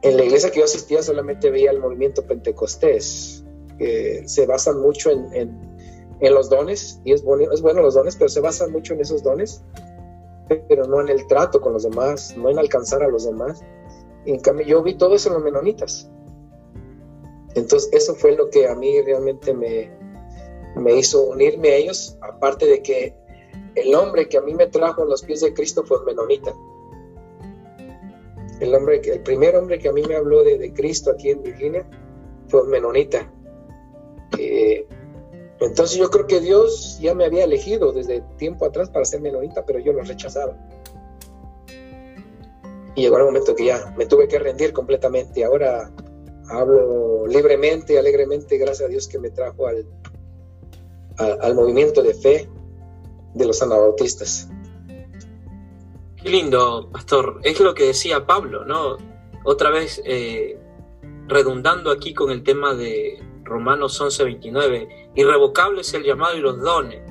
En 0.03 0.17
la 0.17 0.25
iglesia 0.25 0.51
que 0.51 0.59
yo 0.59 0.65
asistía 0.65 1.03
solamente 1.03 1.51
veía 1.51 1.71
el 1.71 1.79
movimiento 1.79 2.27
pentecostés, 2.27 3.45
que 3.79 4.23
se 4.27 4.47
basan 4.47 4.81
mucho 4.81 5.11
en, 5.11 5.73
los 6.21 6.51
dones, 6.51 7.01
y 7.05 7.12
es 7.12 7.25
bueno, 7.25 7.53
es 7.53 7.62
bueno 7.62 7.83
los 7.83 7.95
dones, 7.95 8.17
pero 8.17 8.29
se 8.29 8.41
basan 8.41 8.71
mucho 8.71 8.95
en 8.95 9.01
esos 9.01 9.23
dones, 9.23 9.62
pero 10.69 10.87
no 10.87 11.01
en 11.01 11.09
el 11.09 11.27
trato 11.27 11.61
con 11.61 11.73
los 11.73 11.83
demás, 11.83 12.37
no 12.37 12.51
en 12.51 12.59
alcanzar 12.59 13.03
a 13.03 13.09
los 13.09 13.25
demás. 13.25 13.62
en 14.27 14.38
cambio, 14.38 14.67
yo 14.67 14.83
vi 14.83 14.95
todo 14.95 15.17
eso 15.17 15.29
en 15.29 15.35
los 15.35 15.43
menonitas 15.43 16.09
entonces 17.55 17.91
eso 17.93 18.15
fue 18.15 18.33
lo 18.37 18.49
que 18.51 18.67
a 18.67 18.75
mí 18.75 19.01
realmente 19.03 19.53
me, 19.53 19.91
me 20.77 20.97
hizo 20.97 21.23
unirme 21.23 21.71
a 21.71 21.77
ellos, 21.77 22.17
aparte 22.21 22.67
de 22.67 22.83
que 22.83 23.15
el 23.75 23.95
hombre 23.95 24.29
que 24.29 24.38
a 24.38 24.41
mí 24.41 24.55
me 24.55 24.67
trajo 24.67 25.03
a 25.03 25.07
los 25.07 25.23
pies 25.23 25.41
de 25.41 25.53
Cristo 25.53 25.85
fue 25.85 26.03
menonita. 26.05 26.55
El, 28.62 28.72
hombre, 28.77 29.03
el 29.05 29.20
primer 29.22 29.57
hombre 29.57 29.81
que 29.81 29.88
a 29.88 29.92
mí 29.92 30.03
me 30.03 30.14
habló 30.14 30.44
de, 30.44 30.72
Cristo 30.72 31.11
aquí 31.11 31.31
en 31.31 31.42
Virginia 31.42 31.85
fue 32.46 32.64
menonita. 32.68 33.29
Eh, 34.38 34.87
entonces 35.59 35.98
yo 35.98 36.09
creo 36.11 36.29
que 36.29 36.38
Dios 36.38 36.96
ya 37.01 37.12
me 37.12 37.25
había 37.25 37.42
elegido 37.42 37.92
desde 37.92 38.20
tiempo 38.38 38.64
atrás 38.64 38.88
para 38.88 39.05
ser 39.05 39.20
menonita, 39.20 39.66
pero 39.66 39.81
yo 39.81 39.92
lo 39.92 40.05
rechazaba. 40.05 40.57
Y 42.94 43.03
llegó 43.03 43.18
el 43.18 43.25
momento 43.25 43.57
que 43.57 43.64
ya 43.64 43.92
me 43.98 44.07
tuve 44.07 44.29
que 44.29 44.38
rendir 44.38 44.72
completamente. 44.72 45.44
Ahora 45.44 45.90
hablo 46.48 47.27
libremente, 47.27 47.98
alegremente, 47.98 48.59
gracias 48.59 48.87
a 48.87 48.88
Dios 48.88 49.09
que 49.09 49.18
me 49.18 49.31
trajo 49.31 49.66
al, 49.66 49.85
al 51.18 51.55
movimiento 51.57 52.01
de 52.01 52.14
fe 52.14 52.48
de 53.35 53.44
los 53.44 53.61
anabautistas. 53.61 54.48
Qué 56.23 56.31
lindo, 56.31 56.89
pastor. 56.93 57.41
Es 57.43 57.59
lo 57.59 57.75
que 57.75 57.87
decía 57.87 58.27
Pablo, 58.27 58.65
¿no? 58.65 58.97
Otra 59.45 59.71
vez 59.71 60.01
eh, 60.05 60.57
redundando 61.27 61.91
aquí 61.91 62.15
con 62.15 62.31
el 62.31 62.45
tema 62.45 62.75
de 62.75 63.21
Romanos 63.43 64.01
11:29. 64.01 65.11
Irrevocable 65.17 65.81
es 65.81 65.93
el 65.95 66.05
llamado 66.05 66.37
y 66.37 66.41
los 66.41 66.61
dones. 66.61 67.03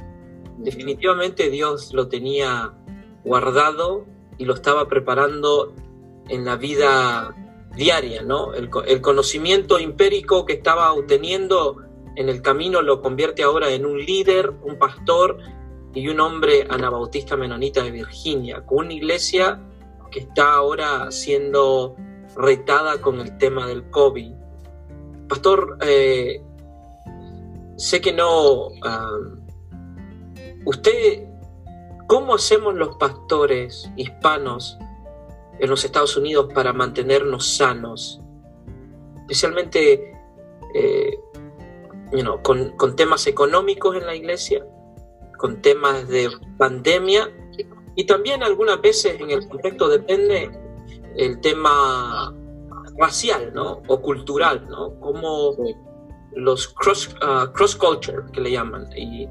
Definitivamente 0.59 1.49
Dios 1.49 1.93
lo 1.93 2.07
tenía 2.07 2.71
guardado 3.25 4.05
y 4.37 4.45
lo 4.45 4.53
estaba 4.53 4.87
preparando 4.87 5.75
en 6.29 6.45
la 6.45 6.55
vida 6.55 7.35
diaria, 7.75 8.21
¿no? 8.21 8.53
El, 8.53 8.69
conocimiento 9.01 9.77
empírico 9.77 10.45
que 10.45 10.53
estaba 10.53 10.93
obteniendo 10.93 11.81
en 12.15 12.29
el 12.29 12.41
camino 12.41 12.81
lo 12.81 13.01
convierte 13.01 13.43
ahora 13.43 13.71
en 13.71 13.85
un 13.85 13.97
líder, 13.97 14.51
un 14.63 14.77
pastor 14.77 15.37
y 15.93 16.07
un 16.07 16.19
hombre 16.19 16.67
anabautista 16.69 17.35
menonita 17.35 17.83
de 17.83 17.91
Virginia, 17.91 18.65
con 18.65 18.85
una 18.85 18.93
iglesia 18.93 19.59
que 20.09 20.19
está 20.19 20.53
ahora 20.53 21.11
siendo 21.11 21.95
retada 22.35 23.01
con 23.01 23.19
el 23.19 23.37
tema 23.37 23.67
del 23.67 23.89
COVID. 23.89 24.33
Pastor, 25.27 25.77
eh, 25.81 26.41
sé 27.77 28.01
que 28.01 28.13
no... 28.13 28.69
usted, 30.65 31.27
¿cómo 32.07 32.35
hacemos 32.35 32.75
los 32.75 32.95
pastores 32.97 33.89
hispanos 33.95 34.77
en 35.61 35.69
los 35.69 35.85
Estados 35.85 36.17
Unidos 36.17 36.51
para 36.53 36.73
mantenernos 36.73 37.55
sanos, 37.55 38.19
especialmente 39.21 40.11
eh, 40.73 41.19
con, 42.41 42.95
temas 42.95 43.27
económicos 43.27 43.95
en 43.95 44.07
la 44.07 44.15
iglesia, 44.15 44.65
con 45.41 45.59
temas 45.59 46.07
de 46.07 46.29
pandemia 46.59 47.27
y 47.95 48.05
también 48.05 48.43
algunas 48.43 48.79
veces 48.79 49.19
en 49.19 49.31
el 49.31 49.47
contexto 49.49 49.89
depende 49.89 50.51
el 51.17 51.41
tema 51.41 52.31
racial 52.95 53.51
¿no? 53.51 53.81
o 53.87 54.01
cultural, 54.01 54.67
¿no? 54.69 54.99
como 54.99 55.55
los 56.33 56.67
cross, 56.67 57.09
uh, 57.23 57.51
cross 57.53 57.75
culture 57.75 58.23
que 58.31 58.39
le 58.39 58.51
llaman. 58.51 58.87
Y 58.95 59.27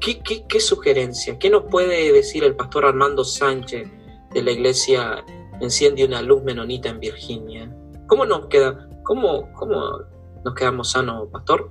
¿qué, 0.00 0.44
qué, 0.46 0.60
sugerencia? 0.60 1.38
¿Qué 1.38 1.48
nos 1.48 1.64
puede 1.64 2.12
decir 2.12 2.44
el 2.44 2.54
pastor 2.54 2.84
Armando 2.84 3.24
Sánchez 3.24 3.88
de 4.34 4.42
la 4.42 4.50
iglesia 4.50 5.24
Enciende 5.58 6.04
una 6.04 6.20
luz 6.20 6.42
menonita 6.42 6.90
en 6.90 7.00
Virginia? 7.00 7.74
¿Cómo 8.08 8.26
nos 8.26 8.48
queda, 8.48 8.90
cómo, 9.04 9.50
cómo 9.54 10.02
nos 10.44 10.54
quedamos 10.54 10.90
sanos, 10.90 11.30
pastor? 11.32 11.70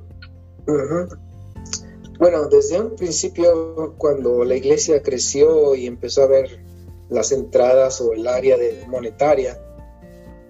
Bueno, 2.17 2.45
desde 2.47 2.79
un 2.79 2.95
principio, 2.95 3.95
cuando 3.97 4.45
la 4.45 4.55
iglesia 4.55 5.01
creció 5.01 5.75
y 5.75 5.85
empezó 5.85 6.23
a 6.23 6.27
ver 6.27 6.63
las 7.09 7.31
entradas 7.33 7.99
o 7.99 8.13
el 8.13 8.25
área 8.27 8.57
de 8.57 8.85
monetaria, 8.87 9.59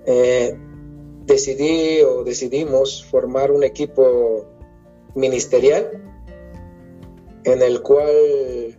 eh, 0.05 0.55
decidí 1.25 2.01
o 2.03 2.23
decidimos 2.23 3.03
formar 3.05 3.51
un 3.51 3.63
equipo 3.63 4.45
ministerial 5.15 6.03
en 7.45 7.61
el 7.63 7.81
cual 7.81 8.77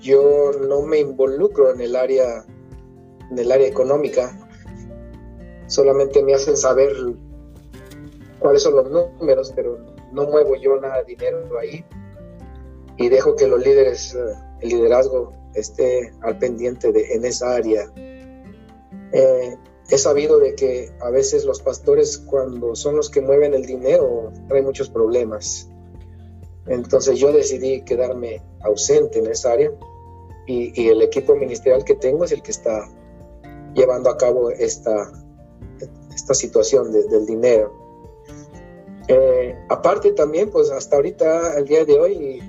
yo 0.00 0.52
no 0.68 0.82
me 0.82 0.98
involucro 0.98 1.72
en 1.72 1.80
el 1.80 1.94
área 1.94 2.44
en 3.30 3.38
el 3.38 3.52
área 3.52 3.68
económica. 3.68 4.36
Solamente 5.68 6.22
me 6.22 6.34
hacen 6.34 6.56
saber 6.56 6.92
cuáles 8.40 8.62
son 8.62 8.74
los 8.74 8.90
números 8.90 9.52
pero 9.54 9.91
no 10.12 10.26
muevo 10.26 10.56
yo 10.56 10.80
nada 10.80 10.98
de 10.98 11.04
dinero 11.04 11.58
ahí 11.58 11.84
y 12.96 13.08
dejo 13.08 13.34
que 13.36 13.46
los 13.46 13.64
líderes 13.64 14.16
el 14.60 14.68
liderazgo 14.68 15.32
esté 15.54 16.12
al 16.20 16.38
pendiente 16.38 16.92
de 16.92 17.14
en 17.14 17.24
esa 17.24 17.54
área 17.54 17.90
eh, 19.12 19.56
he 19.90 19.98
sabido 19.98 20.38
de 20.38 20.54
que 20.54 20.90
a 21.00 21.10
veces 21.10 21.44
los 21.44 21.60
pastores 21.60 22.18
cuando 22.18 22.74
son 22.74 22.96
los 22.96 23.10
que 23.10 23.20
mueven 23.20 23.52
el 23.52 23.66
dinero 23.66 24.32
traen 24.48 24.64
muchos 24.64 24.88
problemas. 24.88 25.68
Entonces 26.66 27.18
yo 27.18 27.32
decidí 27.32 27.82
quedarme 27.82 28.42
ausente 28.60 29.18
en 29.18 29.26
esa 29.26 29.52
área 29.52 29.70
y, 30.46 30.88
el 30.88 31.02
equipo 31.02 31.36
ministerial 31.36 31.84
que 31.84 31.94
tengo 31.94 32.24
es 32.24 32.32
el 32.32 32.42
que 32.42 32.52
está 32.52 32.88
llevando 33.74 34.10
a 34.10 34.16
cabo 34.16 34.50
esta, 34.50 35.12
esta 36.14 36.34
situación 36.34 36.90
del 36.92 37.26
dinero. 37.26 37.72
Eh, 39.08 39.56
aparte 39.68 40.12
también, 40.12 40.50
pues 40.50 40.70
hasta 40.70 40.96
ahorita, 40.96 41.58
el 41.58 41.64
día 41.66 41.84
de 41.84 41.98
hoy, 41.98 42.42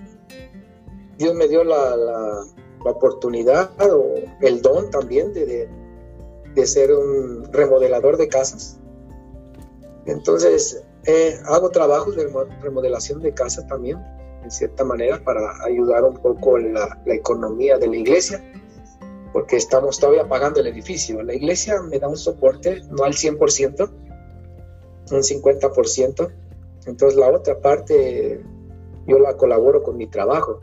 Dios 1.17 1.33
me 1.35 1.47
dio 1.47 1.63
la, 1.63 1.95
la, 1.95 2.45
la 2.83 2.91
oportunidad 2.91 3.71
o 3.81 4.15
el 4.41 4.61
don 4.61 4.89
también 4.89 5.33
de 5.33 5.67
de 6.55 6.67
ser 6.67 6.93
un 6.93 7.51
remodelador 7.51 8.17
de 8.17 8.27
casas. 8.27 8.77
Entonces, 10.05 10.83
eh, 11.05 11.39
hago 11.45 11.69
trabajos 11.69 12.15
de 12.15 12.29
remodelación 12.61 13.21
de 13.21 13.33
casas 13.33 13.67
también, 13.67 13.97
en 14.43 14.51
cierta 14.51 14.83
manera, 14.83 15.23
para 15.23 15.63
ayudar 15.63 16.03
un 16.03 16.17
poco 16.17 16.57
en 16.57 16.73
la, 16.73 17.01
economía 17.05 17.77
de 17.77 17.87
la 17.87 17.95
iglesia, 17.95 18.43
porque 19.31 19.55
estamos 19.55 19.99
todavía 19.99 20.27
pagando 20.27 20.59
el 20.59 20.67
edificio. 20.67 21.23
La 21.23 21.33
iglesia 21.33 21.81
me 21.81 21.99
da 21.99 22.07
un 22.07 22.17
soporte, 22.17 22.81
no 22.91 23.03
al 23.03 23.13
100%, 23.13 23.89
un 25.11 25.21
50%. 25.21 26.31
Entonces, 26.85 27.17
la 27.17 27.29
otra 27.29 27.59
parte 27.59 28.43
yo 29.07 29.19
la 29.19 29.35
colaboro 29.37 29.83
con 29.83 29.97
mi 29.97 30.07
trabajo. 30.07 30.59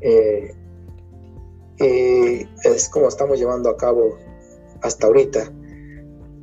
Eh, 0.00 0.54
y 1.78 2.48
es 2.64 2.88
como 2.88 3.08
estamos 3.08 3.38
llevando 3.38 3.70
a 3.70 3.76
cabo 3.76 4.18
hasta 4.82 5.06
ahorita. 5.06 5.52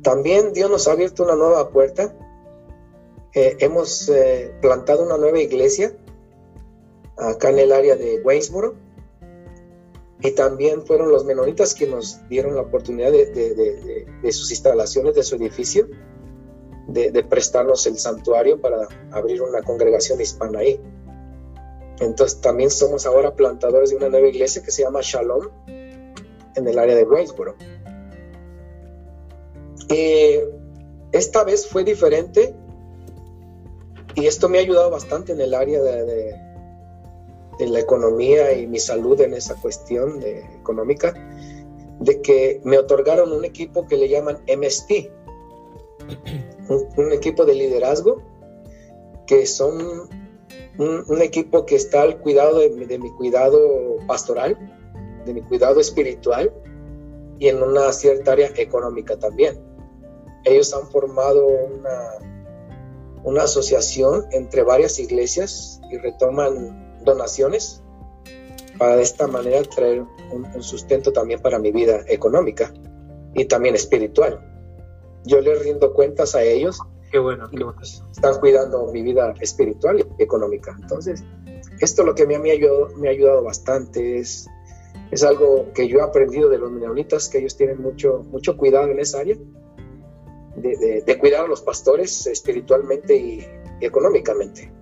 También 0.02 0.52
Dios 0.52 0.70
nos 0.70 0.88
ha 0.88 0.92
abierto 0.92 1.22
una 1.24 1.36
nueva 1.36 1.70
puerta. 1.70 2.14
Eh, 3.34 3.56
hemos 3.60 4.08
eh, 4.08 4.52
plantado 4.60 5.04
una 5.04 5.16
nueva 5.16 5.38
iglesia 5.38 5.92
acá 7.16 7.50
en 7.50 7.58
el 7.58 7.72
área 7.72 7.96
de 7.96 8.20
Waynesboro. 8.22 8.74
Y 10.22 10.32
también 10.32 10.84
fueron 10.84 11.10
los 11.10 11.24
menonitas 11.24 11.74
que 11.74 11.86
nos 11.86 12.20
dieron 12.28 12.54
la 12.54 12.62
oportunidad 12.62 13.10
de, 13.10 14.06
sus 14.32 14.50
instalaciones, 14.50 15.14
de 15.14 15.22
su 15.22 15.36
edificio, 15.36 15.88
de, 16.92 17.24
prestarnos 17.24 17.86
el 17.86 17.98
santuario 17.98 18.60
para 18.60 18.88
abrir 19.12 19.42
una 19.42 19.62
congregación 19.62 20.20
hispana 20.20 20.60
ahí. 20.60 20.80
Entonces 22.00 22.40
también 22.40 22.70
somos 22.70 23.06
ahora 23.06 23.34
plantadores 23.34 23.90
de 23.90 23.96
una 23.96 24.08
nueva 24.08 24.28
iglesia 24.28 24.62
que 24.62 24.70
se 24.70 24.82
llama 24.82 25.00
Shalom 25.02 25.48
en 25.66 26.66
el 26.66 26.78
área 26.78 26.96
de 26.96 27.04
Waynesboro. 27.04 27.54
esta 31.12 31.44
vez 31.44 31.66
fue 31.66 31.84
diferente 31.84 32.54
y 34.14 34.26
esto 34.26 34.48
me 34.48 34.58
ha 34.58 34.60
ayudado 34.60 34.90
bastante 34.90 35.32
en 35.32 35.40
el 35.40 35.54
área 35.54 35.82
de, 35.82 36.34
la 37.60 37.78
economía 37.78 38.52
y 38.52 38.66
mi 38.66 38.78
salud 38.78 39.20
en 39.20 39.34
esa 39.34 39.54
cuestión 39.54 40.22
económica, 40.22 41.12
de 42.00 42.22
que 42.22 42.60
me 42.64 42.78
otorgaron 42.78 43.32
un 43.32 43.44
equipo 43.44 43.86
que 43.86 43.98
le 43.98 44.08
llaman 44.08 44.38
MSP, 44.48 45.10
un 46.96 47.12
equipo 47.12 47.44
de 47.44 47.54
liderazgo, 47.54 48.22
que 49.26 49.46
son 49.46 50.08
un, 50.78 51.22
equipo 51.22 51.66
que 51.66 51.76
está 51.76 52.02
al 52.02 52.18
cuidado 52.20 52.58
de, 52.58 52.98
mi 52.98 53.10
cuidado 53.12 53.96
pastoral, 54.06 54.56
de 55.24 55.34
mi 55.34 55.42
cuidado 55.42 55.80
espiritual 55.80 56.52
y 57.38 57.48
en 57.48 57.62
una 57.62 57.92
cierta 57.92 58.32
área 58.32 58.50
económica 58.56 59.18
también. 59.18 59.58
Ellos 60.44 60.72
han 60.72 60.88
formado 60.88 61.46
una, 61.46 62.18
una 63.24 63.42
asociación 63.42 64.26
entre 64.32 64.62
varias 64.62 64.98
iglesias 64.98 65.80
y 65.90 65.98
retoman 65.98 67.04
donaciones 67.04 67.82
para 68.78 68.96
de 68.96 69.02
esta 69.02 69.26
manera 69.26 69.62
traer 69.62 70.04
un, 70.32 70.62
sustento 70.62 71.12
también 71.12 71.40
para 71.40 71.58
mi 71.58 71.70
vida 71.70 72.00
económica 72.08 72.72
y 73.34 73.44
también 73.44 73.74
espiritual. 73.74 74.49
Yo 75.24 75.40
les 75.40 75.62
rindo 75.62 75.92
cuentas 75.92 76.34
a 76.34 76.42
ellos 76.42 76.80
Qué 77.10 77.18
bueno, 77.18 77.50
qué 77.50 77.64
Están 78.12 78.38
cuidando 78.38 78.86
mi 78.92 79.02
vida 79.02 79.34
espiritual 79.40 79.98
y 79.98 80.22
económica. 80.22 80.76
Entonces, 80.80 81.24
esto 81.80 82.04
lo 82.04 82.14
que 82.14 82.24
me, 82.24 82.38
me, 82.38 82.50
ha, 82.50 82.52
ayudado, 82.52 82.90
me 82.96 83.08
ha 83.08 83.10
ayudado 83.10 83.42
bastante. 83.42 84.18
Es, 84.18 84.48
es 85.10 85.24
algo 85.24 85.72
que 85.74 85.88
yo 85.88 85.98
he 85.98 86.02
aprendido 86.02 86.48
de 86.48 86.58
los 86.58 86.70
menonitas, 86.70 87.28
que 87.28 87.38
ellos 87.38 87.56
tienen 87.56 87.82
mucho, 87.82 88.24
mucho 88.30 88.56
cuidado 88.56 88.88
en 88.88 89.00
esa 89.00 89.20
área, 89.20 89.36
de, 90.54 91.18
cuidar 91.18 91.46
a 91.46 91.48
los 91.48 91.62
pastores 91.62 92.26
espiritualmente 92.28 93.16
y, 93.16 93.44
económicamente. 93.80 94.72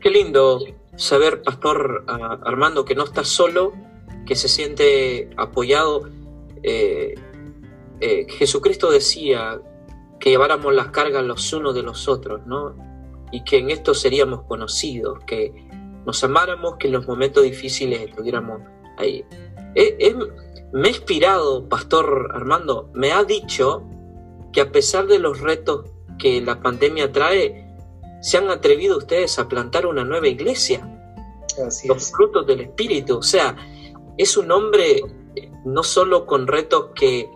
Qué 0.00 0.10
lindo 0.10 0.58
saber, 0.96 1.42
Pastor 1.42 2.04
Armando, 2.08 2.84
que 2.84 2.96
no 2.96 3.04
estás 3.04 3.28
solo, 3.28 3.74
que 4.26 4.34
se 4.34 4.48
siente 4.48 5.30
apoyado. 5.36 6.08
Eh, 6.64 7.14
eh, 8.00 8.26
Jesucristo 8.28 8.90
decía 8.90 9.60
que 10.20 10.30
lleváramos 10.30 10.74
las 10.74 10.88
cargas 10.88 11.24
los 11.24 11.52
unos 11.52 11.74
de 11.74 11.82
los 11.82 12.08
otros, 12.08 12.46
¿no? 12.46 12.74
Y 13.30 13.44
que 13.44 13.58
en 13.58 13.70
esto 13.70 13.94
seríamos 13.94 14.42
conocidos, 14.42 15.18
que 15.26 15.52
nos 16.06 16.22
amáramos, 16.24 16.76
que 16.78 16.86
en 16.86 16.94
los 16.94 17.06
momentos 17.06 17.42
difíciles 17.42 18.00
estuviéramos 18.00 18.62
ahí. 18.96 19.24
me 20.72 20.88
ha 20.88 20.90
inspirado, 20.90 21.68
Pastor 21.68 22.30
Armando, 22.34 22.90
me 22.94 23.12
ha 23.12 23.24
dicho 23.24 23.84
que 24.52 24.60
a 24.60 24.72
pesar 24.72 25.06
de 25.06 25.18
los 25.18 25.40
retos 25.40 25.84
que 26.18 26.40
la 26.40 26.60
pandemia 26.60 27.12
trae, 27.12 27.68
se 28.20 28.38
han 28.38 28.50
atrevido 28.50 28.98
ustedes 28.98 29.38
a 29.38 29.48
plantar 29.48 29.86
una 29.86 30.04
nueva 30.04 30.28
iglesia. 30.28 30.94
los 31.84 32.12
frutos 32.12 32.46
del 32.46 32.60
Espíritu. 32.60 33.18
O 33.18 33.22
sea, 33.22 33.56
es 34.16 34.36
un 34.36 34.50
hombre 34.50 35.02
no 35.64 35.82
solo 35.82 36.26
con 36.26 36.46
retos 36.46 36.90
que 36.94 37.28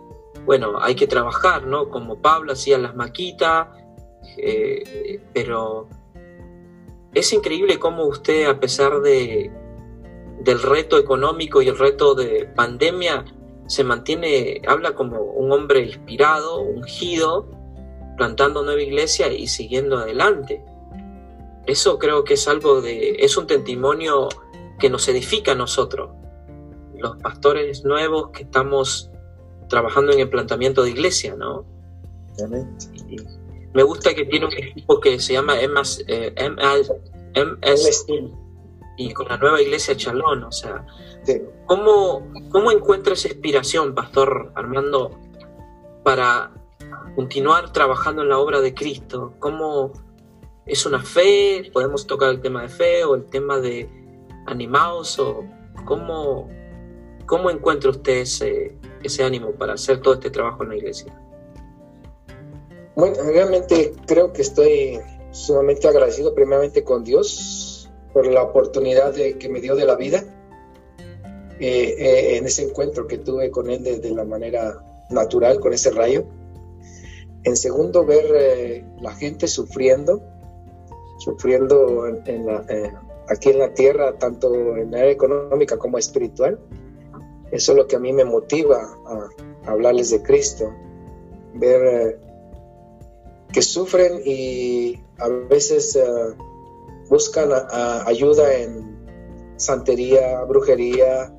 bueno, 0.45 0.81
hay 0.81 0.95
que 0.95 1.07
trabajar, 1.07 1.67
¿no? 1.67 1.89
Como 1.89 2.21
Pablo 2.21 2.53
hacía 2.53 2.79
las 2.79 2.95
maquitas, 2.95 3.69
eh, 4.37 5.21
pero 5.33 5.89
es 7.15 7.33
increíble 7.33 7.79
cómo 7.79 8.05
usted, 8.07 8.47
a 8.49 8.59
pesar 8.59 9.01
de, 9.01 9.51
del 10.41 10.63
reto 10.63 10.99
económico 10.99 11.63
y 11.63 11.69
el 11.69 11.79
reto 11.79 12.15
de 12.15 12.47
pandemia, 12.57 13.25
se 13.67 13.85
mantiene, 13.85 14.61
habla 14.67 14.95
como 14.95 15.21
un 15.21 15.53
hombre 15.53 15.81
inspirado, 15.81 16.61
ungido, 16.61 17.49
plantando 18.17 18.63
nueva 18.63 18.83
iglesia 18.83 19.33
y 19.33 19.47
siguiendo 19.47 19.99
adelante. 19.99 20.65
Eso 21.67 21.99
creo 21.99 22.25
que 22.25 22.35
es 22.35 22.49
algo 22.49 22.81
de, 22.81 23.17
es 23.21 23.37
un 23.37 23.47
testimonio 23.47 24.29
que 24.79 24.91
nos 24.91 25.07
edifica 25.09 25.53
a 25.53 25.55
nosotros, 25.55 26.11
los 26.97 27.17
pastores 27.19 27.85
nuevos 27.85 28.31
que 28.31 28.43
estamos 28.43 29.12
trabajando 29.73 30.13
en 30.13 30.21
el 30.21 30.29
planteamiento 30.29 30.83
de 30.83 30.91
iglesia, 30.91 31.35
¿no? 31.35 31.65
me 33.73 33.83
gusta 33.83 34.15
que 34.15 34.27
tiene 34.27 34.45
un 34.45 34.53
equipo 34.53 35.01
que 35.01 35.19
se 35.19 35.33
llama 35.33 35.55
MS, 35.55 36.05
eh, 36.09 36.35
y 38.99 39.15
con 39.15 39.29
la 39.29 39.39
nueva 39.39 39.63
iglesia 39.63 39.97
Chalón, 39.97 40.45
o 40.45 40.53
sea, 40.53 40.85
¿cómo, 41.65 42.31
¿cómo 42.51 42.71
encuentras 42.71 43.25
inspiración, 43.25 43.95
Pastor 43.95 44.53
Armando, 44.55 45.19
para 46.05 46.53
continuar 47.17 47.73
trabajando 47.73 48.21
en 48.21 48.29
la 48.29 48.39
obra 48.41 48.61
de 48.61 48.75
Cristo? 48.75 49.33
¿Cómo, 49.39 49.93
¿Es 50.67 50.85
una 50.85 51.03
fe? 51.03 51.71
¿Podemos 51.73 52.07
tocar 52.07 52.29
el 52.29 52.43
tema 52.43 52.61
de 52.61 52.69
fe 52.69 53.05
o 53.05 53.15
el 53.15 53.25
tema 53.25 53.59
de 53.59 53.89
animados? 54.47 55.19
¿O 55.19 55.47
cómo, 55.87 56.51
cómo 57.25 57.49
encuentra 57.49 57.89
usted 57.89 58.19
ese, 58.19 58.77
ese 59.03 59.23
ánimo 59.23 59.53
para 59.53 59.75
hacer 59.75 60.01
todo 60.01 60.15
este 60.15 60.31
trabajo 60.31 60.63
en 60.63 60.71
la 60.71 60.77
iglesia? 60.77 61.15
Bueno, 62.95 63.17
realmente 63.33 63.93
creo 64.07 64.33
que 64.33 64.43
estoy 64.43 65.01
sumamente 65.31 65.89
agradecido 65.89 66.35
primeramente 66.35 66.85
con 66.85 67.05
Dios 67.05 67.91
por 68.13 68.27
la 68.27 68.43
oportunidad 68.43 69.15
de, 69.15 69.39
que 69.39 69.49
me 69.49 69.61
dio 69.61 69.75
de 69.75 69.87
la 69.87 69.97
vida 69.97 70.23
eh, 71.59 71.95
eh, 71.99 72.37
en 72.37 72.47
ese 72.47 72.65
encuentro 72.65 73.07
que 73.07 73.19
tuve 73.19 73.51
con 73.51 73.71
Él 73.71 73.83
de, 73.83 74.11
la 74.11 74.25
manera 74.25 74.83
natural, 75.11 75.61
con 75.61 75.73
ese 75.73 75.91
rayo. 75.91 76.25
En 77.45 77.57
segundo, 77.57 78.05
ver 78.05 78.27
eh, 78.35 78.85
la 79.01 79.15
gente 79.15 79.49
sufriendo, 79.49 80.23
sufriendo 81.19 82.07
en, 82.07 82.47
aquí 83.29 83.51
en 83.51 83.59
la 83.59 83.73
tierra, 83.75 84.19
tanto 84.19 84.77
en 84.77 84.91
la 84.91 84.99
área 84.99 85.13
económica 85.13 85.79
como 85.79 85.99
espiritual. 85.99 86.59
Eso 87.53 87.73
es 87.73 87.79
lo 87.79 87.87
que 87.87 87.97
a 87.97 88.01
mí 88.01 88.13
me 88.13 88.25
motiva 88.25 88.97
a, 89.07 89.29
hablarles 89.71 90.11
de 90.11 90.23
Cristo, 90.23 90.73
ver 91.55 92.19
que 93.53 93.63
sufren 93.63 94.21
y 94.25 94.99
a 95.19 95.29
veces 95.29 95.99
buscan 97.09 97.51
ayuda 98.07 98.55
en 98.55 98.93
santería, 99.57 100.43
brujería, 100.45 101.33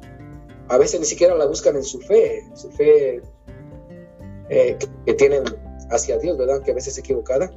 a 0.70 0.78
veces 0.78 1.00
ni 1.00 1.06
siquiera 1.06 1.36
la 1.36 1.46
buscan 1.46 1.76
en 1.76 1.84
su 1.84 2.00
fe, 2.00 2.48
su 2.54 2.72
fe 2.72 3.22
eh, 4.50 4.78
que, 5.06 5.14
tienen 5.14 5.44
hacia 5.90 6.18
Dios, 6.18 6.38
¿verdad? 6.38 6.62
Que 6.64 6.72
a 6.72 6.76
veces 6.76 6.94
es 6.94 7.00
equivocada, 7.00 7.52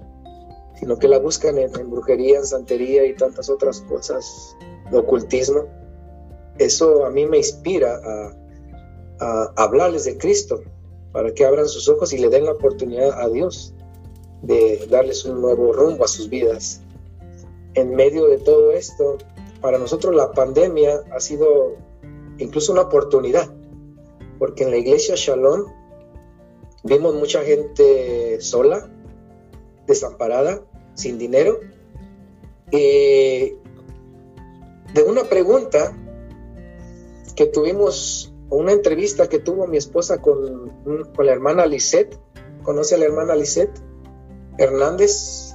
sino 0.74 0.98
que 0.98 1.08
la 1.08 1.18
buscan 1.18 1.58
en, 1.58 1.70
brujería, 1.90 2.38
en 2.38 2.46
santería 2.46 3.04
y 3.04 3.14
tantas 3.14 3.48
otras 3.48 3.80
cosas, 3.82 4.56
de 4.90 4.98
ocultismo. 4.98 5.64
Eso 6.58 7.04
a 7.06 7.10
mí 7.10 7.26
me 7.26 7.38
inspira 7.38 7.96
a, 7.96 8.34
hablarles 9.20 10.04
de 10.04 10.18
Cristo, 10.18 10.62
para 11.12 11.32
que 11.32 11.44
abran 11.44 11.68
sus 11.68 11.88
ojos 11.88 12.12
y 12.12 12.18
le 12.18 12.28
den 12.28 12.44
la 12.44 12.52
oportunidad 12.52 13.20
a 13.20 13.28
Dios 13.28 13.72
de 14.42 14.86
darles 14.90 15.24
un 15.24 15.40
nuevo 15.40 15.72
rumbo 15.72 16.04
a 16.04 16.08
sus 16.08 16.28
vidas. 16.28 16.82
En 17.74 17.94
medio 17.94 18.26
de 18.26 18.38
todo 18.38 18.72
esto, 18.72 19.18
para 19.60 19.78
nosotros 19.78 20.14
la 20.14 20.32
pandemia 20.32 21.02
ha 21.12 21.20
sido 21.20 21.76
incluso 22.38 22.72
una 22.72 22.82
oportunidad, 22.82 23.50
porque 24.38 24.64
en 24.64 24.70
la 24.70 24.76
iglesia 24.76 25.14
Shalom 25.16 25.64
vimos 26.84 27.14
mucha 27.14 27.42
gente 27.42 28.40
sola, 28.40 28.88
desamparada, 29.86 30.62
sin 30.94 31.18
dinero, 31.18 31.60
y 32.70 33.54
de 34.94 35.02
una 35.06 35.24
pregunta 35.24 35.96
que 37.34 37.46
tuvimos, 37.46 38.32
una 38.50 38.72
entrevista 38.72 39.28
que 39.28 39.38
tuvo 39.38 39.66
mi 39.66 39.76
esposa 39.76 40.20
con, 40.20 40.70
con 41.14 41.26
la 41.26 41.32
hermana 41.32 41.66
Lisette, 41.66 42.18
¿conoce 42.62 42.94
a 42.94 42.98
la 42.98 43.06
hermana 43.06 43.34
Lisette 43.34 43.80
Hernández? 44.58 45.54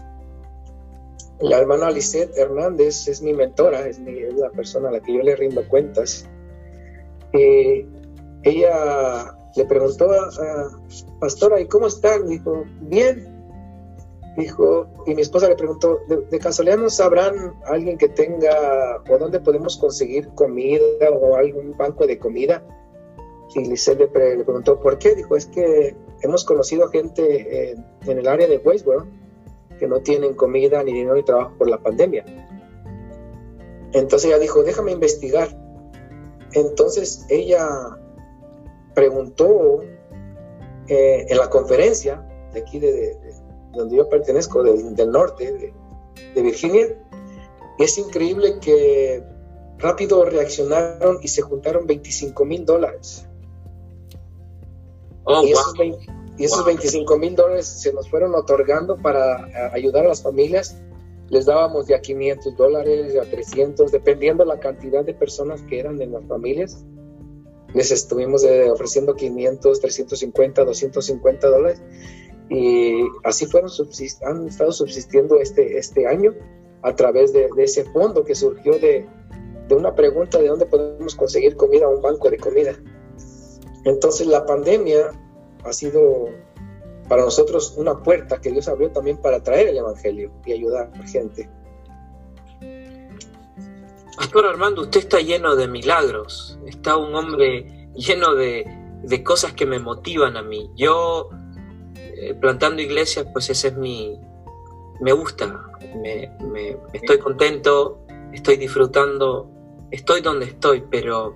La 1.40 1.58
hermana 1.58 1.90
Lisette 1.90 2.38
Hernández 2.38 3.08
es 3.08 3.22
mi 3.22 3.34
mentora, 3.34 3.88
es, 3.88 4.00
mi, 4.00 4.20
es 4.20 4.36
la 4.36 4.50
persona 4.52 4.90
a 4.90 4.92
la 4.92 5.00
que 5.00 5.16
yo 5.16 5.24
le 5.24 5.36
rindo 5.36 5.68
cuentas. 5.68 6.30
Eh, 7.34 7.88
ella 8.44 9.36
le 9.56 9.66
preguntó 9.66 10.12
a, 10.12 10.70
Pastora, 11.20 11.60
¿y 11.60 11.68
cómo 11.68 11.88
están? 11.88 12.28
Dijo, 12.28 12.64
bien. 12.82 13.28
Dijo, 14.38 14.88
y 15.06 15.16
mi 15.16 15.22
esposa 15.22 15.50
le 15.50 15.56
preguntó, 15.56 16.00
¿de, 16.08 16.40
casualidad 16.40 16.78
no 16.78 16.90
sabrán 16.90 17.54
alguien 17.66 17.98
que 17.98 18.08
tenga 18.08 19.02
o 19.10 19.18
dónde 19.18 19.42
podemos 19.42 19.78
conseguir 19.78 20.30
comida 20.36 21.10
o 21.12 21.36
algún 21.36 21.76
banco 21.78 22.08
de 22.08 22.18
comida? 22.18 22.64
Y 23.54 23.66
Lice 23.66 23.96
le, 23.96 24.08
preguntó, 24.08 24.80
¿por 24.80 24.98
qué? 24.98 25.16
Dijo, 25.16 25.36
es 25.36 25.46
que 25.46 25.96
hemos 26.22 26.46
conocido 26.46 26.88
gente 26.90 27.76
en 28.06 28.18
el 28.18 28.28
área 28.28 28.48
de 28.48 28.58
Westboro 28.58 29.08
que 29.80 29.88
no 29.88 30.00
tienen 30.02 30.36
comida 30.36 30.84
ni 30.84 30.94
dinero 30.94 31.16
ni 31.16 31.24
trabajo 31.24 31.54
por 31.58 31.70
la 31.70 31.80
pandemia. 31.80 32.24
Entonces 33.94 34.30
ella 34.30 34.40
dijo, 34.40 34.64
déjame 34.64 34.92
investigar. 34.92 35.50
Entonces 36.54 37.26
ella 37.30 37.68
preguntó 38.94 39.82
eh, 40.88 41.26
en 41.30 41.38
la 41.38 41.50
conferencia 41.50 42.26
de 42.54 42.60
aquí 42.60 42.80
de, 42.80 43.18
donde 43.74 43.98
yo 43.98 44.10
pertenezco, 44.10 44.64
del 44.64 45.12
norte, 45.12 45.74
de, 46.36 46.42
Virginia, 46.42 46.88
y 47.80 47.84
es 47.84 47.98
increíble 47.98 48.60
que 48.60 49.24
rápido 49.78 50.26
reaccionaron 50.26 51.20
y 51.22 51.28
se 51.28 51.42
juntaron 51.42 51.88
25 51.88 52.46
mil 52.46 52.66
dólares. 52.66 53.28
Oh, 55.32 55.46
y, 56.38 56.44
esos 56.44 56.66
25 56.66 57.18
mil 57.18 57.36
dólares 57.36 57.68
se 57.68 57.94
nos 57.94 58.10
fueron 58.10 58.34
otorgando 58.34 58.98
para 58.98 59.72
ayudar 59.74 60.06
a 60.06 60.08
las 60.08 60.24
familias 60.24 60.76
les 61.32 61.46
dábamos 61.46 61.88
de 61.88 61.96
a 61.96 62.02
500 62.02 62.58
dólares, 62.58 63.16
a 63.16 63.24
300, 63.24 63.90
dependiendo 63.90 64.44
la 64.44 64.60
cantidad 64.60 65.06
de 65.06 65.14
personas 65.14 65.62
que 65.62 65.80
eran 65.80 66.00
en 66.02 66.12
las 66.12 66.26
familias. 66.26 66.84
Les 67.74 67.90
estuvimos 67.90 68.44
eh, 68.44 68.70
ofreciendo 68.70 69.16
500, 69.16 69.80
350, 69.80 70.66
250 70.66 71.48
dólares 71.48 71.82
y 72.50 73.00
así 73.24 73.46
fueron 73.46 73.70
han 74.26 74.46
estado 74.46 74.74
subsistiendo 74.74 75.40
este, 75.40 75.78
este 75.78 76.06
año 76.06 76.36
a 76.82 76.94
través 76.98 77.32
de, 77.32 77.48
ese 77.60 77.86
fondo 77.86 78.26
que 78.26 78.36
surgió 78.36 78.78
de, 78.78 79.06
de, 79.70 79.76
una 79.76 79.96
pregunta 79.96 80.38
de 80.38 80.50
dónde 80.50 80.66
podemos 80.66 81.16
conseguir 81.16 81.56
comida 81.56 81.86
a 81.86 81.90
un 81.90 82.02
banco 82.02 82.30
de 82.30 82.40
comida. 82.40 82.76
Entonces 83.84 84.28
la 84.28 84.46
pandemia 84.46 85.12
ha 85.64 85.74
sido 85.74 86.30
para 87.08 87.24
nosotros 87.24 87.74
una 87.78 88.02
puerta 88.02 88.40
que 88.40 88.52
Dios 88.52 88.68
abrió 88.68 88.92
también 88.92 89.18
para 89.18 89.44
traer 89.44 89.70
el 89.70 89.78
Evangelio 89.78 90.32
y 90.46 90.54
ayudar 90.54 90.92
a 90.94 90.98
la 90.98 91.08
gente. 91.08 91.50
Pastor 94.16 94.46
Armando, 94.46 94.84
usted 94.84 95.02
está 95.02 95.20
lleno 95.20 95.56
de 95.56 95.68
milagros, 95.68 96.58
está 96.66 96.96
un 96.96 97.14
hombre 97.16 97.90
lleno 97.96 98.36
de, 98.36 98.66
cosas 99.26 99.54
que 99.54 99.66
me 99.66 99.80
motivan 99.80 100.38
a 100.38 100.42
mí. 100.42 100.70
Yo, 100.76 101.30
eh, 101.96 102.34
plantando 102.36 102.82
iglesias, 102.82 103.26
pues 103.34 103.50
ese 103.50 103.70
es 103.70 103.78
mi, 103.78 104.18
me 105.02 105.12
gusta, 105.12 105.60
me, 106.02 106.78
estoy 106.94 107.18
contento, 107.18 108.06
estoy 108.32 108.58
disfrutando, 108.58 109.50
estoy 109.90 110.22
donde 110.22 110.46
estoy, 110.46 110.84
pero 110.90 111.36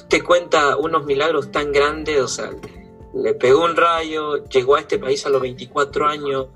usted 0.00 0.24
cuenta 0.24 0.76
unos 0.76 1.04
milagros 1.04 1.50
tan 1.50 1.72
grandes, 1.72 2.20
o 2.20 2.28
sea, 2.28 2.50
le 3.14 3.34
pegó 3.34 3.64
un 3.64 3.76
rayo, 3.76 4.44
llegó 4.46 4.76
a 4.76 4.80
este 4.80 4.98
país 4.98 5.24
a 5.26 5.30
los 5.30 5.40
24 5.40 6.06
años, 6.06 6.48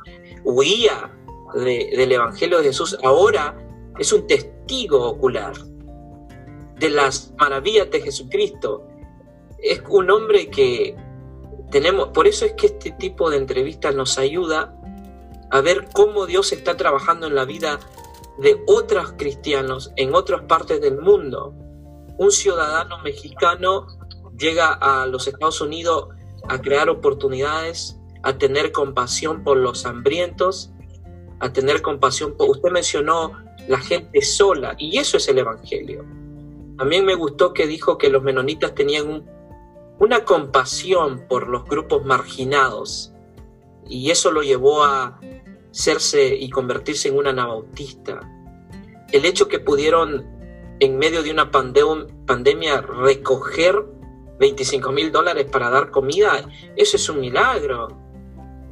huía 0.45 1.13
del 1.55 2.13
Evangelio 2.13 2.59
de 2.59 2.65
Jesús, 2.65 2.99
ahora 3.03 3.57
es 3.99 4.13
un 4.13 4.27
testigo 4.27 5.03
ocular 5.03 5.55
de 6.79 6.91
las 6.91 7.33
maravillas 7.39 7.91
de 7.91 8.01
Jesucristo. 8.01 8.87
Es 9.59 9.83
un 9.89 10.11
hombre 10.11 10.51
que 10.51 10.97
tenemos, 11.71 12.09
por 12.09 12.27
eso 12.27 12.45
es 12.45 12.53
que 12.55 12.67
este 12.67 12.91
tipo 12.93 13.31
de 13.31 13.39
entrevistas 13.39 13.95
nos 13.95 14.19
ayuda 14.19 14.77
a 15.51 15.61
ver 15.61 15.89
cómo 15.93 16.27
Dios 16.27 16.53
está 16.53 16.77
trabajando 16.77 17.27
en 17.27 17.35
la 17.35 17.45
vida 17.45 17.79
de 18.39 18.61
otros 18.67 19.15
cristianos 19.17 19.93
en 19.97 20.15
otras 20.15 20.43
partes 20.43 20.81
del 20.81 21.01
mundo. 21.01 21.55
Un 22.19 22.31
ciudadano 22.31 22.99
mexicano 23.03 23.87
llega 24.39 24.73
a 24.73 25.07
los 25.07 25.27
Estados 25.27 25.61
Unidos 25.61 26.09
a 26.49 26.61
crear 26.61 26.89
oportunidades, 26.89 27.99
a 28.23 28.39
tener 28.39 28.73
compasión 28.73 29.43
por 29.43 29.57
los 29.57 29.87
hambrientos, 29.87 30.71
a 31.41 31.53
tener 31.53 31.83
compasión 31.83 32.37
por... 32.37 32.51
Usted 32.51 32.71
mencionó 32.71 33.33
la 33.69 33.79
gente 33.79 34.23
sola 34.23 34.75
y 34.79 34.99
eso 34.99 35.17
es 35.17 35.29
el 35.29 35.39
Evangelio. 35.39 36.05
También 36.79 37.05
me 37.05 37.15
gustó 37.15 37.53
que 37.53 37.67
dijo 37.67 37.99
que 37.99 38.11
los 38.11 38.23
menonitas 38.23 38.75
tenían 38.75 39.25
una 39.99 40.25
compasión 40.25 41.25
por 41.29 41.49
los 41.49 41.65
grupos 41.65 42.05
marginados 42.05 43.13
y 43.89 44.11
eso 44.11 44.33
lo 44.33 44.43
llevó 44.43 44.85
a 44.85 45.21
serse 45.71 46.35
y 46.35 46.51
convertirse 46.51 47.09
en 47.09 47.17
una 47.17 47.31
anabautista. 47.31 48.21
El 49.13 49.25
hecho 49.25 49.49
que 49.49 49.61
pudieron 49.61 50.34
en 50.85 50.99
medio 50.99 51.23
de 51.23 51.31
una 51.31 51.51
pandemia 51.51 52.81
recoger 52.81 53.85
25 54.39 54.93
mil 54.93 55.13
dólares 55.13 55.47
para 55.51 55.71
dar 55.71 55.91
comida, 55.91 56.49
eso 56.77 56.97
es 56.97 57.09
un 57.09 57.21
milagro. 57.21 57.89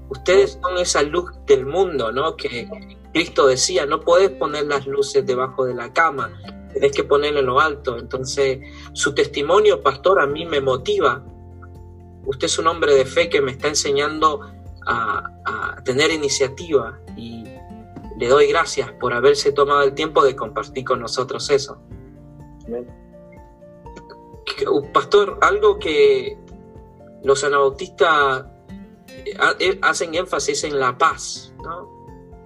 Ustedes 0.09 0.59
son 0.61 0.79
esa 0.79 1.03
luz 1.03 1.31
del 1.47 1.65
mundo, 1.65 2.13
¿no? 2.13 2.37
Que 2.37 2.69
Cristo 3.13 3.47
decía, 3.47 3.87
no 3.87 4.01
puedes 4.01 4.31
poner 4.31 4.67
las 4.67 4.87
luces 4.87 5.25
debajo 5.25 5.65
de 5.65 5.75
la 5.75 5.93
cama, 5.93 6.33
tienes 6.73 6.93
que 6.93 7.05
ponerlo 7.05 7.41
en 7.41 7.47
lo 7.47 7.61
alto. 7.61 7.99
Entonces, 7.99 8.61
su 8.93 9.15
testimonio, 9.15 9.81
pastor, 9.81 10.21
a 10.21 10.27
mí 10.27 10.45
me 10.45 10.61
motiva. 10.61 11.25
Usted 12.27 12.47
es 12.47 12.59
un 12.59 12.67
hombre 12.67 12.95
de 12.95 13.05
fe 13.05 13.29
que 13.29 13.41
me 13.41 13.53
está 13.53 13.69
enseñando 13.69 14.41
a, 14.87 15.31
a 15.45 15.85
tener 15.85 16.11
iniciativa 16.11 16.99
y 17.17 17.45
le 18.19 18.29
doy 18.29 18.47
gracias 18.49 18.93
por 18.93 19.15
haberse 19.15 19.53
tomado 19.53 19.83
el 19.83 19.95
tiempo 19.95 20.25
de 20.25 20.37
compartir 20.37 20.85
con 20.85 21.01
nosotros 21.01 21.49
eso. 21.51 21.81
Pastor, 24.93 25.39
algo 25.41 25.79
que 25.79 26.39
los 27.23 27.43
anabautistas 27.45 28.45
eh, 29.09 29.35
eh, 29.61 29.79
hacen 29.83 30.15
énfasis 30.15 30.65
en 30.65 30.79
la 30.79 30.97
paz, 30.97 31.55
¿no? 31.63 31.89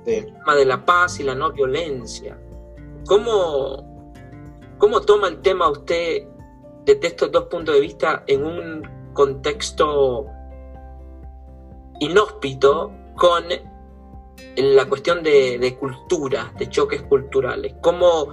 El 0.04 0.26
tema 0.26 0.54
de 0.54 0.64
la 0.64 0.84
paz 0.84 1.18
y 1.20 1.24
la 1.24 1.34
no 1.34 1.52
violencia. 1.52 2.38
¿Cómo, 3.06 4.12
¿Cómo 4.78 5.00
toma 5.00 5.28
el 5.28 5.40
tema 5.40 5.68
usted 5.68 6.26
desde 6.84 7.06
estos 7.08 7.32
dos 7.32 7.44
puntos 7.44 7.74
de 7.74 7.80
vista 7.80 8.24
en 8.26 8.44
un 8.44 9.12
contexto 9.14 10.26
inhóspito 11.98 12.92
con 13.16 13.44
la 14.56 14.86
cuestión 14.86 15.22
de, 15.22 15.58
de 15.58 15.76
cultura, 15.76 16.52
de 16.56 16.68
choques 16.68 17.02
culturales? 17.02 17.74
¿Cómo 17.80 18.28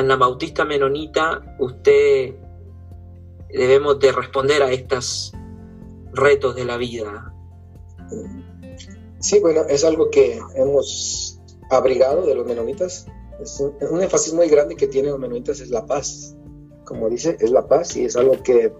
anabautista 0.00 0.64
menonita 0.64 1.56
usted 1.58 2.34
debemos 3.48 3.98
de 3.98 4.12
responder 4.12 4.62
a 4.62 4.70
estos 4.72 5.32
retos 6.12 6.56
de 6.56 6.64
la 6.64 6.76
vida? 6.76 7.32
Sí, 9.18 9.38
bueno, 9.40 9.62
es 9.68 9.84
algo 9.84 10.10
que 10.10 10.40
hemos 10.54 11.40
abrigado 11.70 12.26
de 12.26 12.34
los 12.34 12.46
menonitas. 12.46 13.06
Un, 13.90 14.02
énfasis 14.02 14.34
muy 14.34 14.48
grande 14.48 14.76
que 14.76 14.86
tienen 14.86 15.12
los 15.12 15.20
menonitas 15.20 15.60
es 15.60 15.70
la 15.70 15.86
paz. 15.86 16.36
Como 16.84 17.08
dice, 17.08 17.36
es 17.40 17.50
la 17.50 17.66
paz 17.68 17.96
y 17.96 18.04
es 18.04 18.16
algo 18.16 18.42
que 18.42 18.72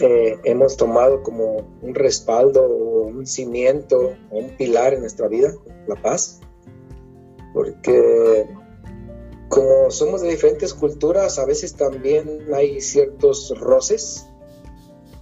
eh, 0.00 0.38
hemos 0.44 0.76
tomado 0.76 1.22
como 1.22 1.78
un 1.82 1.94
respaldo, 1.94 2.68
un 2.68 3.26
cimiento, 3.26 4.14
un 4.30 4.50
pilar 4.56 4.94
en 4.94 5.00
nuestra 5.00 5.28
vida, 5.28 5.52
la 5.86 5.96
paz. 6.00 6.40
Porque 7.52 8.46
como 9.48 9.90
somos 9.90 10.20
de 10.20 10.28
diferentes 10.28 10.74
culturas, 10.74 11.38
a 11.38 11.46
veces 11.46 11.74
también 11.74 12.48
hay 12.54 12.80
ciertos 12.80 13.52
roces 13.58 14.26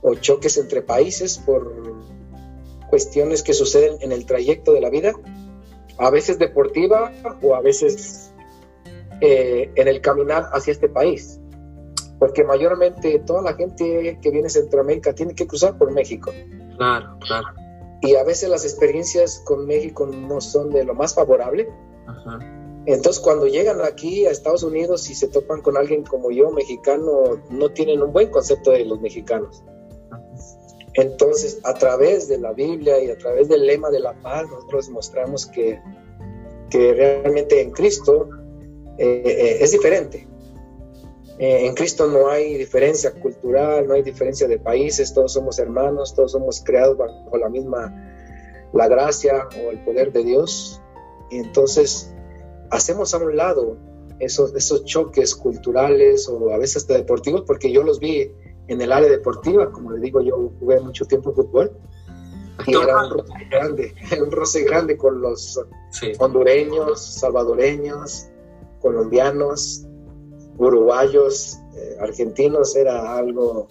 o 0.03 0.15
choques 0.15 0.57
entre 0.57 0.83
países 0.83 1.39
por 1.39 1.73
cuestiones 2.89 3.43
que 3.43 3.53
suceden 3.53 3.99
en 4.01 4.13
el 4.13 4.27
trayecto 4.27 4.73
de 4.73 4.81
la 4.81 4.91
vida, 4.91 5.13
a 5.99 6.11
veces 6.11 6.39
deportiva 6.39 7.13
o 7.43 7.55
a 7.55 7.61
veces 7.61 8.33
eh, 9.21 9.71
en 9.75 9.89
el 9.89 10.01
caminar 10.01 10.49
hacia 10.53 10.73
este 10.73 10.89
país. 10.89 11.41
Porque 12.19 12.45
mayormente 12.45 13.19
toda 13.21 13.43
la 13.43 13.55
gente 13.55 14.19
que 14.23 14.31
viene 14.31 14.47
a 14.47 14.51
Centroamérica 14.51 15.15
tiene 15.15 15.35
que 15.35 15.47
cruzar 15.47 15.77
por 15.77 15.91
México. 15.93 16.33
Claro, 16.77 17.19
claro. 17.21 17.47
Y 18.03 18.17
a 18.17 18.25
veces 18.25 18.49
las 18.49 18.65
experiencias 18.65 19.43
con 19.45 19.67
México 19.67 20.07
no 20.07 20.41
son 20.41 20.71
de 20.71 20.85
lo 20.85 20.95
más 20.95 21.15
favorable. 21.15 21.69
Entonces, 22.87 23.21
cuando 23.21 23.47
llegan 23.49 23.81
aquí 23.81 24.27
a 24.27 24.31
Estados 24.31 24.63
Unidos 24.63 25.11
y 25.11 25.15
se 25.17 25.27
topan 25.27 25.61
con 25.61 25.77
alguien 25.77 26.05
como 26.05 26.31
yo, 26.31 26.53
mexicano, 26.53 27.43
no 27.51 27.69
tienen 27.71 28.01
un 28.01 28.13
buen 28.13 28.31
concepto 28.31 28.71
de 28.71 28.85
los 28.85 29.01
mexicanos. 29.01 29.65
Entonces, 30.95 31.61
a 31.65 31.75
través 31.75 32.29
de 32.29 32.39
la 32.39 32.53
Biblia 32.53 33.03
y 33.03 33.11
a 33.11 33.19
través 33.19 33.49
del 33.49 33.67
lema 33.67 33.91
de 33.91 34.01
la 34.01 34.15
paz, 34.23 34.49
nosotros 34.49 34.89
mostramos 34.89 35.47
que, 35.47 35.81
que 36.71 36.95
realmente 36.95 37.61
en 37.61 37.73
Cristo 37.73 38.29
eh, 38.99 39.23
eh, 39.27 39.59
es 39.61 39.73
diferente. 39.73 40.27
Eh, 41.39 41.67
en 41.67 41.75
Cristo 41.75 42.07
no 42.07 42.29
hay 42.29 42.57
diferencia 42.57 43.11
cultural, 43.13 43.87
no 43.89 43.95
hay 43.95 44.03
diferencia 44.03 44.47
de 44.47 44.59
países, 44.59 45.13
todos 45.13 45.33
somos 45.33 45.59
hermanos, 45.59 46.15
todos 46.15 46.33
somos 46.33 46.63
creados 46.65 46.97
bajo 46.97 47.37
la 47.37 47.49
misma, 47.51 47.93
la 48.73 48.89
gracia 48.89 49.49
o 49.67 49.71
el 49.73 49.85
poder 49.85 50.13
de 50.13 50.23
Dios. 50.25 50.81
Entonces 51.31 52.16
hacemos 52.71 53.15
a 53.15 53.19
un 53.19 53.37
lado 53.37 53.77
esos, 54.19 54.55
esos 54.55 54.85
choques 54.85 55.35
culturales 55.35 56.29
o 56.29 56.51
a 56.53 56.59
veces 56.59 56.79
hasta 56.79 56.95
deportivos, 56.95 57.43
porque 57.47 57.71
yo 57.71 57.83
los 57.83 58.01
vi 58.01 58.31
en 58.69 58.81
el 58.81 58.93
área 58.93 59.09
deportiva, 59.09 59.71
como 59.71 59.93
le 59.93 60.01
digo, 60.01 60.21
yo 60.21 60.51
jugué 60.59 60.81
mucho 60.81 61.05
tiempo 61.05 61.33
fútbol 61.33 61.73
y 62.67 62.75
era 62.75 63.05
un 63.05 63.11
roce 63.11 63.33
grande, 63.51 63.95
un 64.23 64.31
roce 64.31 64.65
grande 64.65 64.97
con 64.97 65.21
los 65.21 65.61
hondureños, 66.19 67.01
salvadoreños, 67.01 68.29
colombianos, 68.81 69.87
uruguayos, 70.57 71.59
eh, 71.77 71.97
argentinos, 72.01 72.75
era 72.77 73.17
algo 73.17 73.69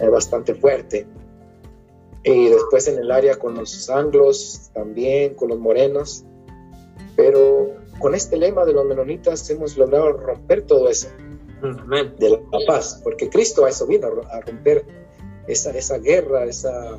eh, 0.00 0.08
bastante 0.08 0.54
fuerte. 0.54 1.06
Y 2.22 2.48
después 2.48 2.88
en 2.88 2.98
el 2.98 3.10
área 3.10 3.36
con 3.36 3.54
los 3.54 3.90
anglos, 3.90 4.70
también 4.72 5.34
con 5.34 5.50
los 5.50 5.58
morenos, 5.58 6.24
pero 7.16 7.83
con 7.98 8.14
este 8.14 8.36
lema 8.36 8.64
de 8.64 8.72
los 8.72 8.84
menonitas 8.84 9.48
hemos 9.50 9.76
logrado 9.76 10.12
romper 10.12 10.62
todo 10.62 10.88
eso 10.88 11.08
de 12.18 12.30
la 12.30 12.58
paz, 12.66 13.00
porque 13.02 13.28
Cristo 13.28 13.64
a 13.64 13.70
eso 13.70 13.86
vino, 13.86 14.08
a 14.30 14.40
romper 14.40 14.84
esa, 15.46 15.70
esa 15.70 15.98
guerra, 15.98 16.44
esa... 16.44 16.98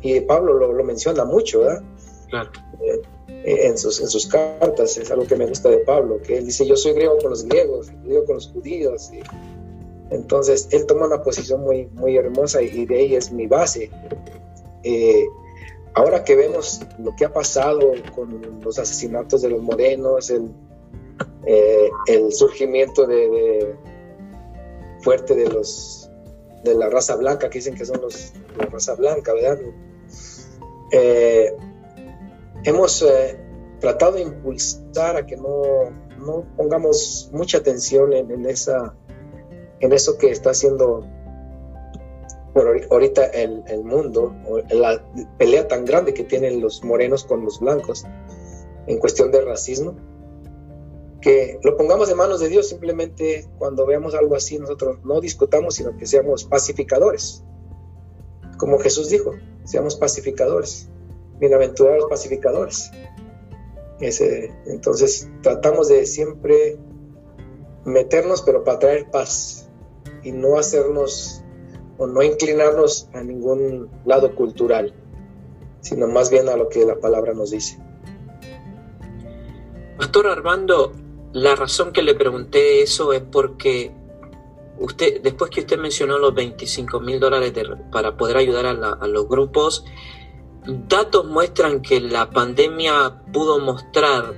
Y 0.00 0.20
Pablo 0.20 0.54
lo, 0.54 0.84
menciona 0.84 1.24
mucho, 1.24 1.60
¿verdad? 1.60 1.82
Eh, 2.80 3.66
en, 3.66 3.76
sus, 3.76 4.00
en 4.00 4.08
sus 4.08 4.26
cartas, 4.26 4.96
es 4.96 5.10
algo 5.10 5.26
que 5.26 5.36
me 5.36 5.46
gusta 5.46 5.68
de 5.68 5.78
Pablo, 5.78 6.20
que 6.22 6.38
él 6.38 6.46
dice, 6.46 6.64
yo 6.66 6.76
soy 6.76 6.92
griego 6.92 7.18
con 7.18 7.30
los 7.30 7.44
griegos, 7.44 7.90
griego 8.04 8.24
con 8.24 8.36
los 8.36 8.48
judíos. 8.48 9.10
Y, 9.12 9.20
entonces, 10.14 10.68
él 10.70 10.86
toma 10.86 11.06
una 11.06 11.22
posición 11.22 11.62
muy, 11.62 11.86
muy 11.94 12.16
hermosa 12.16 12.62
y, 12.62 12.86
de 12.86 12.96
ahí 12.96 13.14
es 13.16 13.32
mi 13.32 13.46
base. 13.46 13.90
Eh, 14.84 15.26
ahora 15.98 16.22
que 16.22 16.36
vemos 16.36 16.80
lo 16.98 17.14
que 17.16 17.24
ha 17.24 17.32
pasado 17.32 17.92
con 18.14 18.60
los 18.62 18.78
asesinatos 18.78 19.42
de 19.42 19.50
los 19.50 19.60
morenos, 19.60 20.30
el, 20.30 20.48
eh, 21.44 21.90
surgimiento 22.30 23.04
de, 23.04 23.74
fuerte 25.00 25.34
de 25.34 25.48
los 25.48 26.08
de 26.62 26.74
la 26.74 26.88
raza 26.88 27.16
blanca, 27.16 27.50
que 27.50 27.58
dicen 27.58 27.74
que 27.74 27.84
son 27.84 28.00
los 28.00 28.32
la 28.56 28.66
raza 28.66 28.94
blanca, 28.94 29.32
¿verdad? 29.32 29.58
Eh, 30.92 31.52
hemos 32.64 33.02
eh, 33.02 33.36
tratado 33.80 34.12
de 34.12 34.22
impulsar 34.22 35.16
a 35.16 35.26
que 35.26 35.36
no, 35.36 35.92
pongamos 36.56 37.28
mucha 37.32 37.58
atención 37.58 38.12
en, 38.12 38.30
en 38.30 38.46
eso 38.46 40.18
que 40.18 40.30
está 40.30 40.50
haciendo 40.50 41.04
por 42.58 42.76
ahorita 42.90 43.26
el, 43.26 43.62
el 43.68 43.84
mundo, 43.84 44.34
la 44.70 45.00
pelea 45.38 45.68
tan 45.68 45.84
grande 45.84 46.12
que 46.12 46.24
tienen 46.24 46.60
los 46.60 46.82
morenos 46.82 47.22
con 47.22 47.44
los 47.44 47.60
blancos 47.60 48.04
en 48.88 48.98
cuestión 48.98 49.30
de 49.30 49.42
racismo 49.42 49.94
que 51.20 51.60
lo 51.62 51.76
pongamos 51.76 52.10
en 52.10 52.16
manos 52.16 52.40
de 52.40 52.48
Dios, 52.48 52.68
simplemente 52.68 53.46
cuando 53.58 53.86
veamos 53.86 54.14
algo 54.14 54.34
así 54.34 54.58
nosotros 54.58 54.98
no 55.04 55.20
discutamos, 55.20 55.76
sino 55.76 55.96
que 55.96 56.06
seamos 56.06 56.44
pacificadores. 56.44 57.44
Como 58.56 58.78
Jesús 58.78 59.08
dijo, 59.08 59.34
seamos 59.64 59.94
pacificadores, 59.94 60.88
bienaventurados 61.38 62.06
pacificadores. 62.10 62.90
Ese, 64.00 64.52
entonces 64.66 65.28
tratamos 65.42 65.88
de 65.88 66.06
siempre 66.06 66.76
meternos, 67.84 68.42
pero 68.42 68.64
para 68.64 68.80
traer 68.80 69.10
paz 69.10 69.68
y 70.24 70.32
no 70.32 70.58
hacernos 70.58 71.44
o 71.98 72.06
no 72.06 72.22
inclinarnos 72.22 73.08
a 73.12 73.22
ningún 73.22 73.90
lado 74.06 74.34
cultural, 74.34 74.94
sino 75.80 76.06
más 76.06 76.30
bien 76.30 76.48
a 76.48 76.56
lo 76.56 76.68
que 76.68 76.84
la 76.84 76.96
palabra 76.96 77.34
nos 77.34 77.50
dice. 77.50 77.78
Pastor 79.98 80.28
Armando, 80.28 80.92
la 81.32 81.56
razón 81.56 81.92
que 81.92 82.02
le 82.02 82.14
pregunté 82.14 82.82
eso 82.82 83.12
es 83.12 83.20
porque 83.20 83.92
usted, 84.78 85.20
después 85.22 85.50
que 85.50 85.60
usted 85.60 85.78
mencionó 85.78 86.18
los 86.18 86.34
25 86.34 87.00
mil 87.00 87.18
dólares 87.18 87.52
para 87.90 88.16
poder 88.16 88.36
ayudar 88.36 88.66
a, 88.66 89.06
los 89.06 89.28
grupos, 89.28 89.84
datos 90.64 91.26
muestran 91.26 91.82
que 91.82 92.00
la 92.00 92.30
pandemia 92.30 93.22
pudo 93.32 93.58
mostrar 93.58 94.34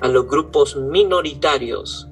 a 0.00 0.08
los 0.08 0.26
grupos 0.26 0.76
minoritarios 0.76 2.08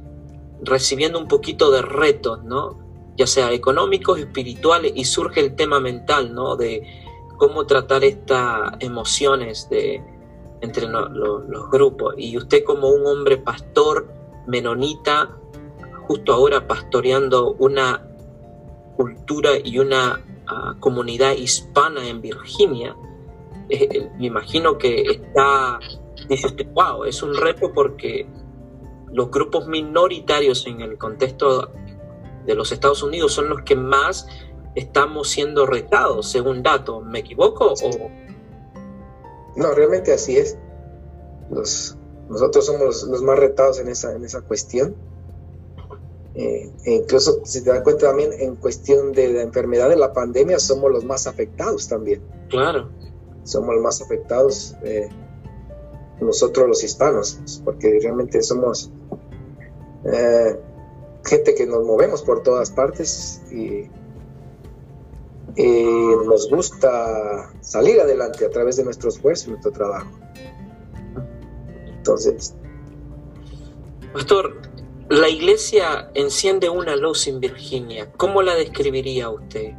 recibiendo 0.63 1.19
un 1.19 1.29
poquito 1.29 1.71
de 1.71 1.83
retos, 1.83 2.43
¿no? 2.43 2.88
Ya 3.19 3.27
sea 3.27 3.53
económicos, 3.53 4.19
espirituales, 4.19 4.93
y 4.95 5.05
surge 5.05 5.41
el 5.41 5.55
tema 5.55 5.81
mental, 5.81 6.35
¿no? 6.35 6.57
De 6.57 6.83
cómo 7.37 7.67
tratar 7.67 8.05
estas 8.05 8.73
emociones 8.81 9.69
de, 9.69 10.03
entre 10.61 10.89
los 10.89 11.71
grupos. 11.71 12.15
Y 12.17 12.37
usted 12.37 12.65
como 12.65 12.89
un 12.89 13.07
hombre 13.07 13.37
pastor 13.39 14.09
menonita, 14.47 15.37
justo 16.07 16.33
ahora 16.33 16.67
pastoreando 16.67 17.53
una 17.59 18.05
cultura 18.97 19.51
y 19.63 19.79
una 19.79 20.21
ah, 20.47 20.75
comunidad 20.81 21.33
hispana 21.33 22.09
en 22.09 22.21
Virginia, 22.21 22.97
eh, 23.69 23.89
eh, 23.91 24.11
me 24.19 24.27
imagino 24.27 24.79
que 24.79 25.03
está, 25.03 25.79
dice 26.29 26.47
usted, 26.47 26.67
wow, 26.73 27.05
es 27.05 27.23
un 27.23 27.37
reto 27.37 27.73
porque 27.73 28.27
los 29.13 29.31
grupos 29.31 29.67
minoritarios 29.67 30.67
en 30.67 30.81
el 30.81 30.99
contexto 30.99 31.71
de 32.49 32.55
los 32.55 32.73
Estados 32.73 33.03
Unidos 33.03 33.35
son 33.35 33.51
los 33.51 33.63
que 33.63 33.77
más 33.77 34.27
estamos 34.75 35.29
siendo 35.29 35.67
retados, 35.67 36.31
según 36.31 36.63
datos. 36.63 37.05
¿Me 37.05 37.19
equivoco? 37.19 37.75
O... 37.75 38.11
No, 39.55 39.73
realmente 39.73 40.15
así 40.15 40.39
es. 40.39 40.57
Los, 41.51 41.97
nosotros 42.31 42.65
somos 42.65 43.05
los, 43.05 43.23
más 43.23 43.39
retados 43.39 43.79
en 43.81 43.89
esa, 43.89 44.17
en 44.17 44.25
esa 44.25 44.41
cuestión. 44.41 44.97
Eh, 46.35 46.73
e 46.85 46.95
incluso, 46.95 47.41
si 47.45 47.63
te 47.63 47.71
das 47.71 47.83
cuenta 47.83 48.07
también, 48.07 48.31
en 48.33 48.57
cuestión 48.57 49.13
de 49.13 49.31
la 49.31 49.43
enfermedad 49.43 49.91
de 49.91 49.97
la 49.97 50.15
pandemia, 50.15 50.59
somos 50.59 50.91
los 50.91 51.05
más 51.05 51.27
afectados 51.27 51.87
también. 51.87 52.23
Claro. 52.49 52.89
Somos 53.45 53.75
los 53.75 53.85
más 53.85 54.01
afectados 54.01 54.75
eh, 54.83 55.11
nosotros 56.21 56.67
los 56.67 56.83
hispanos, 56.83 57.61
porque 57.63 57.99
realmente 58.01 58.43
somos 58.43 58.91
eh, 60.05 60.59
gente 61.25 61.55
que 61.55 61.67
nos 61.67 61.85
movemos 61.85 62.23
por 62.23 62.43
todas 62.43 62.71
partes 62.71 63.43
y, 63.51 63.89
nos 66.27 66.49
gusta 66.51 67.51
salir 67.61 68.01
adelante 68.01 68.47
a 68.47 68.51
través 68.51 68.77
de 68.77 68.85
nuestro 68.85 69.09
esfuerzo 69.09 69.49
y 69.49 69.51
nuestro 69.53 69.73
trabajo. 69.73 70.11
Entonces... 71.87 72.55
Pastor, 74.13 74.61
la 75.09 75.29
iglesia 75.29 76.11
enciende 76.15 76.69
una 76.69 76.95
luz 76.95 77.27
en 77.27 77.41
Virginia. 77.41 78.13
¿Cómo 78.17 78.43
la 78.43 78.55
describiría 78.55 79.31
usted, 79.31 79.73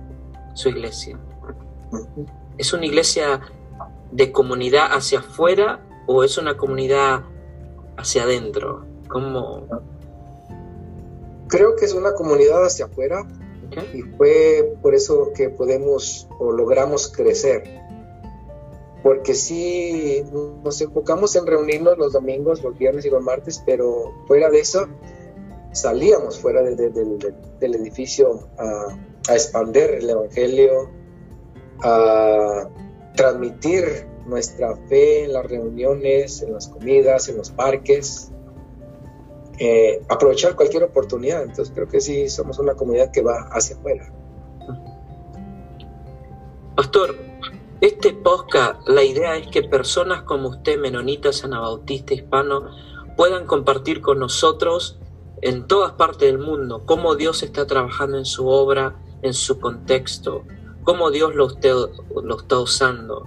su 0.53 0.69
iglesia? 0.69 1.17
¿Es 2.57 2.73
una 2.73 2.85
iglesia 2.85 3.39
de 4.11 4.31
comunidad 4.31 4.87
hacia 4.91 5.19
afuera 5.19 5.85
o 6.07 6.23
es 6.23 6.37
una 6.37 6.57
comunidad 6.57 7.23
hacia 7.95 8.23
adentro? 8.23 8.85
¿Cómo? 9.07 9.67
Creo 11.49 11.75
que 11.75 11.85
es 11.85 11.93
una 11.93 12.13
comunidad 12.13 12.63
hacia 12.63 12.85
afuera 12.85 13.27
y 13.93 14.01
fue 14.17 14.77
por 14.81 14.95
eso 14.95 15.31
que 15.33 15.49
podemos 15.49 16.27
o 16.39 16.51
logramos 16.51 17.11
crecer. 17.11 17.63
Porque 19.03 19.33
sí 19.33 20.23
nos 20.63 20.79
enfocamos 20.81 21.35
en 21.35 21.47
reunirnos 21.47 21.97
los 21.97 22.13
domingos, 22.13 22.61
los 22.63 22.77
viernes 22.77 23.05
y 23.05 23.09
los 23.09 23.23
martes, 23.23 23.61
pero 23.65 24.13
fuera 24.27 24.49
de 24.49 24.59
eso 24.59 24.87
salíamos 25.71 26.39
fuera 26.39 26.61
del 26.63 27.75
edificio 27.75 28.47
a, 28.57 28.97
a 29.29 29.33
expandir 29.33 29.89
el 29.91 30.09
Evangelio, 30.09 30.89
a 31.81 32.69
transmitir 33.15 34.05
nuestra 34.25 34.75
fe 34.87 35.25
en 35.25 35.33
las 35.33 35.45
reuniones, 35.45 36.41
en 36.41 36.53
las 36.53 36.67
comidas, 36.67 37.29
en 37.29 37.37
los 37.37 37.49
parques, 37.51 38.31
eh, 39.60 40.01
aprovechar 40.07 40.55
cualquier 40.55 40.84
oportunidad. 40.84 41.43
Entonces 41.43 41.72
creo 41.76 41.88
que 41.88 41.99
sí, 41.99 42.30
somos 42.30 42.60
una 42.60 42.76
comunidad 42.76 43.12
que 43.12 43.22
va 43.22 43.49
hacia 43.51 43.76
afuera. 43.76 44.12
Pastor, 46.76 47.16
este 47.82 48.14
podcast, 48.14 48.88
la 48.88 49.03
idea 49.03 49.36
es 49.36 49.47
que 49.47 49.64
personas 49.64 50.24
como 50.24 50.49
usted, 50.49 50.80
menonitas, 50.80 51.43
anabautistas, 51.43 52.18
hispanos, 52.18 52.74
puedan 53.18 53.45
compartir 53.45 54.01
con 54.01 54.20
nosotros 54.20 54.97
en 55.41 55.68
todas 55.68 55.93
partes 55.93 56.32
del 56.32 56.39
mundo 56.39 56.84
cómo 56.86 57.16
Dios 57.16 57.43
está 57.43 57.66
trabajando 57.68 58.18
en 58.18 58.26
su 58.26 58.47
obra, 58.47 58.95
en 59.22 59.34
su 59.34 59.60
contexto, 59.60 60.43
cómo 60.84 61.12
Dios 61.12 61.36
lo, 61.36 61.49
lo 62.24 62.38
está 62.38 62.60
usando. 62.60 63.26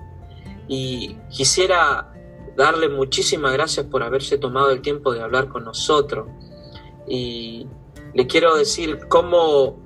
Y 0.69 1.17
quisiera 1.31 2.12
darle 2.57 2.89
muchísimas 2.89 3.53
gracias 3.53 3.87
por 3.87 4.03
haberse 4.03 4.39
tomado 4.39 4.71
el 4.71 4.83
tiempo 4.83 5.13
de 5.13 5.23
hablar 5.23 5.49
con 5.49 5.65
nosotros. 5.65 6.29
Y 7.07 7.67
le 8.15 8.27
quiero 8.27 8.57
decir 8.57 9.07
cómo, 9.09 9.79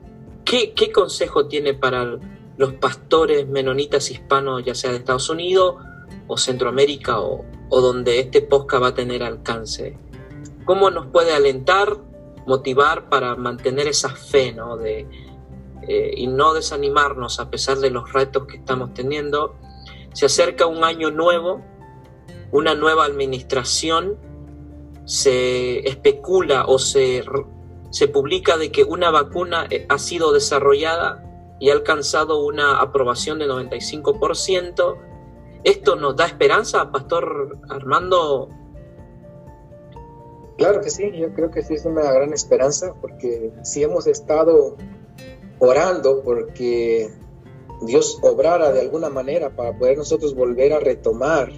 qué, 0.45 0.93
consejo 0.93 1.47
tiene 1.47 1.75
para 1.75 2.19
los 2.57 2.75
pastores 2.75 3.47
menonitas 3.49 4.11
hispanos, 4.11 4.65
ya 4.65 4.75
sea 4.75 4.91
de 4.91 4.99
Estados 4.99 5.31
Unidos 5.31 5.77
o 6.27 6.37
Centroamérica 6.37 7.21
o, 7.21 7.45
donde 7.71 8.21
este 8.21 8.43
podcast 8.43 8.83
va 8.83 8.89
a 8.89 8.95
tener 8.95 9.23
alcance. 9.23 9.99
¿Cómo 10.65 10.91
nos 10.91 11.07
puede 11.07 11.33
alentar, 11.33 11.97
motivar 12.47 13.09
para 13.09 13.37
mantener 13.37 13.87
esa 13.87 14.11
fe 14.11 14.53
¿no? 14.53 14.77
de, 14.77 15.07
eh, 15.89 16.15
y 16.17 16.27
no 16.27 16.55
desanimarnos 16.55 17.39
a 17.39 17.51
pesar 17.51 17.79
de 17.79 17.91
los 17.91 18.13
retos 18.13 18.47
que 18.47 18.57
estamos 18.57 18.93
teniendo? 18.95 19.55
Se 20.13 20.27
acerca 20.27 20.67
un 20.67 20.83
año 20.83 21.11
nuevo 21.11 21.63
una 22.53 22.75
nueva 22.75 23.05
administración, 23.05 24.17
se 25.05 25.89
especula 25.89 26.67
o 26.67 26.79
se, 26.79 27.25
se 27.91 28.09
publica 28.09 28.57
de 28.57 28.73
que 28.73 28.85
una 28.85 29.11
vacuna 29.11 29.67
eh, 29.71 29.87
ha 29.89 29.99
sido 29.99 30.33
desarrollada 30.33 31.23
y 31.61 31.71
ha 31.71 31.73
alcanzado 31.73 32.45
una 32.45 32.81
aprobación 32.81 33.39
de 33.39 33.47
95%. 33.47 34.97
¿Esto 35.65 35.97
nos 35.97 36.17
da 36.17 36.27
esperanza, 36.27 36.91
Pastor 36.91 37.59
Armando? 37.69 38.49
Claro 40.59 40.81
que 40.81 40.91
sí, 40.91 41.13
yo 41.13 41.33
creo 41.35 41.51
que 41.51 41.63
sí 41.63 41.75
es 41.75 41.85
una 41.85 42.11
gran 42.13 42.33
esperanza 42.33 42.95
porque 43.01 43.53
si 43.63 43.83
hemos 43.83 44.07
estado 44.07 44.77
orando 45.59 46.23
porque 46.23 47.11
Dios 47.83 48.19
obrara 48.23 48.73
de 48.73 48.81
alguna 48.81 49.11
manera 49.11 49.51
para 49.55 49.77
poder 49.77 49.99
nosotros 49.99 50.35
volver 50.35 50.73
a 50.73 50.81
retomar 50.81 51.51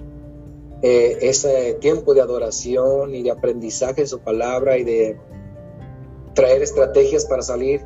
eh, 0.82 1.18
ese 1.22 1.74
tiempo 1.74 2.14
de 2.14 2.20
adoración 2.20 3.14
y 3.14 3.22
de 3.22 3.30
aprendizaje 3.30 4.02
de 4.02 4.06
su 4.06 4.20
palabra 4.20 4.78
y 4.78 4.84
de 4.84 5.18
traer 6.34 6.62
estrategias 6.62 7.24
para 7.24 7.42
salir 7.42 7.84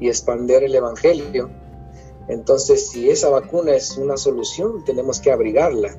y 0.00 0.08
expandir 0.08 0.62
el 0.62 0.74
Evangelio. 0.74 1.50
Entonces, 2.28 2.90
si 2.90 3.08
esa 3.08 3.30
vacuna 3.30 3.74
es 3.74 3.96
una 3.96 4.16
solución, 4.16 4.84
tenemos 4.84 5.20
que 5.20 5.30
abrigarla. 5.30 5.96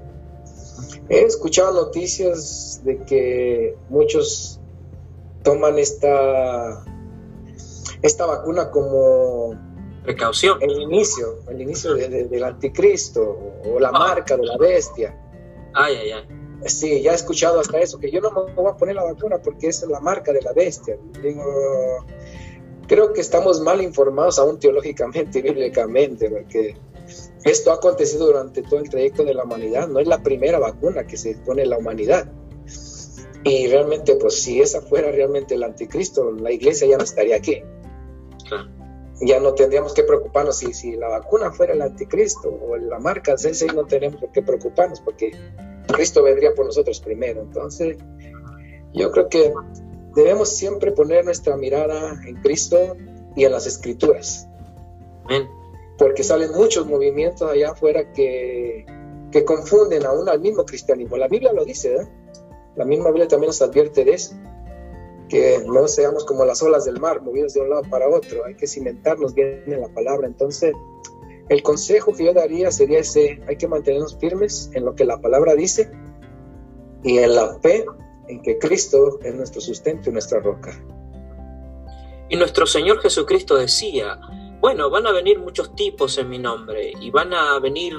He 1.10 1.22
escuchado 1.22 1.74
noticias 1.74 2.82
de 2.84 3.02
que 3.04 3.76
muchos 3.90 4.60
toman 5.44 5.80
esta, 5.80 6.84
esta 8.02 8.26
vacuna 8.26 8.70
como 8.70 9.56
precaución. 10.04 10.62
El 10.62 10.82
inicio, 10.82 11.40
el 11.50 11.62
inicio 11.62 11.96
del 11.96 12.44
anticristo 12.44 13.38
o 13.66 13.80
la 13.80 13.90
ah. 13.90 13.92
marca 13.94 14.36
de 14.38 14.46
la 14.46 14.58
bestia. 14.58 15.18
Ay, 15.74 15.96
ay, 15.96 16.12
ay. 16.12 16.38
Sí, 16.66 17.02
ya 17.02 17.12
he 17.12 17.16
escuchado 17.16 17.60
hasta 17.60 17.80
eso, 17.80 18.00
que 18.00 18.10
yo 18.10 18.20
no 18.20 18.32
me 18.32 18.54
voy 18.54 18.72
a 18.72 18.76
poner 18.76 18.96
la 18.96 19.04
vacuna 19.04 19.38
porque 19.38 19.68
es 19.68 19.84
la 19.88 20.00
marca 20.00 20.34
de 20.34 20.42
la 20.42 20.54
bestia. 20.54 20.98
Digo, 21.22 21.44
creo 22.88 23.14
que 23.14 23.22
estamos 23.22 23.62
mal 23.62 23.82
informados 23.82 24.40
aún 24.40 24.60
teológicamente 24.60 25.40
y 25.40 25.42
bíblicamente, 25.44 26.30
porque 26.30 26.76
esto 27.44 27.72
ha 27.72 27.76
acontecido 27.76 28.26
durante 28.26 28.64
todo 28.64 28.80
el 28.80 28.90
trayecto 28.90 29.24
de 29.24 29.36
la 29.36 29.44
humanidad, 29.44 29.88
no 29.88 30.00
es 30.00 30.08
la 30.08 30.24
primera 30.24 30.60
vacuna 30.60 31.06
que 31.06 31.16
se 31.16 31.36
pone 31.36 31.66
la 31.66 31.78
humanidad. 31.78 32.32
Y 33.44 33.68
realmente, 33.68 34.16
pues 34.16 34.42
si 34.42 34.60
esa 34.60 34.82
fuera 34.82 35.12
realmente 35.12 35.56
el 35.56 35.64
anticristo, 35.64 36.32
la 36.32 36.52
iglesia 36.52 36.88
ya 36.88 36.98
no 36.98 37.04
estaría 37.04 37.38
aquí. 37.38 37.62
Ya 39.22 39.40
no 39.40 39.54
tendríamos 39.54 39.94
que 39.94 40.04
preocuparnos 40.04 40.58
si, 40.58 40.74
si 40.74 40.96
la 40.96 41.08
vacuna 41.08 41.52
fuera 41.52 41.74
el 41.74 41.82
anticristo 41.82 42.50
o 42.50 42.78
la 42.78 43.00
marca 43.00 43.36
CC, 43.36 43.68
no 43.74 43.86
tenemos 43.86 44.22
que 44.32 44.42
preocuparnos 44.42 45.02
porque 45.02 45.32
Cristo 45.88 46.24
vendría 46.24 46.54
por 46.54 46.66
nosotros 46.66 47.00
primero. 47.00 47.42
Entonces, 47.42 47.98
yo 48.94 49.12
creo 49.12 49.28
que 49.30 49.54
debemos 50.16 50.50
siempre 50.50 50.92
poner 50.92 51.26
nuestra 51.26 51.58
mirada 51.58 52.20
en 52.28 52.36
Cristo 52.42 52.96
y 53.36 53.46
en 53.46 53.52
las 53.52 53.66
escrituras. 53.66 54.48
Porque 55.98 56.24
salen 56.24 56.52
muchos 56.52 56.86
movimientos 56.86 57.50
allá 57.50 57.72
afuera 57.72 58.12
que, 58.14 58.86
que 59.32 59.46
confunden 59.46 60.06
aún 60.06 60.30
al 60.30 60.40
mismo 60.40 60.64
cristianismo. 60.66 61.18
La 61.18 61.28
Biblia 61.28 61.54
lo 61.54 61.66
dice, 61.66 61.96
¿eh? 61.96 62.08
La 62.76 62.86
misma 62.86 63.10
Biblia 63.10 63.28
también 63.28 63.48
nos 63.48 63.62
advierte 63.62 64.06
de 64.06 64.14
eso. 64.14 64.36
Que 65.30 65.64
no 65.66 65.88
seamos 65.88 66.26
como 66.26 66.46
las 66.46 66.62
olas 66.64 66.86
del 66.86 67.00
mar, 67.00 67.22
movidos 67.22 67.54
de 67.54 67.62
un 67.62 67.70
lado 67.70 67.84
para 67.90 68.08
otro. 68.08 68.46
Hay 68.46 68.56
que 68.56 68.68
cimentarnos 68.68 69.34
bien 69.34 69.64
en 69.68 69.82
la 69.82 69.90
palabra. 69.90 70.28
Entonces, 70.28 70.74
el 71.50 71.62
consejo 71.64 72.14
que 72.14 72.26
yo 72.26 72.34
daría 72.34 72.72
sería 72.72 73.00
ese, 73.00 73.42
hay 73.48 73.58
que 73.58 73.68
mantenernos 73.68 74.18
firmes 74.18 74.70
en 74.74 74.86
lo 74.86 74.96
que 74.96 75.06
la 75.06 75.20
palabra 75.20 75.56
dice 75.56 75.90
y 77.04 77.20
en 77.20 77.36
la 77.36 77.58
fe 77.60 77.86
en 78.28 78.42
que 78.42 78.58
Cristo 78.60 79.20
es 79.24 79.34
nuestro 79.34 79.62
sustento 79.62 80.10
y 80.10 80.14
nuestra 80.14 80.40
roca. 80.40 80.78
Y 82.30 82.36
nuestro 82.36 82.66
Señor 82.66 83.00
Jesucristo 83.00 83.56
decía, 83.56 84.20
bueno, 84.60 84.90
van 84.90 85.08
a 85.08 85.14
venir 85.14 85.40
muchos 85.40 85.74
tipos 85.76 86.18
en 86.18 86.30
mi 86.30 86.40
nombre 86.40 86.92
y 87.00 87.10
van 87.10 87.34
a 87.34 87.58
venir 87.60 87.94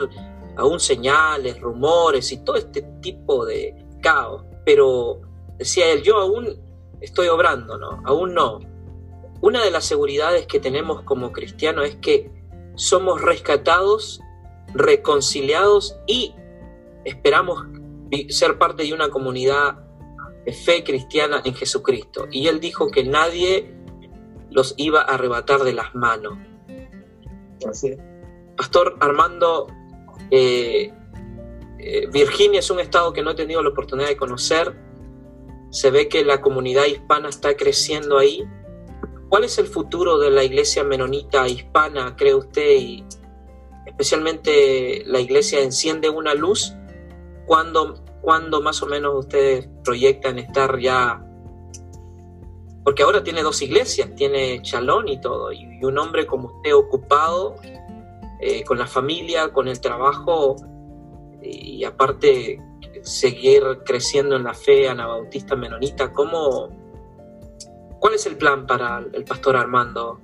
aún 0.56 0.78
señales, 0.78 1.58
rumores 1.60 2.30
y 2.32 2.44
todo 2.44 2.56
este 2.56 2.82
tipo 3.00 3.46
de 3.46 3.74
caos, 4.02 4.44
pero 4.66 5.20
decía 5.56 5.90
él, 5.90 6.02
yo 6.02 6.16
aún 6.16 6.58
estoy 7.00 7.28
obrando, 7.28 7.78
¿no? 7.78 8.02
Aún 8.04 8.34
no. 8.34 8.60
Una 9.40 9.62
de 9.62 9.70
las 9.70 9.84
seguridades 9.84 10.46
que 10.46 10.60
tenemos 10.60 11.02
como 11.02 11.32
cristianos 11.32 11.86
es 11.86 11.96
que 11.96 12.30
somos 12.74 13.20
rescatados, 13.20 14.20
reconciliados 14.74 15.96
y 16.06 16.34
esperamos 17.04 17.66
ser 18.28 18.58
parte 18.58 18.82
de 18.82 18.92
una 18.92 19.10
comunidad 19.10 19.78
de 20.44 20.52
fe 20.52 20.82
cristiana 20.82 21.40
en 21.44 21.54
Jesucristo. 21.54 22.26
Y 22.30 22.48
él 22.48 22.60
dijo 22.60 22.90
que 22.90 23.04
nadie 23.04 23.74
los 24.50 24.74
iba 24.76 25.00
a 25.02 25.14
arrebatar 25.14 25.60
de 25.60 25.72
las 25.72 25.94
manos. 25.94 26.38
Así 27.68 27.96
Pastor 28.58 28.96
Armando, 28.98 29.68
eh, 30.32 30.92
eh, 31.78 32.06
Virginia 32.12 32.58
es 32.58 32.68
un 32.70 32.80
estado 32.80 33.12
que 33.12 33.22
no 33.22 33.30
he 33.30 33.34
tenido 33.36 33.62
la 33.62 33.68
oportunidad 33.68 34.08
de 34.08 34.16
conocer. 34.16 34.74
Se 35.70 35.90
ve 35.90 36.08
que 36.08 36.24
la 36.24 36.40
comunidad 36.40 36.86
hispana 36.86 37.28
está 37.28 37.56
creciendo 37.56 38.18
ahí. 38.18 38.44
¿Cuál 39.28 39.44
es 39.44 39.58
el 39.58 39.66
futuro 39.66 40.18
de 40.18 40.30
la 40.30 40.42
iglesia 40.42 40.84
menonita 40.84 41.46
hispana, 41.48 42.16
cree 42.16 42.34
usted? 42.34 43.04
Especialmente 43.86 45.02
la 45.06 45.20
iglesia 45.20 45.60
enciende 45.60 46.08
una 46.08 46.34
luz. 46.34 46.74
¿Cuándo, 47.46 48.02
cuando 48.22 48.62
más 48.62 48.82
o 48.82 48.86
menos 48.86 49.14
ustedes 49.16 49.68
proyectan 49.84 50.38
estar 50.38 50.78
ya? 50.78 51.24
Porque 52.84 53.02
ahora 53.02 53.22
tiene 53.22 53.42
dos 53.42 53.60
iglesias, 53.60 54.14
tiene 54.14 54.62
Chalón 54.62 55.08
y 55.08 55.20
todo, 55.20 55.52
y, 55.52 55.84
un 55.84 55.98
hombre 55.98 56.26
como 56.26 56.48
usted 56.48 56.74
ocupado 56.74 57.56
eh, 58.40 58.64
con 58.64 58.78
la 58.78 58.86
familia, 58.86 59.52
con 59.52 59.68
el 59.68 59.80
trabajo, 59.80 60.56
y 61.42 61.84
aparte 61.84 62.60
seguir 63.02 63.62
creciendo 63.84 64.36
en 64.36 64.44
la 64.44 64.54
fe 64.54 64.88
anabautista 64.88 65.56
menonita, 65.56 66.12
¿cómo, 66.12 66.68
¿cuál 67.98 68.14
es 68.14 68.26
el 68.26 68.36
plan 68.36 68.66
para 68.66 69.04
el 69.12 69.24
pastor 69.24 69.56
Armando 69.56 70.20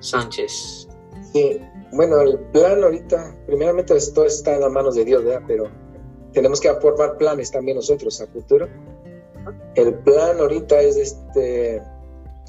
Sánchez? 0.00 0.88
Bueno, 1.92 2.20
el 2.20 2.38
plan 2.52 2.82
ahorita, 2.82 3.36
primeramente 3.46 3.94
todo 4.14 4.26
está 4.26 4.54
en 4.54 4.60
las 4.60 4.70
manos 4.70 4.94
de 4.94 5.04
Dios, 5.04 5.24
¿verdad? 5.24 5.42
Pero 5.46 5.64
tenemos 6.32 6.60
que 6.60 6.72
formar 6.74 7.16
planes 7.18 7.50
también 7.50 7.76
nosotros 7.76 8.20
a 8.20 8.26
futuro. 8.26 8.68
El 9.74 9.94
plan 9.94 10.38
ahorita 10.38 10.80
es 10.80 10.96
este, 10.96 11.82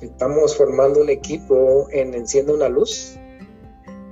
estamos 0.02 0.56
formando 0.56 1.02
un 1.02 1.10
equipo 1.10 1.88
en 1.92 2.14
Encienda 2.14 2.54
una 2.54 2.70
Luz 2.70 3.18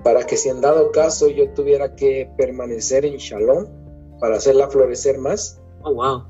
para 0.03 0.23
que 0.23 0.37
si 0.37 0.49
en 0.49 0.61
dado 0.61 0.91
caso 0.91 1.29
yo 1.29 1.49
tuviera 1.49 1.95
que 1.95 2.29
permanecer 2.37 3.05
en 3.05 3.17
Shalom, 3.17 3.65
para 4.19 4.37
hacerla 4.37 4.69
florecer 4.69 5.17
más. 5.17 5.59
Oh, 5.83 5.93
wow. 5.93 6.23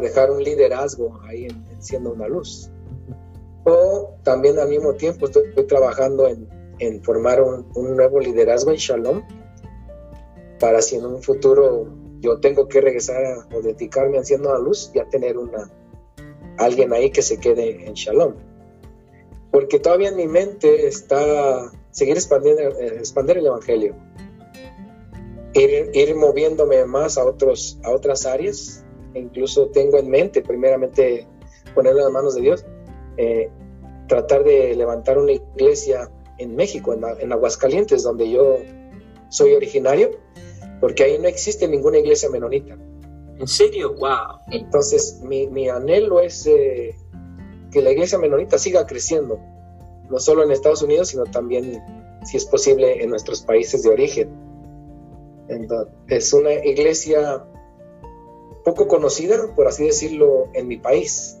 dejar, 0.00 0.30
un 0.30 0.42
liderazgo 0.42 1.20
ahí 1.24 1.44
en, 1.44 1.64
siendo 1.78 2.12
una 2.12 2.26
luz. 2.26 2.70
O 3.64 4.16
también 4.22 4.58
al 4.58 4.68
mismo 4.68 4.94
tiempo 4.94 5.26
estoy, 5.26 5.52
trabajando 5.66 6.26
en, 6.26 6.48
en 6.78 7.02
formar 7.02 7.42
un, 7.42 7.66
un, 7.74 7.96
nuevo 7.96 8.20
liderazgo 8.20 8.70
en 8.70 8.76
Shalom 8.76 9.22
para 10.58 10.80
si 10.80 10.96
en 10.96 11.06
un 11.06 11.22
futuro 11.22 11.86
yo 12.20 12.40
tengo 12.40 12.68
que 12.68 12.80
regresar 12.80 13.46
o 13.54 13.60
dedicarme 13.60 14.18
a 14.18 14.24
siendo 14.24 14.52
la 14.52 14.58
luz, 14.58 14.90
ya 14.94 15.04
tener 15.08 15.36
una 15.36 15.70
alguien 16.58 16.92
ahí 16.92 17.10
que 17.10 17.22
se 17.22 17.38
quede 17.38 17.86
en 17.86 17.94
Shalom. 17.94 18.34
Porque 19.50 19.78
todavía 19.78 20.08
en 20.08 20.16
mi 20.16 20.26
mente 20.26 20.86
está 20.86 21.70
seguir 21.90 22.16
expandiendo, 22.16 22.62
eh, 22.62 22.96
expandir 22.98 23.38
el 23.38 23.46
Evangelio 23.46 23.94
ir, 25.54 26.16
moviéndome 26.16 26.84
más 26.84 27.16
a, 27.18 27.24
otros, 27.24 27.78
a 27.84 27.90
otras 27.90 28.26
áreas. 28.26 28.84
Incluso 29.14 29.68
tengo 29.68 29.98
en 29.98 30.08
mente, 30.08 30.42
primeramente, 30.42 31.26
ponerlo 31.74 32.00
en 32.00 32.04
las 32.04 32.12
manos 32.12 32.34
de 32.34 32.40
Dios, 32.40 32.64
eh, 33.16 33.48
tratar 34.08 34.44
de 34.44 34.74
levantar 34.74 35.18
una 35.18 35.32
iglesia 35.32 36.10
en 36.38 36.56
México, 36.56 36.94
en, 36.94 37.32
Aguascalientes, 37.32 38.02
donde 38.02 38.28
yo 38.30 38.58
soy 39.28 39.54
originario, 39.54 40.10
porque 40.80 41.04
ahí 41.04 41.18
no 41.18 41.28
existe 41.28 41.68
ninguna 41.68 41.98
iglesia 41.98 42.28
menonita. 42.28 42.76
¿En 43.38 43.46
serio? 43.46 43.94
¡Wow! 43.94 44.40
Entonces, 44.50 45.20
mi, 45.22 45.68
anhelo 45.68 46.20
es 46.20 46.46
eh, 46.46 46.96
que 47.70 47.82
la 47.82 47.92
iglesia 47.92 48.18
menonita 48.18 48.58
siga 48.58 48.86
creciendo, 48.86 49.38
no 50.10 50.18
solo 50.18 50.42
en 50.42 50.50
Estados 50.50 50.82
Unidos, 50.82 51.08
sino 51.08 51.24
también, 51.24 51.80
si 52.24 52.36
es 52.36 52.44
posible, 52.44 53.02
en 53.02 53.10
nuestros 53.10 53.42
países 53.42 53.84
de 53.84 53.90
origen 53.90 54.43
es 56.08 56.32
una 56.32 56.52
iglesia 56.52 57.44
poco 58.64 58.88
conocida, 58.88 59.54
por 59.54 59.66
así 59.66 59.84
decirlo, 59.84 60.48
en 60.54 60.68
mi 60.68 60.78
país 60.78 61.38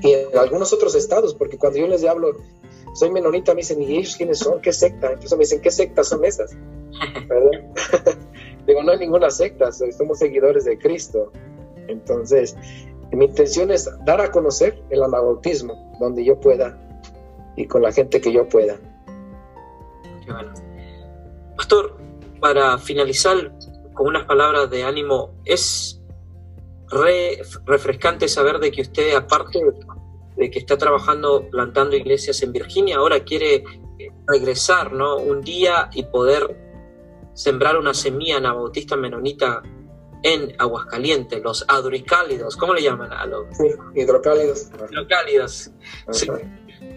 y 0.00 0.12
en 0.12 0.38
algunos 0.38 0.72
otros 0.72 0.94
estados, 0.94 1.34
porque 1.34 1.58
cuando 1.58 1.78
yo 1.78 1.86
les 1.86 2.04
hablo, 2.04 2.32
soy 2.94 3.10
menonita, 3.10 3.54
me 3.54 3.62
dicen, 3.62 3.82
¿y 3.82 3.96
ellos 3.96 4.16
quiénes 4.16 4.38
son? 4.38 4.60
¿Qué 4.60 4.72
secta? 4.72 5.08
Entonces 5.08 5.32
me 5.32 5.44
dicen, 5.44 5.60
¿qué 5.60 5.70
sectas 5.70 6.08
son 6.08 6.24
esas? 6.24 6.52
Digo, 8.66 8.82
no 8.82 8.92
hay 8.92 8.98
ninguna 8.98 9.30
secta, 9.30 9.70
somos 9.72 10.18
seguidores 10.18 10.64
de 10.64 10.78
Cristo. 10.78 11.32
Entonces, 11.88 12.56
mi 13.12 13.26
intención 13.26 13.70
es 13.70 13.90
dar 14.04 14.20
a 14.20 14.30
conocer 14.30 14.82
el 14.90 15.02
anabautismo 15.02 15.96
donde 16.00 16.24
yo 16.24 16.38
pueda 16.38 16.78
y 17.56 17.66
con 17.66 17.82
la 17.82 17.92
gente 17.92 18.20
que 18.20 18.32
yo 18.32 18.48
pueda. 18.48 18.76
Qué 20.24 20.32
bueno. 20.32 20.52
Pastor, 21.56 21.96
para 22.44 22.76
finalizar 22.76 23.54
con 23.94 24.08
unas 24.08 24.26
palabras 24.26 24.68
de 24.68 24.84
ánimo, 24.84 25.32
es 25.46 25.98
refrescante 27.64 28.28
saber 28.28 28.58
de 28.58 28.70
que 28.70 28.82
usted, 28.82 29.14
aparte 29.14 29.60
de 30.36 30.50
que 30.50 30.58
está 30.58 30.76
trabajando 30.76 31.48
plantando 31.48 31.96
iglesias 31.96 32.42
en 32.42 32.52
Virginia, 32.52 32.98
ahora 32.98 33.20
quiere 33.20 33.64
regresar 34.26 34.92
¿no? 34.92 35.16
un 35.16 35.40
día 35.40 35.88
y 35.94 36.02
poder 36.02 36.54
sembrar 37.32 37.78
una 37.78 37.94
semilla 37.94 38.36
anabautista 38.36 38.94
menonita 38.94 39.62
en 40.22 40.54
Aguascalientes, 40.58 41.42
los 41.42 41.64
aduricálidos, 41.66 42.58
¿cómo 42.58 42.74
le 42.74 42.82
llaman 42.82 43.10
a 43.10 43.24
los? 43.24 43.46
Sí, 43.56 43.70
hidrocálidos. 43.94 44.70
Hidrocálidos. 44.90 45.70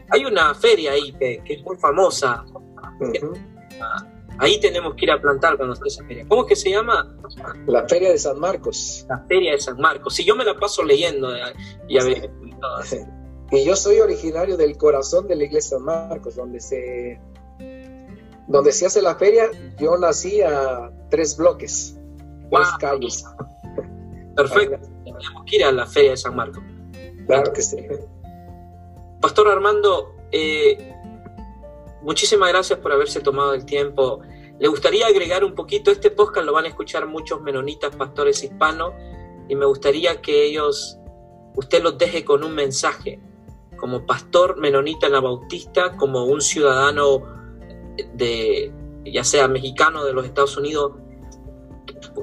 Hay 0.10 0.26
una 0.26 0.54
feria 0.56 0.92
ahí 0.92 1.14
que, 1.14 1.42
es 1.46 1.64
muy 1.64 1.78
famosa. 1.78 2.44
Ahí 4.40 4.60
tenemos 4.60 4.94
que 4.96 5.06
ir 5.06 5.12
a 5.12 5.20
plantar 5.20 5.58
cuando 5.58 5.74
esté 5.74 5.88
esa 5.88 6.06
feria. 6.06 6.26
¿Cómo 6.28 6.44
es 6.44 6.50
que 6.50 6.56
se 6.56 6.70
llama? 6.70 7.16
La 7.66 7.88
Feria 7.88 8.12
de 8.12 8.18
San 8.18 8.40
Marcos. 8.40 9.06
La 9.10 9.20
Feria 9.28 9.52
de 9.54 9.60
San 9.60 9.78
Marcos. 9.78 10.16
Si 10.16 10.24
yo 10.24 10.36
me 10.36 10.46
la 10.46 10.56
paso 10.56 10.84
leyendo 10.84 11.36
eh, 11.36 11.42
y 11.88 11.98
a 11.98 12.04
ver. 12.04 12.30
Y 13.52 13.64
yo 13.64 13.76
soy 13.76 14.00
originario 14.00 14.58
del 14.58 14.78
corazón 14.78 15.28
de 15.28 15.36
la 15.36 15.46
iglesia 15.46 15.78
de 15.78 15.86
San 15.86 16.10
Marcos, 16.10 16.36
donde 16.36 16.60
se, 16.60 17.20
donde 18.48 18.72
se 18.72 18.86
hace 18.86 19.02
la 19.02 19.16
feria. 19.16 19.50
Yo 19.80 19.98
nací 19.98 20.42
a 20.42 20.92
tres 21.10 21.38
bloques, 21.38 21.98
tres 22.52 22.68
calles. 22.80 23.26
Perfecto. 24.36 24.88
Tenemos 25.04 25.44
que 25.46 25.56
ir 25.56 25.64
a 25.64 25.72
la 25.72 25.88
Feria 25.88 26.12
de 26.12 26.18
San 26.18 26.36
Marcos. 26.36 26.64
Claro 27.26 27.52
que 27.54 27.62
sí. 27.62 27.78
Pastor 29.22 29.48
Armando, 29.48 30.16
eh, 30.32 30.94
muchísimas 32.08 32.48
gracias 32.50 32.80
por 32.80 32.94
haberse 32.94 33.20
tomado 33.20 33.54
el 33.54 33.66
tiempo. 33.66 34.22
Le 34.60 34.70
gustaría 34.70 35.06
agregar 35.08 35.44
un 35.44 35.54
poquito, 35.54 35.92
este 35.92 36.10
podcast 36.10 36.46
lo 36.46 36.54
van 36.54 36.64
a 36.64 36.70
escuchar 36.70 37.06
muchos 37.06 37.42
menonitas, 37.42 37.94
pastores 37.98 38.42
hispanos, 38.46 38.94
y 39.50 39.56
me 39.56 39.66
gustaría 39.66 40.22
que 40.22 40.46
ellos, 40.46 40.98
usted 41.56 41.84
los 41.84 41.98
deje 41.98 42.24
con 42.24 42.46
un 42.46 42.56
mensaje, 42.56 43.20
como 43.76 44.06
pastor 44.06 44.58
menonita 44.58 45.10
bautista, 45.20 45.98
como 45.98 46.24
un 46.24 46.40
ciudadano 46.40 47.24
de, 48.14 48.72
ya 49.04 49.26
sea 49.26 49.50
mexicano 49.50 50.06
de 50.06 50.14
los 50.14 50.26
Estados 50.26 50.56
Unidos, 50.56 50.94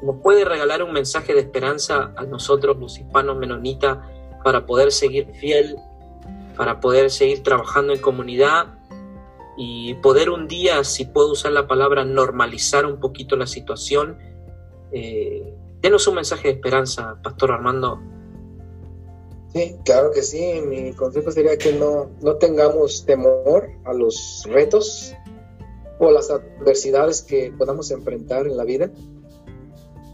nos 0.03 0.16
puede 0.22 0.47
regalar 0.47 0.82
un 0.82 0.95
mensaje 0.95 1.35
de 1.35 1.41
esperanza 1.41 2.14
a 2.16 2.24
nosotros, 2.24 2.78
los 2.78 2.99
hispanos 2.99 3.37
menonitas, 3.37 3.99
para 4.43 4.64
poder 4.64 4.93
seguir 4.93 5.30
fiel, 5.35 5.76
para 6.57 6.80
poder 6.80 7.11
seguir 7.11 7.43
trabajando 7.43 7.93
en 7.93 8.01
comunidad 8.01 8.78
y 9.57 9.94
poder 9.94 10.30
un 10.30 10.48
día, 10.48 10.82
si 10.84 11.05
puedo 11.05 11.32
usar 11.32 11.52
la 11.52 11.66
palabra, 11.66 12.05
normalizar 12.05 12.86
un 12.86 12.98
poquito 12.98 13.36
la 13.36 13.46
situación. 13.46 14.18
Eh, 14.92 15.55
denos 15.80 16.07
un 16.09 16.16
mensaje 16.16 16.48
de 16.48 16.55
esperanza, 16.55 17.18
Pastor 17.22 17.52
Armando. 17.52 18.00
Sí, 19.52 19.76
claro 19.84 20.11
que 20.11 20.22
sí. 20.22 20.61
Mi 20.66 20.92
consejo 20.94 21.30
sería 21.30 21.57
que 21.57 21.72
no, 21.72 22.11
no 22.20 22.36
tengamos 22.36 23.05
temor 23.07 23.70
a 23.84 23.92
los 23.92 24.44
retos 24.50 25.14
o 26.00 26.11
las 26.11 26.30
adversidades 26.30 27.22
que 27.22 27.52
podamos 27.57 27.90
enfrentar 27.92 28.46
en 28.46 28.57
la 28.57 28.64
vida. 28.64 28.90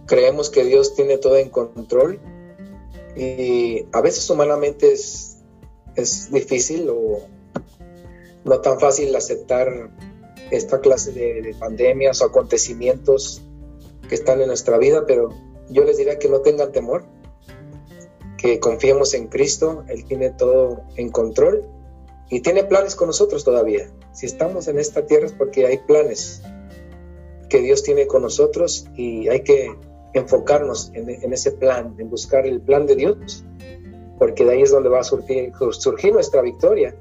Creemos 0.07 0.51
que 0.51 0.65
Dios 0.65 0.95
tiene 0.95 1.17
todo 1.17 1.37
en 1.37 1.49
control 1.49 2.21
y 3.17 3.87
a 3.93 4.01
veces 4.03 4.29
humanamente 4.29 4.93
es, 4.93 5.39
es 5.97 6.31
difícil 6.31 6.89
o 6.91 7.21
no 8.45 8.61
tan 8.61 8.79
fácil 8.81 9.15
aceptar 9.15 9.91
esta 10.51 10.81
clase 10.81 11.13
de, 11.13 11.55
pandemias 11.59 12.21
o 12.23 12.27
acontecimientos 12.27 13.43
que 14.09 14.15
están 14.15 14.41
en 14.41 14.49
nuestra 14.49 14.79
vida, 14.79 15.05
pero 15.07 15.29
yo 15.69 15.85
les 15.85 15.97
diría 15.99 16.19
que 16.19 16.29
no 16.29 16.41
tengan 16.41 16.73
temor, 16.73 17.05
que 18.37 18.59
confiemos 18.59 19.15
en 19.15 19.29
Cristo, 19.29 19.85
Él 19.89 20.05
tiene 20.05 20.31
todo 20.31 20.83
en 20.97 21.11
control 21.11 21.65
y 22.31 22.41
tiene 22.41 22.65
planes 22.65 22.95
con 22.95 23.09
nosotros 23.09 23.45
todavía. 23.45 23.91
Si 24.13 24.27
estamos 24.27 24.67
en 24.69 24.79
esta 24.79 25.07
tierra 25.07 25.27
es 25.27 25.33
porque 25.33 25.67
hay 25.67 25.79
planes 25.79 26.43
que 27.49 27.61
Dios 27.61 27.83
tiene 27.83 28.07
con 28.07 28.23
nosotros 28.23 28.87
y 28.97 29.29
hay 29.29 29.43
que 29.43 29.77
enfocarnos 30.15 30.91
en, 30.95 31.33
ese 31.33 31.53
plan, 31.53 31.95
en 31.99 32.11
buscar 32.11 32.47
el 32.47 32.61
plan 32.61 32.87
de 32.87 32.97
Dios, 32.97 33.45
porque 34.19 34.45
de 34.45 34.53
ahí 34.53 34.63
es 34.63 34.71
donde 34.71 34.89
va 34.89 35.01
a 35.01 35.05
surgir, 35.05 35.53
nuestra 36.13 36.43
victoria 36.43 36.95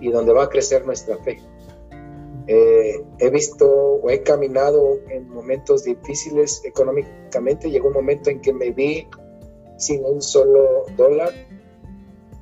y 0.00 0.10
donde 0.10 0.32
va 0.32 0.44
a 0.44 0.48
crecer 0.48 0.86
nuestra 0.86 1.16
fe. 1.18 1.38
Eh, 2.46 3.04
he 3.18 3.30
visto 3.30 3.68
o 3.70 4.08
he 4.08 4.22
caminado 4.22 4.98
en 5.10 5.28
momentos 5.28 5.84
difíciles 5.84 6.62
económicamente. 6.64 7.70
Llegó 7.70 7.88
un 7.88 7.94
momento 7.94 8.30
en 8.30 8.40
que 8.40 8.52
me 8.52 8.70
vi 8.70 9.06
sin 9.76 10.04
un 10.04 10.22
solo 10.22 10.86
dólar, 10.96 11.32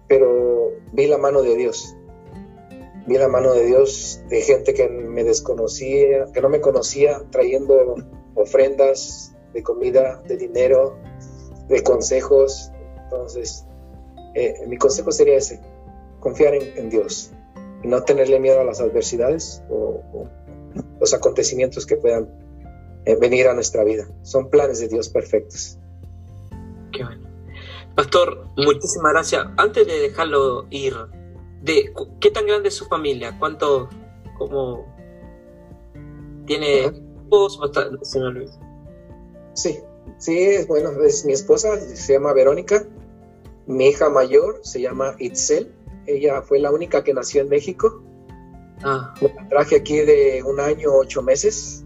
pero 0.09 0.73
vi 0.93 1.07
la 1.07 1.19
mano 1.19 1.43
de 1.43 1.57
Dios. 1.57 1.97
Vi 3.07 3.19
la 3.19 3.29
mano 3.29 3.53
de 3.53 3.67
Dios 3.67 4.21
de 4.29 4.41
gente 4.43 4.75
que 4.75 4.89
me 4.89 5.25
desconocía, 5.25 6.27
que 6.33 6.41
no 6.41 6.49
me 6.49 6.61
conocía, 6.61 7.23
trayendo 7.31 7.97
ofrendas 8.35 9.35
de 9.53 9.63
comida, 9.63 10.23
de 10.27 10.37
dinero, 10.37 10.97
de 11.69 11.83
consejos. 11.83 12.71
Entonces, 13.05 13.65
eh, 14.35 14.55
mi 14.67 14.77
consejo 14.77 15.11
sería 15.13 15.37
ese, 15.37 15.61
confiar 16.21 16.55
en, 16.55 16.91
Dios 16.91 17.33
y 17.33 17.36
no 17.87 18.03
tenerle 18.03 18.41
miedo 18.41 18.61
a 18.61 18.65
las 18.65 18.81
adversidades 18.81 19.63
o, 19.71 20.29
los 21.01 21.15
acontecimientos 21.15 21.87
que 21.87 21.97
puedan 21.97 22.29
eh, 23.05 23.17
venir 23.17 23.49
a 23.49 23.55
nuestra 23.55 23.85
vida. 23.85 24.07
Son 24.23 24.51
planes 24.51 24.81
de 24.81 24.89
Dios 24.89 25.09
perfectos. 25.09 25.79
Qué 26.93 27.05
bueno. 27.05 27.27
Pastor, 27.95 28.47
muchísimas 28.57 29.13
gracias. 29.13 29.47
Antes 29.57 29.87
de 29.87 30.01
dejarlo 30.01 30.67
ir, 30.71 30.95
de, 31.63 31.93
¿qué 32.21 32.31
tan 32.31 32.47
grande 32.47 32.69
es 32.69 32.75
su 32.75 32.87
familia? 32.87 33.37
¿Cuánto, 33.39 33.89
cómo 34.37 34.85
tiene 36.47 36.85
esposo? 36.85 37.71
Sí, 39.55 39.79
sí, 40.19 40.59
bueno, 40.69 40.91
es 41.03 41.25
mi 41.25 41.33
esposa, 41.33 41.81
se 41.81 42.13
llama 42.13 42.35
Verónica. 42.35 42.87
Mi 43.67 43.89
hija 43.89 44.11
mayor 44.11 44.61
se 44.63 44.81
llama 44.81 45.15
Itzel. 45.19 45.73
Ella 46.07 46.43
fue 46.43 46.59
la 46.59 46.71
única 46.71 47.03
que 47.03 47.15
nació 47.15 47.43
en 47.43 47.49
México. 47.49 48.03
Ah. 48.83 49.15
La 49.21 49.49
traje 49.49 49.77
aquí 49.77 49.99
de 49.99 50.43
un 50.45 50.61
año, 50.61 50.93
ocho 50.93 51.23
meses. 51.23 51.85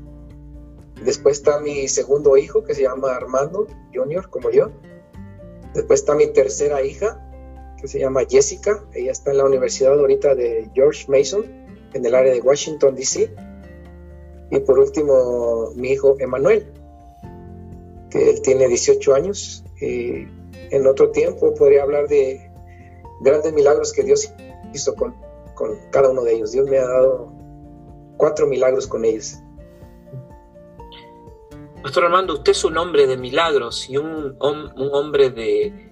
Después 1.05 1.39
está 1.39 1.61
mi 1.61 1.89
segundo 1.89 2.37
hijo 2.37 2.63
que 2.63 2.75
se 2.75 2.83
llama 2.83 3.13
Armando 3.13 3.67
Junior, 3.95 4.29
como 4.29 4.51
yo. 4.51 4.71
Después 5.75 6.01
está 6.01 6.15
mi 6.15 6.27
tercera 6.27 6.83
hija 6.83 7.27
que 7.81 7.89
se 7.89 7.99
llama 7.99 8.23
Jessica. 8.29 8.85
Ella 8.93 9.13
está 9.13 9.31
en 9.31 9.39
la 9.39 9.45
Universidad 9.45 9.99
ahorita 9.99 10.35
de 10.35 10.69
George 10.75 11.07
Mason, 11.09 11.45
en 11.95 12.05
el 12.05 12.15
área 12.15 12.33
de 12.33 12.41
Washington, 12.41 12.95
D.C. 12.95 13.35
Y 14.51 14.61
por 14.61 14.79
último, 14.79 15.71
mi 15.77 15.93
hijo 15.93 16.17
Emanuel, 16.19 16.71
que 18.11 18.31
él 18.31 18.43
tiene 18.43 18.69
18 18.69 19.15
años. 19.15 19.65
Y 19.81 20.27
en 20.71 20.87
otro 20.87 21.11
tiempo 21.11 21.55
podría 21.55 21.83
hablar 21.83 22.09
de 22.09 22.50
grandes 23.21 23.53
milagros 23.53 23.93
que 23.93 24.03
Dios 24.03 24.33
hizo 24.73 24.95
con, 24.95 25.15
con 25.55 25.79
cada 25.91 26.11
uno 26.11 26.23
de 26.23 26.35
ellos. 26.35 26.53
Dios 26.53 26.69
me 26.69 26.79
ha 26.79 26.87
dado 26.87 27.33
cuatro 28.17 28.47
milagros 28.47 28.87
con 28.87 29.05
ellos. 29.05 29.39
Pastor 31.83 32.05
Armando, 32.05 32.35
usted 32.35 32.53
es 32.53 32.65
un 32.65 32.77
hombre 32.77 33.07
de 33.07 33.17
milagros 33.17 33.89
y 33.89 33.97
un, 33.97 34.37
un, 34.39 34.91
hombre 34.93 35.31
de 35.31 35.91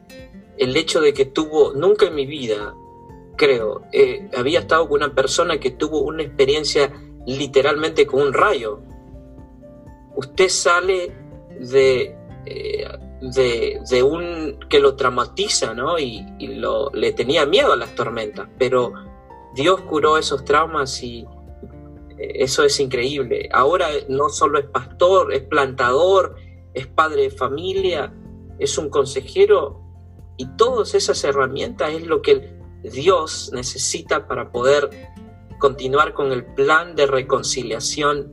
el 0.58 0.76
hecho 0.76 1.00
de 1.00 1.14
que 1.14 1.24
tuvo, 1.24 1.72
nunca 1.72 2.06
en 2.06 2.14
mi 2.14 2.26
vida, 2.26 2.74
creo, 3.36 3.82
eh, 3.92 4.28
había 4.36 4.60
estado 4.60 4.86
con 4.86 5.02
una 5.02 5.14
persona 5.14 5.58
que 5.58 5.70
tuvo 5.70 6.02
una 6.02 6.22
experiencia 6.22 6.92
literalmente 7.26 8.06
con 8.06 8.20
un 8.20 8.32
rayo. 8.34 8.80
Usted 10.14 10.48
sale 10.48 11.16
de, 11.58 12.14
eh, 12.44 12.88
de, 13.20 14.02
un 14.02 14.58
que 14.68 14.80
lo 14.80 14.96
traumatiza, 14.96 15.74
¿no? 15.74 15.98
Y, 15.98 16.24
lo, 16.38 16.90
le 16.92 17.12
tenía 17.12 17.46
miedo 17.46 17.72
a 17.72 17.76
las 17.76 17.94
tormentas, 17.94 18.48
pero 18.58 18.92
Dios 19.54 19.80
curó 19.82 20.18
esos 20.18 20.44
traumas 20.44 21.02
y, 21.02 21.26
eso 22.18 22.64
es 22.64 22.80
increíble. 22.80 23.48
Ahora 23.52 23.88
no 24.08 24.28
solo 24.28 24.58
es 24.58 24.66
pastor, 24.66 25.32
es 25.32 25.42
plantador, 25.42 26.36
es 26.74 26.86
padre 26.86 27.22
de 27.22 27.30
familia, 27.30 28.12
es 28.58 28.76
un 28.76 28.90
consejero 28.90 29.80
y 30.36 30.46
todas 30.56 30.94
esas 30.94 31.22
herramientas 31.24 31.92
es 31.92 32.06
lo 32.06 32.22
que 32.22 32.56
Dios 32.82 33.50
necesita 33.52 34.26
para 34.26 34.50
poder 34.50 34.90
continuar 35.58 36.12
con 36.12 36.32
el 36.32 36.44
plan 36.44 36.94
de 36.94 37.06
reconciliación 37.06 38.32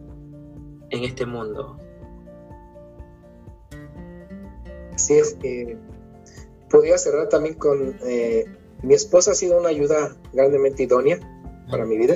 en 0.90 1.04
este 1.04 1.26
mundo. 1.26 1.80
Así 4.96 5.14
es. 5.14 5.38
Eh, 5.43 5.78
cerrar 6.98 7.30
también 7.30 7.56
con 7.56 7.98
eh, 8.06 8.46
mi 8.84 8.93
esposa 8.93 9.32
ha 9.32 9.36
sido 9.36 9.60
una 9.60 9.70
ayuda 9.70 10.16
grandemente 10.34 10.84
idónea 10.84 11.20
para 11.70 11.86
mi 11.86 11.98
vida 11.98 12.16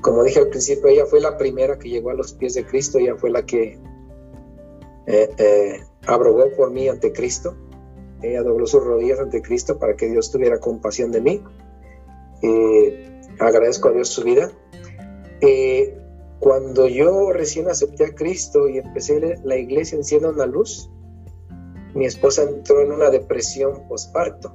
como 0.00 0.22
dije 0.22 0.38
al 0.38 0.48
principio, 0.48 0.88
ella 0.88 1.06
fue 1.06 1.20
la 1.20 1.36
primera 1.36 1.78
que 1.78 1.88
llegó 1.88 2.10
a 2.10 2.14
los 2.14 2.32
pies 2.32 2.54
de 2.54 2.64
Cristo, 2.64 2.98
ella 2.98 3.16
fue 3.16 3.30
la 3.30 3.44
que 3.44 3.78
eh, 5.06 5.30
eh, 5.38 5.80
abrogó 6.06 6.50
por 6.56 6.70
mí 6.70 6.88
ante 6.88 7.12
Cristo, 7.12 7.56
ella 8.22 8.42
dobló 8.42 8.66
sus 8.66 8.84
rodillas 8.84 9.18
ante 9.18 9.42
Cristo 9.42 9.78
para 9.78 9.96
que 9.96 10.08
Dios 10.08 10.30
tuviera 10.30 10.60
compasión 10.60 11.10
de 11.10 11.20
mí. 11.20 11.42
agradezco 13.40 13.88
a 13.88 13.92
Dios 13.92 14.08
su 14.08 14.22
vida. 14.22 14.52
cuando 16.38 16.86
yo 16.86 17.32
recién 17.32 17.68
acepté 17.68 18.06
a 18.06 18.14
Cristo 18.14 18.68
y 18.68 18.78
empecé 18.78 19.40
la 19.42 19.56
iglesia 19.56 19.98
encienda 19.98 20.30
una 20.30 20.46
luz, 20.46 20.88
mi 21.98 22.06
esposa 22.06 22.42
entró 22.44 22.80
en 22.80 22.92
una 22.92 23.10
depresión 23.10 23.86
postparto, 23.88 24.54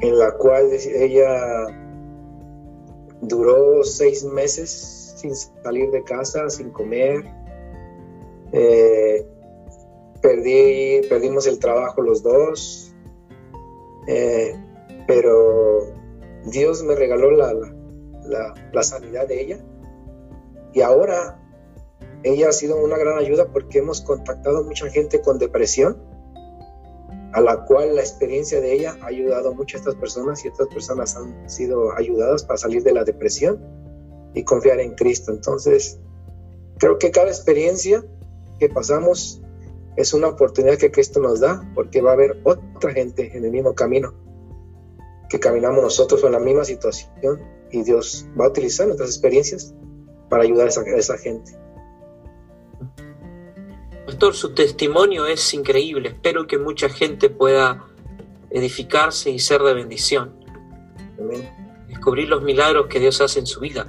en 0.00 0.18
la 0.18 0.32
cual 0.32 0.70
ella 0.72 1.66
Duró 3.20 3.82
seis 3.82 4.24
meses 4.24 5.14
sin 5.16 5.34
salir 5.34 5.90
de 5.90 6.04
casa, 6.04 6.48
sin 6.50 6.70
comer. 6.70 7.24
Eh, 8.52 9.26
perdí, 10.22 11.02
perdimos 11.08 11.46
el 11.46 11.58
trabajo 11.58 12.00
los 12.00 12.22
dos. 12.22 12.94
Eh, 14.06 14.54
pero 15.06 15.86
Dios 16.44 16.82
me 16.84 16.94
regaló 16.94 17.32
la, 17.32 17.52
la, 18.72 18.82
sanidad 18.82 19.26
de 19.26 19.40
ella. 19.40 19.58
Y 20.72 20.80
ahora 20.80 21.37
ella 22.22 22.48
ha 22.48 22.52
sido 22.52 22.76
una 22.76 22.96
gran 22.96 23.18
ayuda 23.18 23.46
porque 23.52 23.78
hemos 23.78 24.00
contactado 24.00 24.58
a 24.58 24.62
mucha 24.62 24.88
gente 24.90 25.20
con 25.20 25.38
depresión 25.38 25.96
a 27.32 27.40
la 27.40 27.64
cual 27.64 27.94
la 27.94 28.00
experiencia 28.00 28.60
de 28.60 28.72
ella 28.72 28.96
ha 29.02 29.06
ayudado 29.06 29.54
mucho 29.54 29.76
a 29.76 29.80
estas 29.80 29.94
personas 29.96 30.44
y 30.44 30.48
estas 30.48 30.68
personas 30.68 31.16
han 31.16 31.48
sido 31.48 31.92
ayudadas 31.96 32.42
para 32.42 32.56
salir 32.56 32.82
de 32.82 32.92
la 32.92 33.04
depresión 33.04 33.60
y 34.34 34.44
confiar 34.44 34.80
en 34.80 34.94
Cristo. 34.94 35.32
Entonces, 35.32 35.98
creo 36.78 36.98
que 36.98 37.10
cada 37.10 37.28
experiencia 37.28 38.04
que 38.58 38.68
pasamos 38.68 39.42
es 39.96 40.14
una 40.14 40.28
oportunidad 40.28 40.78
que 40.78 40.90
Cristo 40.90 41.20
nos 41.20 41.40
da 41.40 41.70
porque 41.74 42.00
va 42.00 42.10
a 42.10 42.14
haber 42.14 42.40
otra 42.44 42.92
gente 42.92 43.36
en 43.36 43.44
el 43.44 43.50
mismo 43.50 43.74
camino 43.74 44.14
que 45.28 45.38
caminamos 45.38 45.82
nosotros 45.82 46.24
en 46.24 46.32
la 46.32 46.40
misma 46.40 46.64
situación 46.64 47.40
y 47.70 47.82
Dios 47.82 48.26
va 48.40 48.46
a 48.46 48.48
utilizar 48.48 48.86
nuestras 48.86 49.10
experiencias 49.10 49.74
para 50.30 50.44
ayudar 50.44 50.66
a 50.66 50.70
esa, 50.70 50.80
a 50.80 50.96
esa 50.96 51.18
gente. 51.18 51.52
Pastor, 54.08 54.34
su 54.34 54.54
testimonio 54.54 55.26
es 55.26 55.52
increíble. 55.52 56.08
Espero 56.08 56.46
que 56.46 56.56
mucha 56.56 56.88
gente 56.88 57.28
pueda 57.28 57.84
edificarse 58.48 59.30
y 59.30 59.38
ser 59.38 59.60
de 59.60 59.74
bendición. 59.74 60.34
Descubrir 61.88 62.30
los 62.30 62.42
milagros 62.42 62.86
que 62.86 63.00
Dios 63.00 63.20
hace 63.20 63.40
en 63.40 63.46
su 63.46 63.60
vida. 63.60 63.86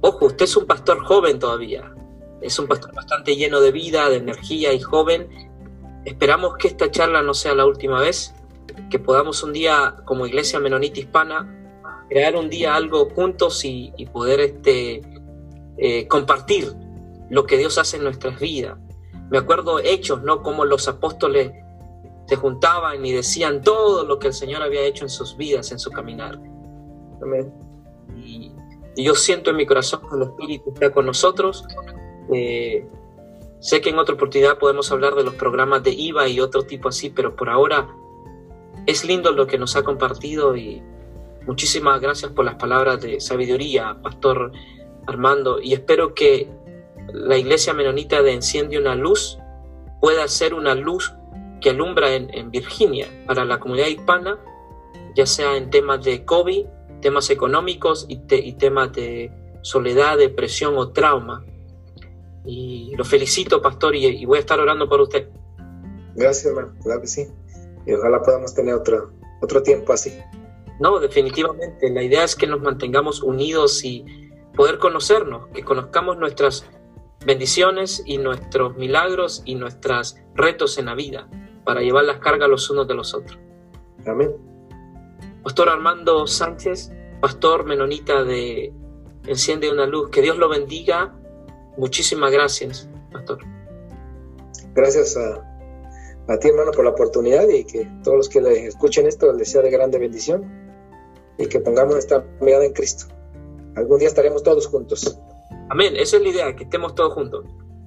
Ojo, 0.00 0.24
usted 0.24 0.46
es 0.46 0.56
un 0.56 0.64
pastor 0.64 1.04
joven 1.04 1.38
todavía. 1.38 1.94
Es 2.40 2.58
un 2.58 2.68
pastor 2.68 2.94
bastante 2.94 3.36
lleno 3.36 3.60
de 3.60 3.70
vida, 3.70 4.08
de 4.08 4.16
energía 4.16 4.72
y 4.72 4.80
joven. 4.80 5.28
Esperamos 6.06 6.56
que 6.56 6.68
esta 6.68 6.90
charla 6.90 7.20
no 7.20 7.34
sea 7.34 7.54
la 7.54 7.66
última 7.66 8.00
vez, 8.00 8.34
que 8.88 8.98
podamos 8.98 9.42
un 9.42 9.52
día, 9.52 9.96
como 10.06 10.26
Iglesia 10.26 10.58
Menonita 10.58 11.00
Hispana, 11.00 11.54
crear 12.08 12.34
un 12.34 12.48
día 12.48 12.74
algo 12.74 13.10
juntos 13.10 13.62
y, 13.62 13.92
poder 14.10 14.40
este, 14.40 15.02
eh, 15.76 16.08
compartir 16.08 16.72
lo 17.28 17.44
que 17.44 17.58
Dios 17.58 17.76
hace 17.76 17.98
en 17.98 18.04
nuestras 18.04 18.40
vidas 18.40 18.78
me 19.30 19.38
acuerdo 19.38 19.78
hechos, 19.80 20.22
¿no? 20.22 20.42
Como 20.42 20.64
los 20.64 20.88
apóstoles 20.88 21.52
se 22.26 22.36
juntaban 22.36 23.04
y 23.04 23.12
decían 23.12 23.62
todo 23.62 24.04
lo 24.04 24.18
que 24.18 24.28
el 24.28 24.34
Señor 24.34 24.62
había 24.62 24.82
hecho 24.82 25.04
en 25.04 25.10
sus 25.10 25.36
vidas, 25.36 25.72
en 25.72 25.78
su 25.78 25.90
caminar. 25.90 26.38
Amén. 27.22 27.52
Y, 28.16 28.52
yo 28.96 29.14
siento 29.14 29.50
en 29.50 29.56
mi 29.56 29.64
corazón 29.64 30.00
que 30.08 30.16
el 30.16 30.22
Espíritu 30.22 30.72
está 30.74 30.90
con 30.90 31.06
nosotros. 31.06 31.64
Eh, 32.32 32.84
sé 33.60 33.80
que 33.80 33.90
en 33.90 33.98
otra 33.98 34.16
oportunidad 34.16 34.58
podemos 34.58 34.90
hablar 34.90 35.14
de 35.14 35.22
los 35.22 35.34
programas 35.34 35.84
de 35.84 35.92
IVA 35.92 36.28
y 36.28 36.40
otro 36.40 36.64
tipo 36.64 36.88
así, 36.88 37.08
pero 37.08 37.36
por 37.36 37.48
ahora 37.48 37.88
es 38.86 39.04
lindo 39.04 39.30
lo 39.32 39.46
que 39.46 39.56
nos 39.56 39.76
ha 39.76 39.84
compartido 39.84 40.56
y 40.56 40.82
muchísimas 41.46 42.00
gracias 42.00 42.32
por 42.32 42.44
las 42.44 42.56
palabras 42.56 43.00
de 43.00 43.20
sabiduría, 43.20 43.96
Pastor 44.02 44.52
Armando, 45.06 45.60
y 45.60 45.74
espero 45.74 46.12
que 46.12 46.48
la 47.12 47.36
iglesia 47.36 47.72
menonita 47.72 48.22
de 48.22 48.32
Enciende 48.32 48.78
una 48.78 48.94
Luz 48.94 49.38
pueda 50.00 50.26
ser 50.28 50.54
una 50.54 50.74
luz 50.74 51.12
que 51.60 51.70
alumbra 51.70 52.14
en, 52.14 52.50
Virginia 52.50 53.08
para 53.26 53.44
la 53.44 53.58
comunidad 53.58 53.88
hispana, 53.88 54.38
ya 55.16 55.26
sea 55.26 55.56
en 55.56 55.70
temas 55.70 56.04
de 56.04 56.24
COVID, 56.24 56.66
temas 57.00 57.30
económicos 57.30 58.06
y, 58.08 58.52
temas 58.52 58.92
de 58.92 59.32
soledad, 59.62 60.18
depresión 60.18 60.76
o 60.76 60.92
trauma. 60.92 61.44
Y 62.44 62.94
lo 62.96 63.04
felicito, 63.04 63.60
pastor, 63.60 63.96
y, 63.96 64.24
voy 64.24 64.38
a 64.38 64.40
estar 64.40 64.60
orando 64.60 64.88
por 64.88 65.00
usted. 65.00 65.28
Gracias, 66.14 66.46
hermano, 66.46 66.74
claro 66.82 67.00
que 67.00 67.08
sí. 67.08 67.26
Y 67.86 67.92
ojalá 67.92 68.22
podamos 68.22 68.54
tener 68.54 68.74
otro, 68.74 69.10
otro 69.40 69.62
tiempo 69.62 69.92
así. 69.92 70.16
No, 70.78 71.00
definitivamente. 71.00 71.90
La 71.90 72.02
idea 72.02 72.22
es 72.22 72.36
que 72.36 72.46
nos 72.46 72.60
mantengamos 72.60 73.22
unidos 73.22 73.84
y 73.84 74.04
poder 74.54 74.78
conocernos, 74.78 75.48
que 75.48 75.64
conozcamos 75.64 76.18
nuestras 76.18 76.64
bendiciones 77.24 78.02
y 78.06 78.18
nuestros 78.18 78.76
milagros 78.76 79.42
y 79.44 79.54
nuestros 79.54 80.16
retos 80.34 80.78
en 80.78 80.86
la 80.86 80.94
vida 80.94 81.28
para 81.64 81.80
llevar 81.80 82.04
las 82.04 82.18
cargas 82.18 82.48
los 82.48 82.70
unos 82.70 82.88
de 82.88 82.94
los 82.94 83.14
otros. 83.14 83.38
Amén. 84.06 84.34
Pastor 85.42 85.68
Armando 85.68 86.26
Sánchez, 86.26 86.92
pastor 87.20 87.64
menonita 87.64 88.24
de 88.24 88.72
Enciende 89.26 89.70
una 89.70 89.86
Luz, 89.86 90.10
que 90.10 90.22
Dios 90.22 90.38
lo 90.38 90.48
bendiga. 90.48 91.14
Muchísimas 91.76 92.32
gracias, 92.32 92.88
pastor. 93.12 93.38
Gracias 94.74 95.16
a, 95.16 95.44
a 96.32 96.38
ti, 96.38 96.48
hermano, 96.48 96.70
por 96.72 96.84
la 96.84 96.90
oportunidad 96.90 97.48
y 97.48 97.64
que 97.64 97.86
todos 98.02 98.16
los 98.16 98.28
que 98.28 98.40
le 98.40 98.66
escuchen 98.66 99.06
esto 99.06 99.32
les 99.32 99.50
sea 99.50 99.62
de 99.62 99.70
grande 99.70 99.98
bendición 99.98 100.50
y 101.36 101.46
que 101.46 101.60
pongamos 101.60 101.96
esta 101.96 102.24
mirada 102.40 102.64
en 102.64 102.72
Cristo. 102.72 103.06
Algún 103.76 103.98
día 103.98 104.08
estaremos 104.08 104.42
todos 104.42 104.66
juntos. 104.66 105.18
Amén, 105.70 105.94
esa 105.96 106.16
es 106.16 106.22
la 106.22 106.28
idea, 106.28 106.56
que 106.56 106.64
estemos 106.64 106.94
todos 106.94 107.14
juntos. 107.14 107.44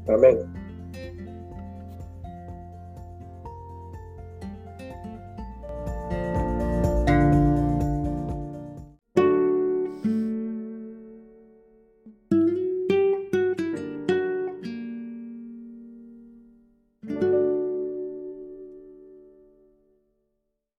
Amén. 0.07 0.60